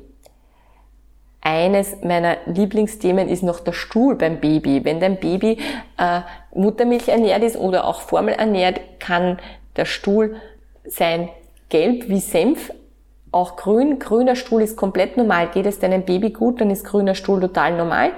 Eines 1.41 2.03
meiner 2.03 2.37
Lieblingsthemen 2.47 3.29
ist 3.29 3.43
noch 3.43 3.61
der 3.61 3.73
Stuhl 3.73 4.17
beim 4.17 4.41
Baby. 4.41 4.85
Wenn 4.85 5.01
dein 5.01 5.21
Baby 5.21 5.59
äh, 5.97 6.21
Muttermilch 6.55 7.09
ernährt 7.09 7.43
ist 7.43 7.57
oder 7.57 7.87
auch 7.87 8.01
Formel 8.01 8.35
ernährt, 8.35 8.81
kann 8.99 9.39
der 9.77 9.85
Stuhl 9.85 10.37
sein 10.85 11.29
gelb 11.69 12.09
wie 12.09 12.21
Senf, 12.21 12.73
auch 13.31 13.57
grün. 13.57 13.99
Grüner 13.99 14.37
Stuhl 14.37 14.63
ist 14.63 14.77
komplett 14.77 15.17
normal. 15.17 15.49
Geht 15.49 15.67
es 15.67 15.79
deinem 15.79 16.05
Baby 16.05 16.31
gut, 16.31 16.61
dann 16.61 16.71
ist 16.71 16.85
grüner 16.85 17.15
Stuhl 17.15 17.41
total 17.41 17.77
normal. 17.77 18.13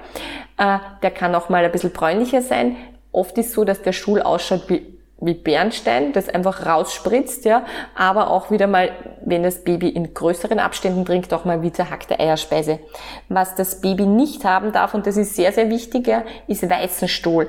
Äh, 0.56 0.78
der 1.02 1.10
kann 1.10 1.34
auch 1.34 1.48
mal 1.48 1.64
ein 1.64 1.72
bisschen 1.72 1.92
bräunlicher 1.92 2.42
sein. 2.42 2.76
Oft 3.12 3.36
ist 3.38 3.52
so, 3.52 3.64
dass 3.64 3.82
der 3.82 3.92
Stuhl 3.92 4.22
ausschaut 4.22 4.68
wie 4.68 4.99
wie 5.20 5.34
Bernstein, 5.34 6.12
das 6.12 6.28
einfach 6.28 6.66
rausspritzt, 6.66 7.44
ja, 7.44 7.64
aber 7.94 8.30
auch 8.30 8.50
wieder 8.50 8.66
mal, 8.66 8.90
wenn 9.24 9.42
das 9.42 9.64
Baby 9.64 9.88
in 9.88 10.14
größeren 10.14 10.58
Abständen 10.58 11.04
trinkt, 11.04 11.32
auch 11.34 11.44
mal 11.44 11.62
wie 11.62 11.72
zerhackte 11.72 12.18
Eierspeise. 12.18 12.80
Was 13.28 13.54
das 13.54 13.80
Baby 13.80 14.06
nicht 14.06 14.44
haben 14.44 14.72
darf, 14.72 14.94
und 14.94 15.06
das 15.06 15.16
ist 15.16 15.36
sehr, 15.36 15.52
sehr 15.52 15.68
wichtig, 15.70 16.06
ja, 16.06 16.24
ist 16.46 16.68
weißen 16.68 17.08
Stuhl. 17.08 17.48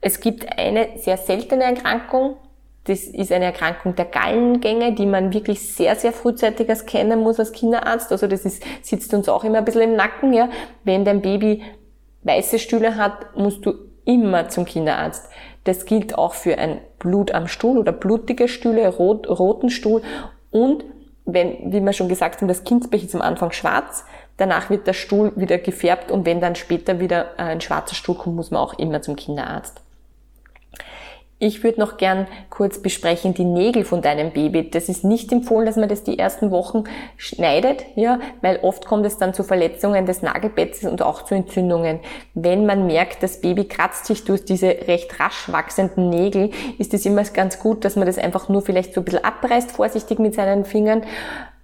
Es 0.00 0.20
gibt 0.20 0.58
eine 0.58 0.88
sehr 0.96 1.16
seltene 1.16 1.64
Erkrankung, 1.64 2.36
das 2.84 3.04
ist 3.04 3.30
eine 3.30 3.44
Erkrankung 3.44 3.94
der 3.94 4.06
Gallengänge, 4.06 4.94
die 4.94 5.06
man 5.06 5.32
wirklich 5.32 5.60
sehr, 5.60 5.94
sehr 5.96 6.12
frühzeitig 6.12 6.68
erkennen 6.68 7.20
muss 7.20 7.38
als 7.38 7.52
Kinderarzt. 7.52 8.10
Also 8.10 8.26
das 8.26 8.44
ist, 8.44 8.64
sitzt 8.82 9.12
uns 9.12 9.28
auch 9.28 9.44
immer 9.44 9.58
ein 9.58 9.64
bisschen 9.64 9.82
im 9.82 9.96
Nacken, 9.96 10.32
ja. 10.32 10.48
Wenn 10.82 11.04
dein 11.04 11.20
Baby 11.20 11.62
weiße 12.22 12.58
Stühle 12.58 12.96
hat, 12.96 13.36
musst 13.36 13.64
du 13.66 13.74
immer 14.06 14.48
zum 14.48 14.64
Kinderarzt. 14.64 15.28
Das 15.64 15.84
gilt 15.84 16.16
auch 16.16 16.34
für 16.34 16.58
ein 16.58 16.80
Blut 16.98 17.32
am 17.32 17.46
Stuhl 17.48 17.78
oder 17.78 17.92
blutige 17.92 18.48
Stühle, 18.48 18.88
rot, 18.88 19.28
roten 19.28 19.70
Stuhl 19.70 20.02
und 20.50 20.84
wenn, 21.26 21.72
wie 21.72 21.80
wir 21.80 21.92
schon 21.92 22.08
gesagt 22.08 22.40
haben, 22.40 22.48
das 22.48 22.64
Kindsbech 22.64 23.04
ist 23.04 23.14
am 23.14 23.20
Anfang 23.20 23.52
schwarz, 23.52 24.04
danach 24.36 24.70
wird 24.70 24.86
der 24.86 24.94
Stuhl 24.94 25.32
wieder 25.36 25.58
gefärbt 25.58 26.10
und 26.10 26.24
wenn 26.26 26.40
dann 26.40 26.54
später 26.54 26.98
wieder 26.98 27.38
ein 27.38 27.60
schwarzer 27.60 27.94
Stuhl 27.94 28.16
kommt, 28.16 28.36
muss 28.36 28.50
man 28.50 28.60
auch 28.60 28.78
immer 28.78 29.02
zum 29.02 29.16
Kinderarzt. 29.16 29.80
Ich 31.42 31.64
würde 31.64 31.80
noch 31.80 31.96
gern 31.96 32.26
kurz 32.50 32.82
besprechen 32.82 33.32
die 33.32 33.46
Nägel 33.46 33.86
von 33.86 34.02
deinem 34.02 34.30
Baby. 34.30 34.68
Das 34.68 34.90
ist 34.90 35.04
nicht 35.04 35.32
empfohlen, 35.32 35.64
dass 35.64 35.76
man 35.76 35.88
das 35.88 36.02
die 36.02 36.18
ersten 36.18 36.50
Wochen 36.50 36.84
schneidet, 37.16 37.86
ja, 37.94 38.20
weil 38.42 38.58
oft 38.60 38.84
kommt 38.84 39.06
es 39.06 39.16
dann 39.16 39.32
zu 39.32 39.42
Verletzungen 39.42 40.04
des 40.04 40.20
Nagelbettes 40.20 40.84
und 40.84 41.00
auch 41.00 41.24
zu 41.24 41.34
Entzündungen. 41.34 42.00
Wenn 42.34 42.66
man 42.66 42.86
merkt, 42.86 43.22
das 43.22 43.40
Baby 43.40 43.64
kratzt 43.64 44.04
sich 44.04 44.24
durch 44.24 44.44
diese 44.44 44.66
recht 44.66 45.18
rasch 45.18 45.50
wachsenden 45.50 46.10
Nägel, 46.10 46.50
ist 46.76 46.92
es 46.92 47.06
immer 47.06 47.24
ganz 47.24 47.58
gut, 47.58 47.86
dass 47.86 47.96
man 47.96 48.04
das 48.04 48.18
einfach 48.18 48.50
nur 48.50 48.60
vielleicht 48.60 48.92
so 48.92 49.00
ein 49.00 49.06
bisschen 49.06 49.24
abreißt, 49.24 49.72
vorsichtig 49.72 50.18
mit 50.18 50.34
seinen 50.34 50.66
Fingern. 50.66 51.04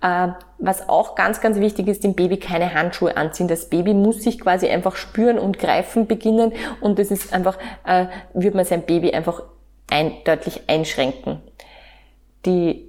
Äh, 0.01 0.29
was 0.59 0.89
auch 0.89 1.17
ganz, 1.17 1.43
ganz 1.43 1.61
wichtig 1.61 1.89
ist, 1.89 2.03
dem 2.03 2.15
Baby 2.15 2.39
keine 2.39 2.73
Handschuhe 2.73 3.15
anziehen. 3.15 3.47
Das 3.47 3.69
Baby 3.69 3.93
muss 3.93 4.23
sich 4.23 4.41
quasi 4.41 4.69
einfach 4.69 4.97
spüren 4.97 5.39
und 5.39 5.59
greifen 5.59 6.07
beginnen 6.07 6.55
und 6.81 6.99
das 6.99 7.11
ist 7.11 7.35
einfach, 7.35 7.59
äh, 7.87 8.07
wird 8.33 8.55
man 8.55 8.65
sein 8.65 8.81
Baby 8.81 9.13
einfach 9.13 9.43
ein, 9.89 10.13
deutlich 10.25 10.69
einschränken. 10.69 11.41
Die 12.45 12.87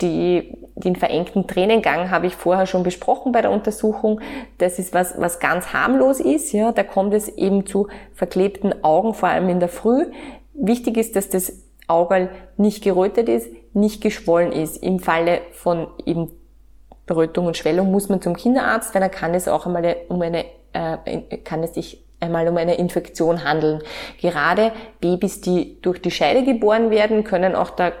die, 0.00 0.58
den 0.74 0.96
verengten 0.96 1.46
Tränengang 1.46 2.10
habe 2.10 2.26
ich 2.26 2.34
vorher 2.34 2.66
schon 2.66 2.82
besprochen 2.82 3.32
bei 3.32 3.42
der 3.42 3.50
Untersuchung. 3.50 4.20
Das 4.58 4.78
ist 4.78 4.92
was, 4.92 5.14
was 5.18 5.38
ganz 5.38 5.72
harmlos 5.72 6.20
ist. 6.20 6.52
Ja, 6.52 6.72
da 6.72 6.82
kommt 6.82 7.14
es 7.14 7.28
eben 7.28 7.66
zu 7.66 7.88
verklebten 8.12 8.84
Augen, 8.84 9.14
vor 9.14 9.28
allem 9.28 9.48
in 9.48 9.60
der 9.60 9.68
Früh. 9.68 10.06
Wichtig 10.52 10.96
ist, 10.96 11.16
dass 11.16 11.28
das 11.28 11.52
Auge 11.86 12.28
nicht 12.56 12.82
gerötet 12.82 13.28
ist, 13.28 13.48
nicht 13.72 14.00
geschwollen 14.00 14.52
ist. 14.52 14.82
Im 14.82 14.98
Falle 14.98 15.42
von 15.52 15.86
eben 16.04 16.32
Rötung 17.10 17.46
und 17.46 17.56
Schwellung 17.56 17.90
muss 17.90 18.08
man 18.08 18.20
zum 18.20 18.34
Kinderarzt, 18.34 18.94
weil 18.94 19.00
dann 19.00 19.10
kann 19.10 19.34
es 19.34 19.46
auch 19.46 19.66
einmal 19.66 19.96
um 20.08 20.20
eine, 20.22 20.44
äh, 20.72 21.38
kann 21.44 21.62
es 21.62 21.74
sich 21.74 22.03
einmal 22.24 22.48
um 22.48 22.56
eine 22.56 22.74
Infektion 22.74 23.44
handeln. 23.44 23.82
Gerade 24.20 24.72
Babys, 25.00 25.40
die 25.40 25.80
durch 25.82 26.00
die 26.00 26.10
Scheide 26.10 26.44
geboren 26.44 26.90
werden, 26.90 27.24
können 27.24 27.54
auch 27.54 27.70
da 27.70 27.92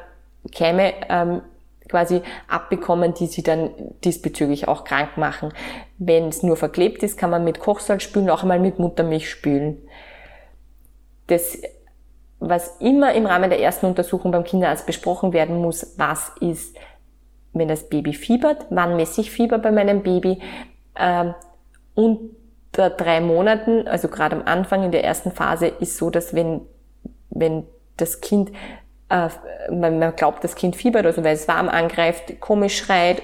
Keime 0.52 0.92
ähm, 1.08 1.42
quasi 1.88 2.22
abbekommen, 2.48 3.14
die 3.14 3.26
sie 3.26 3.42
dann 3.42 3.70
diesbezüglich 4.04 4.68
auch 4.68 4.84
krank 4.84 5.16
machen. 5.16 5.52
Wenn 5.98 6.28
es 6.28 6.42
nur 6.42 6.56
verklebt 6.56 7.02
ist, 7.02 7.16
kann 7.18 7.30
man 7.30 7.44
mit 7.44 7.60
Kochsalz 7.60 8.02
spülen, 8.02 8.30
auch 8.30 8.42
einmal 8.42 8.58
mit 8.58 8.78
Muttermilch 8.78 9.30
spülen. 9.30 9.82
Das, 11.26 11.58
was 12.40 12.76
immer 12.80 13.14
im 13.14 13.26
Rahmen 13.26 13.50
der 13.50 13.60
ersten 13.60 13.86
Untersuchung 13.86 14.32
beim 14.32 14.44
Kinderarzt 14.44 14.86
besprochen 14.86 15.32
werden 15.32 15.60
muss, 15.60 15.94
was 15.96 16.32
ist, 16.40 16.76
wenn 17.52 17.68
das 17.68 17.88
Baby 17.88 18.12
fiebert, 18.12 18.66
wann 18.70 18.96
messe 18.96 19.20
ich 19.20 19.30
Fieber 19.30 19.58
bei 19.58 19.70
meinem 19.70 20.02
Baby, 20.02 20.40
ähm, 20.98 21.34
unter 22.74 22.90
drei 22.90 23.20
Monaten, 23.20 23.86
also 23.86 24.08
gerade 24.08 24.34
am 24.34 24.42
Anfang 24.46 24.82
in 24.82 24.90
der 24.90 25.04
ersten 25.04 25.30
Phase, 25.30 25.66
ist 25.66 25.96
so, 25.96 26.10
dass 26.10 26.34
wenn, 26.34 26.62
wenn 27.30 27.64
das 27.96 28.20
Kind 28.20 28.50
äh, 29.08 29.28
man, 29.70 30.00
man 30.00 30.16
glaubt, 30.16 30.42
das 30.42 30.56
Kind 30.56 30.74
fiebert, 30.74 31.06
also 31.06 31.22
weil 31.22 31.34
es 31.34 31.46
warm 31.46 31.68
angreift, 31.68 32.40
komisch 32.40 32.76
schreit, 32.76 33.22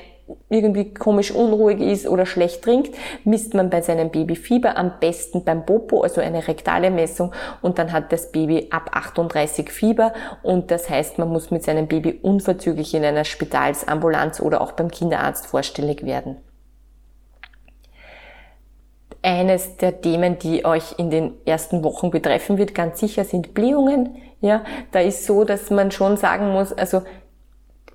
irgendwie 0.49 0.95
komisch 0.95 1.33
unruhig 1.33 1.81
ist 1.81 2.07
oder 2.07 2.25
schlecht 2.27 2.63
trinkt, 2.63 2.95
misst 3.25 3.55
man 3.55 3.71
bei 3.71 3.81
seinem 3.81 4.11
Baby 4.11 4.37
Fieber 4.37 4.77
am 4.77 4.93
besten 5.01 5.43
beim 5.43 5.67
Popo, 5.67 6.03
also 6.03 6.21
eine 6.21 6.47
rektale 6.47 6.93
Messung 6.93 7.33
und 7.61 7.81
dann 7.81 7.93
hat 7.93 8.13
das 8.13 8.31
Baby 8.31 8.69
ab 8.71 8.91
38 8.93 9.71
Fieber 9.71 10.13
und 10.45 10.71
das 10.71 10.89
heißt, 10.89 11.19
man 11.19 11.31
muss 11.31 11.51
mit 11.51 11.65
seinem 11.65 11.89
Baby 11.89 12.21
unverzüglich 12.23 12.95
in 12.95 13.05
einer 13.05 13.25
Spitalsambulanz 13.25 14.39
oder 14.39 14.61
auch 14.61 14.73
beim 14.73 14.93
Kinderarzt 14.93 15.49
vorstellig 15.49 16.05
werden. 16.05 16.37
Eines 19.23 19.77
der 19.77 20.01
Themen, 20.01 20.39
die 20.39 20.65
euch 20.65 20.99
in 20.99 21.11
den 21.11 21.35
ersten 21.45 21.85
Wochen 21.85 22.11
betreffen 22.11 22.57
wird, 22.57 22.75
ganz 22.75 23.01
sicher 23.01 23.25
sind 23.25 23.53
Blähungen. 23.53 24.17
Ja, 24.41 24.65
da 24.93 25.01
ist 25.01 25.27
so, 25.27 25.45
dass 25.45 25.71
man 25.71 25.91
schon 25.91 26.17
sagen 26.17 26.51
muss, 26.53 26.73
also 26.73 27.03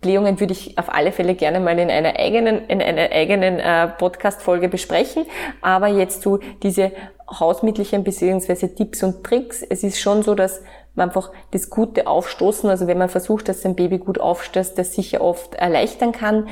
Blähungen 0.01 0.39
würde 0.39 0.53
ich 0.53 0.77
auf 0.77 0.93
alle 0.93 1.11
Fälle 1.11 1.33
gerne 1.33 1.59
mal 1.59 1.79
in 1.79 1.89
einer 1.89 2.19
eigenen, 2.19 2.67
in 2.67 2.79
einer 2.79 3.11
eigenen 3.11 3.59
äh, 3.59 3.87
Podcast-Folge 3.87 4.69
besprechen. 4.69 5.25
Aber 5.61 5.87
jetzt 5.87 6.21
so 6.21 6.39
diese 6.61 6.91
Hausmittelchen 7.27 8.03
bzw. 8.03 8.67
Tipps 8.67 9.01
und 9.01 9.23
Tricks. 9.23 9.63
Es 9.63 9.83
ist 9.83 9.99
schon 9.99 10.21
so, 10.21 10.35
dass 10.35 10.61
man 10.93 11.09
einfach 11.09 11.31
das 11.51 11.71
gute 11.71 12.05
Aufstoßen, 12.05 12.69
also 12.69 12.85
wenn 12.85 12.99
man 12.99 13.09
versucht, 13.09 13.49
dass 13.49 13.63
sein 13.63 13.75
Baby 13.75 13.97
gut 13.97 14.19
aufstößt, 14.19 14.77
das 14.77 14.93
sicher 14.93 15.21
oft 15.21 15.55
erleichtern 15.55 16.11
kann. 16.11 16.49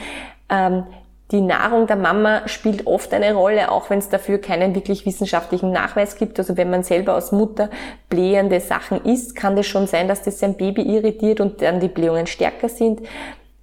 Ähm, 0.49 0.85
die 1.33 1.41
Nahrung 1.41 1.87
der 1.87 1.95
Mama 1.95 2.47
spielt 2.47 2.85
oft 2.85 3.11
eine 3.11 3.33
Rolle, 3.33 3.71
auch 3.71 3.89
wenn 3.89 3.97
es 3.97 4.07
dafür 4.07 4.37
keinen 4.37 4.75
wirklich 4.75 5.05
wissenschaftlichen 5.07 5.71
Nachweis 5.71 6.15
gibt. 6.15 6.37
Also 6.37 6.57
wenn 6.57 6.69
man 6.69 6.83
selber 6.83 7.15
als 7.15 7.31
Mutter 7.31 7.71
blähende 8.07 8.59
Sachen 8.59 9.03
isst, 9.03 9.35
kann 9.35 9.55
das 9.55 9.65
schon 9.65 9.87
sein, 9.87 10.07
dass 10.07 10.21
das 10.21 10.39
sein 10.39 10.55
Baby 10.55 10.83
irritiert 10.83 11.41
und 11.41 11.61
dann 11.63 11.79
die 11.79 11.87
Blähungen 11.87 12.27
stärker 12.27 12.69
sind. 12.69 13.01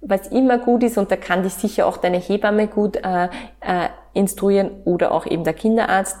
Was 0.01 0.27
immer 0.27 0.57
gut 0.57 0.83
ist, 0.83 0.97
und 0.97 1.11
da 1.11 1.15
kann 1.15 1.43
dich 1.43 1.53
sicher 1.53 1.87
auch 1.87 1.95
deine 1.95 2.17
Hebamme 2.17 2.67
gut 2.67 2.97
äh, 2.97 3.25
äh, 3.25 3.87
instruieren 4.13 4.71
oder 4.83 5.13
auch 5.13 5.25
eben 5.25 5.45
der 5.45 5.53
Kinderarzt, 5.53 6.17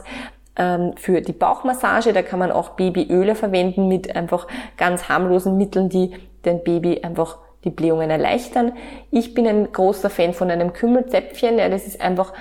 ähm, 0.55 0.93
für 0.95 1.19
die 1.19 1.33
Bauchmassage, 1.33 2.13
da 2.13 2.21
kann 2.21 2.39
man 2.39 2.51
auch 2.51 2.69
Babyöle 2.71 3.35
verwenden 3.35 3.89
mit 3.89 4.15
einfach 4.15 4.47
ganz 4.77 5.09
harmlosen 5.09 5.57
Mitteln, 5.57 5.89
die 5.89 6.11
den 6.45 6.63
Baby 6.63 7.01
einfach 7.03 7.39
die 7.63 7.69
Blähungen 7.69 8.09
erleichtern. 8.09 8.73
Ich 9.11 9.33
bin 9.33 9.47
ein 9.47 9.71
großer 9.71 10.09
Fan 10.09 10.33
von 10.33 10.49
einem 10.49 10.73
Kümmelzäpfchen. 10.73 11.57
Ja, 11.59 11.69
das 11.69 11.85
ist 11.87 12.01
einfach 12.01 12.33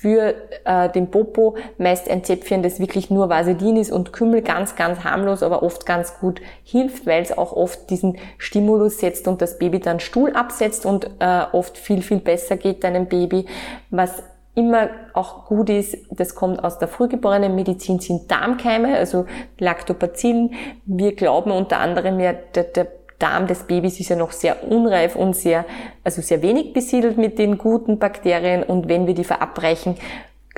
für 0.00 0.34
äh, 0.64 0.88
den 0.90 1.10
Popo 1.10 1.56
meist 1.76 2.08
ein 2.08 2.22
Zäpfchen, 2.22 2.62
das 2.62 2.78
wirklich 2.78 3.10
nur 3.10 3.28
Vaseline 3.28 3.80
ist 3.80 3.90
und 3.90 4.12
Kümmel 4.12 4.42
ganz, 4.42 4.76
ganz 4.76 5.02
harmlos, 5.02 5.42
aber 5.42 5.62
oft 5.64 5.86
ganz 5.86 6.20
gut 6.20 6.40
hilft, 6.62 7.06
weil 7.06 7.22
es 7.22 7.36
auch 7.36 7.52
oft 7.52 7.90
diesen 7.90 8.16
Stimulus 8.38 8.98
setzt 8.98 9.26
und 9.26 9.42
das 9.42 9.58
Baby 9.58 9.80
dann 9.80 9.98
Stuhl 9.98 10.32
absetzt 10.34 10.86
und 10.86 11.10
äh, 11.18 11.42
oft 11.52 11.76
viel, 11.76 12.02
viel 12.02 12.20
besser 12.20 12.56
geht 12.56 12.84
deinem 12.84 13.06
Baby. 13.06 13.46
Was 13.90 14.22
immer 14.54 14.88
auch 15.14 15.46
gut 15.46 15.68
ist, 15.68 15.96
das 16.10 16.34
kommt 16.34 16.62
aus 16.62 16.78
der 16.78 16.88
frühgeborenen 16.88 17.54
Medizin, 17.54 17.98
sind 17.98 18.30
Darmkeime, 18.30 18.96
also 18.96 19.26
Lactobacillen. 19.58 20.54
Wir 20.84 21.14
glauben 21.16 21.50
unter 21.50 21.78
anderem 21.78 22.20
ja, 22.20 22.32
der, 22.32 22.64
der 22.64 22.86
Darm 23.18 23.46
des 23.46 23.64
Babys 23.64 23.98
ist 23.98 24.10
ja 24.10 24.16
noch 24.16 24.30
sehr 24.30 24.70
unreif 24.70 25.16
und 25.16 25.34
sehr, 25.34 25.64
also 26.04 26.22
sehr 26.22 26.40
wenig 26.42 26.72
besiedelt 26.72 27.18
mit 27.18 27.38
den 27.38 27.58
guten 27.58 27.98
Bakterien. 27.98 28.62
Und 28.62 28.88
wenn 28.88 29.06
wir 29.06 29.14
die 29.14 29.24
verabreichen, 29.24 29.96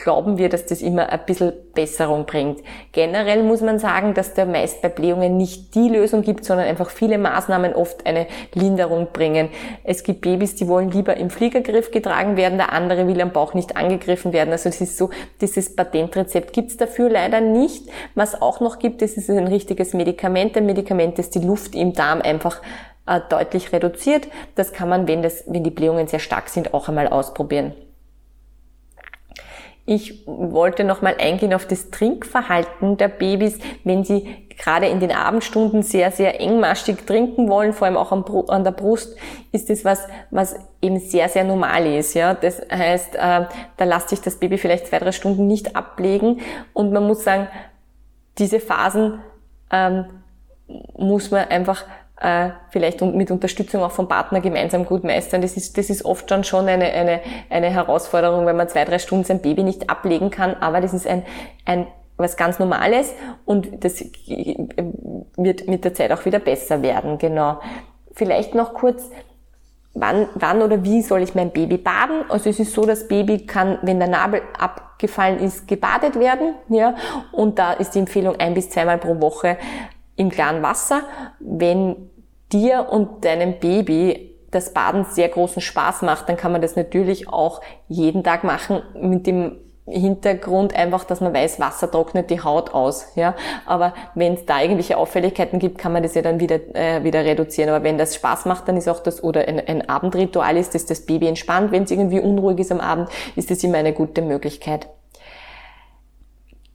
glauben 0.03 0.39
wir, 0.39 0.49
dass 0.49 0.67
das 0.67 0.83
immer 0.83 1.11
ein 1.11 1.21
bisschen 1.27 1.53
Besserung 1.75 2.27
bringt. 2.27 2.61
Generell 2.93 3.43
muss 3.43 3.61
man 3.61 3.79
sagen, 3.79 4.15
dass 4.15 4.35
der 4.35 4.47
meist 4.47 4.83
bei 4.83 4.89
Blähungen 4.89 5.37
nicht 5.37 5.75
die 5.75 5.89
Lösung 5.89 6.23
gibt, 6.23 6.45
sondern 6.45 6.67
einfach 6.67 6.91
viele 6.91 7.19
Maßnahmen 7.19 7.75
oft 7.75 8.07
eine 8.07 8.27
Linderung 8.55 9.09
bringen. 9.13 9.51
Es 9.85 10.03
gibt 10.03 10.23
Babys, 10.23 10.57
die 10.57 10.69
wollen 10.69 10.91
lieber 10.91 11.17
im 11.17 11.31
Fliegergriff 11.31 11.91
getragen 11.91 12.37
werden, 12.37 12.59
der 12.59 12.73
andere 12.73 13.07
will 13.07 13.21
am 13.21 13.33
Bauch 13.33 13.55
nicht 13.55 13.77
angegriffen 13.77 14.33
werden. 14.33 14.51
Also 14.51 14.69
es 14.69 14.81
ist 14.81 14.97
so, 14.97 15.11
dieses 15.41 15.77
Patentrezept 15.77 16.53
gibt 16.53 16.71
es 16.71 16.77
dafür 16.77 17.11
leider 17.11 17.41
nicht. 17.41 17.89
Was 18.15 18.41
auch 18.41 18.61
noch 18.61 18.79
gibt, 18.79 19.03
das 19.03 19.13
ist 19.13 19.31
ein 19.31 19.47
richtiges 19.47 19.95
Medikament. 19.95 20.57
Ein 20.57 20.67
Medikament, 20.67 21.19
das 21.19 21.31
die 21.31 21.41
Luft 21.41 21.75
im 21.75 21.93
Darm 21.93 22.23
einfach 22.23 22.61
äh, 23.07 23.21
deutlich 23.29 23.73
reduziert. 23.73 24.29
Das 24.55 24.73
kann 24.73 24.89
man, 24.89 25.07
wenn, 25.09 25.23
das, 25.23 25.45
wenn 25.47 25.65
die 25.65 25.71
Blähungen 25.71 26.07
sehr 26.07 26.21
stark 26.21 26.49
sind, 26.49 26.75
auch 26.75 26.89
einmal 26.89 27.09
ausprobieren. 27.09 27.75
Ich 29.93 30.23
wollte 30.25 30.85
nochmal 30.85 31.17
eingehen 31.19 31.53
auf 31.53 31.67
das 31.67 31.91
Trinkverhalten 31.91 32.97
der 32.97 33.09
Babys, 33.09 33.59
wenn 33.83 34.05
sie 34.05 34.47
gerade 34.57 34.87
in 34.87 35.01
den 35.01 35.11
Abendstunden 35.11 35.83
sehr, 35.83 36.13
sehr 36.13 36.41
engmaschig 36.41 36.99
trinken 37.07 37.49
wollen, 37.49 37.73
vor 37.73 37.89
allem 37.89 37.97
auch 37.97 38.13
an 38.13 38.63
der 38.63 38.71
Brust, 38.71 39.17
ist 39.51 39.69
das 39.69 39.85
was, 39.85 40.07
was 40.31 40.55
eben 40.81 41.01
sehr, 41.01 41.29
sehr 41.29 41.43
normal 41.43 41.87
ist. 41.87 42.15
Ja? 42.15 42.35
Das 42.35 42.63
heißt, 42.71 43.17
äh, 43.17 43.47
da 43.79 43.85
lässt 43.85 44.11
sich 44.11 44.21
das 44.21 44.37
Baby 44.37 44.59
vielleicht 44.59 44.87
zwei, 44.87 45.01
drei 45.01 45.11
Stunden 45.11 45.49
nicht 45.49 45.75
ablegen 45.75 46.41
und 46.73 46.93
man 46.93 47.05
muss 47.05 47.25
sagen, 47.25 47.49
diese 48.39 48.61
Phasen 48.61 49.19
ähm, 49.73 50.05
muss 50.97 51.33
man 51.33 51.49
einfach 51.49 51.85
äh, 52.21 52.51
vielleicht 52.69 53.01
mit 53.01 53.31
Unterstützung 53.31 53.83
auch 53.83 53.91
vom 53.91 54.07
Partner 54.07 54.41
gemeinsam 54.41 54.85
gut 54.85 55.05
meistern. 55.05 55.41
Das 55.41 55.57
ist, 55.57 55.79
das 55.79 55.91
ist 55.91 56.05
oft 56.05 56.31
dann 56.31 56.45
schon 56.45 56.69
eine, 56.69 56.85
eine, 56.85 57.21
eine 57.49 57.71
Herausforderung, 57.71 58.47
wenn 58.47 58.57
man 58.57 58.69
zwei, 58.69 58.85
drei 58.85 58.99
Stunden 58.99 59.25
sein 59.25 59.41
Baby 59.41 59.63
nicht 59.63 59.89
ablegen 59.89 60.31
kann, 60.31 60.55
aber 60.61 60.81
das 60.81 60.93
ist 60.93 61.07
ein, 61.07 61.25
ein 61.65 61.87
was 62.19 62.37
ganz 62.37 62.59
Normales 62.59 63.15
und 63.47 63.83
das 63.83 64.05
wird 65.37 65.67
mit 65.67 65.85
der 65.85 65.95
Zeit 65.95 66.13
auch 66.13 66.27
wieder 66.27 66.39
besser 66.39 66.83
werden, 66.83 67.17
genau. 67.17 67.61
Vielleicht 68.13 68.55
noch 68.55 68.75
kurz, 68.75 69.11
wann, 69.95 70.29
wann 70.35 70.61
oder 70.61 70.85
wie 70.85 71.01
soll 71.01 71.23
ich 71.23 71.35
mein 71.35 71.51
Baby 71.51 71.79
baden? 71.79 72.25
Also 72.29 72.51
es 72.51 72.61
ist 72.61 72.75
so, 72.75 72.85
das 72.85 73.09
Baby 73.09 73.47
kann, 73.47 73.79
wenn 73.81 73.99
der 73.99 74.09
Nabel 74.09 74.43
abgefallen 74.59 75.39
ist, 75.39 75.67
gebadet 75.67 76.21
werden, 76.21 76.55
ja, 76.69 76.95
und 77.33 77.59
da 77.59 77.73
ist 77.73 77.95
die 77.95 78.01
Empfehlung 78.01 78.37
ein 78.39 78.53
bis 78.53 78.69
zweimal 78.69 78.99
pro 78.99 79.19
Woche 79.23 79.57
im 80.21 80.29
klaren 80.29 80.63
Wasser. 80.63 81.03
Wenn 81.41 82.11
dir 82.53 82.89
und 82.91 83.25
deinem 83.25 83.59
Baby 83.59 84.37
das 84.51 84.75
Baden 84.75 85.07
sehr 85.07 85.29
großen 85.29 85.63
Spaß 85.63 86.03
macht, 86.03 86.29
dann 86.29 86.37
kann 86.37 86.53
man 86.53 86.61
das 86.61 86.77
natürlich 86.77 87.29
auch 87.29 87.63
jeden 87.89 88.23
Tag 88.23 88.45
machen 88.45 88.83
mit 88.95 89.27
dem 89.27 89.57
Hintergrund 89.87 90.75
einfach, 90.75 91.05
dass 91.05 91.21
man 91.21 91.33
weiß, 91.33 91.59
Wasser 91.59 91.91
trocknet 91.91 92.29
die 92.31 92.43
Haut 92.43 92.75
aus. 92.75 93.07
Ja, 93.17 93.35
aber 93.65 93.95
wenn 94.15 94.35
es 94.35 94.45
da 94.45 94.61
irgendwelche 94.61 94.99
Auffälligkeiten 94.99 95.59
gibt, 95.59 95.79
kann 95.79 95.93
man 95.93 96.03
das 96.03 96.15
ja 96.15 96.23
dann 96.23 96.39
wieder 96.39 96.61
äh, 96.75 97.03
wieder 97.03 97.25
reduzieren. 97.25 97.71
Aber 97.71 97.83
wenn 97.83 97.97
das 97.97 98.15
Spaß 98.15 98.45
macht, 98.45 98.69
dann 98.69 98.77
ist 98.77 98.89
auch 98.89 99.01
das 99.01 99.25
oder 99.25 99.49
ein, 99.49 99.59
ein 99.67 99.89
Abendritual 99.89 100.57
ist, 100.59 100.75
dass 100.75 100.85
das 100.85 101.07
Baby 101.07 101.29
entspannt. 101.29 101.73
Wenn 101.73 101.85
es 101.85 101.91
irgendwie 101.91 102.21
unruhig 102.21 102.59
ist 102.59 102.71
am 102.71 102.81
Abend, 102.81 103.09
ist 103.37 103.51
das 103.51 103.65
immer 103.65 103.79
eine 103.79 103.95
gute 103.95 104.21
Möglichkeit. 104.21 104.87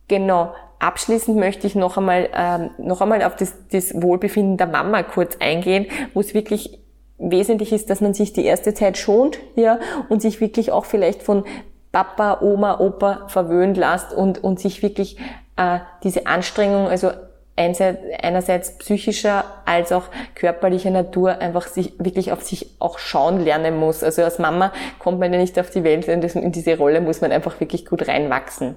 Genau. 0.07 0.51
Abschließend 0.79 1.37
möchte 1.37 1.67
ich 1.67 1.75
noch 1.75 1.97
einmal, 1.97 2.29
ähm, 2.33 2.69
noch 2.77 3.01
einmal 3.01 3.23
auf 3.23 3.35
das, 3.35 3.53
das 3.71 4.01
Wohlbefinden 4.01 4.57
der 4.57 4.67
Mama 4.67 5.03
kurz 5.03 5.37
eingehen, 5.39 5.87
wo 6.13 6.19
es 6.19 6.33
wirklich 6.33 6.79
wesentlich 7.17 7.71
ist, 7.71 7.89
dass 7.89 8.01
man 8.01 8.13
sich 8.13 8.33
die 8.33 8.45
erste 8.45 8.73
Zeit 8.73 8.97
schont, 8.97 9.39
ja, 9.55 9.79
und 10.09 10.21
sich 10.21 10.41
wirklich 10.41 10.71
auch 10.71 10.85
vielleicht 10.85 11.23
von 11.23 11.45
Papa, 11.91 12.39
Oma, 12.41 12.79
Opa 12.79 13.27
verwöhnt 13.29 13.77
lässt 13.77 14.13
und, 14.13 14.43
und 14.43 14.59
sich 14.59 14.83
wirklich 14.83 15.17
äh, 15.55 15.79
diese 16.03 16.27
Anstrengung, 16.27 16.87
also 16.87 17.11
einerseits 17.57 18.77
psychischer 18.79 19.45
als 19.65 19.93
auch 19.93 20.03
körperlicher 20.35 20.91
Natur 20.91 21.39
einfach 21.39 21.67
sich 21.67 21.93
wirklich 21.97 22.33
auf 22.33 22.43
sich 22.43 22.75
auch 22.79 22.99
schauen 22.99 23.39
lernen 23.39 23.77
muss. 23.77 24.03
Also 24.03 24.23
als 24.23 24.39
Mama 24.39 24.73
kommt 24.99 25.19
man 25.19 25.31
ja 25.31 25.39
nicht 25.39 25.57
auf 25.57 25.69
die 25.69 25.85
Welt, 25.85 26.07
in 26.07 26.51
diese 26.51 26.77
Rolle 26.77 26.99
muss 26.99 27.21
man 27.21 27.31
einfach 27.31 27.57
wirklich 27.61 27.85
gut 27.85 28.07
reinwachsen. 28.07 28.75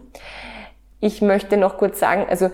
Ich 1.00 1.22
möchte 1.22 1.56
noch 1.56 1.78
kurz 1.78 2.00
sagen, 2.00 2.26
also 2.28 2.50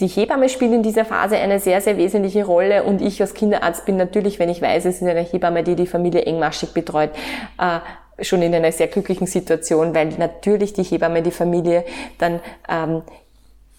die 0.00 0.06
Hebamme 0.06 0.48
spielt 0.48 0.72
in 0.72 0.82
dieser 0.82 1.04
Phase 1.04 1.36
eine 1.36 1.60
sehr, 1.60 1.80
sehr 1.80 1.96
wesentliche 1.96 2.44
Rolle 2.44 2.82
und 2.84 3.00
ich 3.02 3.20
als 3.20 3.34
Kinderarzt 3.34 3.84
bin 3.84 3.96
natürlich, 3.96 4.38
wenn 4.38 4.48
ich 4.48 4.62
weiß, 4.62 4.84
es 4.86 5.00
ist 5.00 5.08
eine 5.08 5.20
Hebamme, 5.20 5.62
die 5.62 5.76
die 5.76 5.86
Familie 5.86 6.22
engmaschig 6.22 6.72
betreut, 6.72 7.10
äh, 7.58 8.24
schon 8.24 8.42
in 8.42 8.54
einer 8.54 8.72
sehr 8.72 8.88
glücklichen 8.88 9.26
Situation, 9.26 9.94
weil 9.94 10.08
natürlich 10.18 10.72
die 10.72 10.82
Hebamme 10.82 11.22
die 11.22 11.30
Familie 11.30 11.84
dann 12.18 12.40
ähm, 12.68 13.02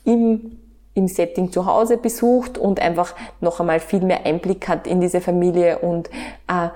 im 0.06 0.60
im 0.94 1.08
Setting 1.08 1.52
zu 1.52 1.66
Hause 1.66 1.98
besucht 1.98 2.58
und 2.58 2.80
einfach 2.80 3.16
noch 3.42 3.60
einmal 3.60 3.80
viel 3.80 4.02
mehr 4.02 4.26
Einblick 4.26 4.68
hat 4.68 4.88
in 4.88 5.02
diese 5.02 5.22
Familie 5.22 5.80
und 5.80 6.10
äh, 6.48 6.70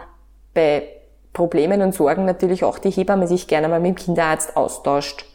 bei 0.54 0.88
Problemen 1.34 1.82
und 1.82 1.94
Sorgen 1.94 2.26
natürlich 2.26 2.64
auch 2.64 2.80
die 2.80 2.90
Hebamme 2.90 3.28
sich 3.28 3.48
gerne 3.48 3.68
mal 3.68 3.80
mit 3.80 3.90
dem 3.90 3.96
Kinderarzt 3.96 4.58
austauscht. 4.58 5.27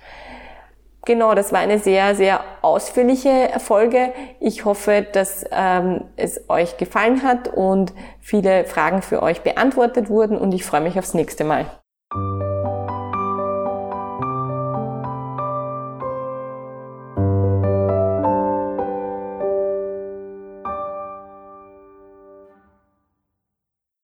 Genau, 1.04 1.34
das 1.34 1.52
war 1.52 1.58
eine 1.58 1.80
sehr, 1.80 2.14
sehr 2.14 2.44
ausführliche 2.62 3.50
Folge. 3.58 4.12
Ich 4.38 4.64
hoffe, 4.64 5.04
dass 5.12 5.44
ähm, 5.50 6.04
es 6.16 6.48
euch 6.48 6.76
gefallen 6.76 7.24
hat 7.24 7.48
und 7.48 7.92
viele 8.20 8.64
Fragen 8.64 9.02
für 9.02 9.20
euch 9.20 9.40
beantwortet 9.40 10.08
wurden 10.08 10.38
und 10.38 10.54
ich 10.54 10.64
freue 10.64 10.80
mich 10.80 10.96
aufs 10.98 11.14
nächste 11.14 11.42
Mal. 11.42 11.66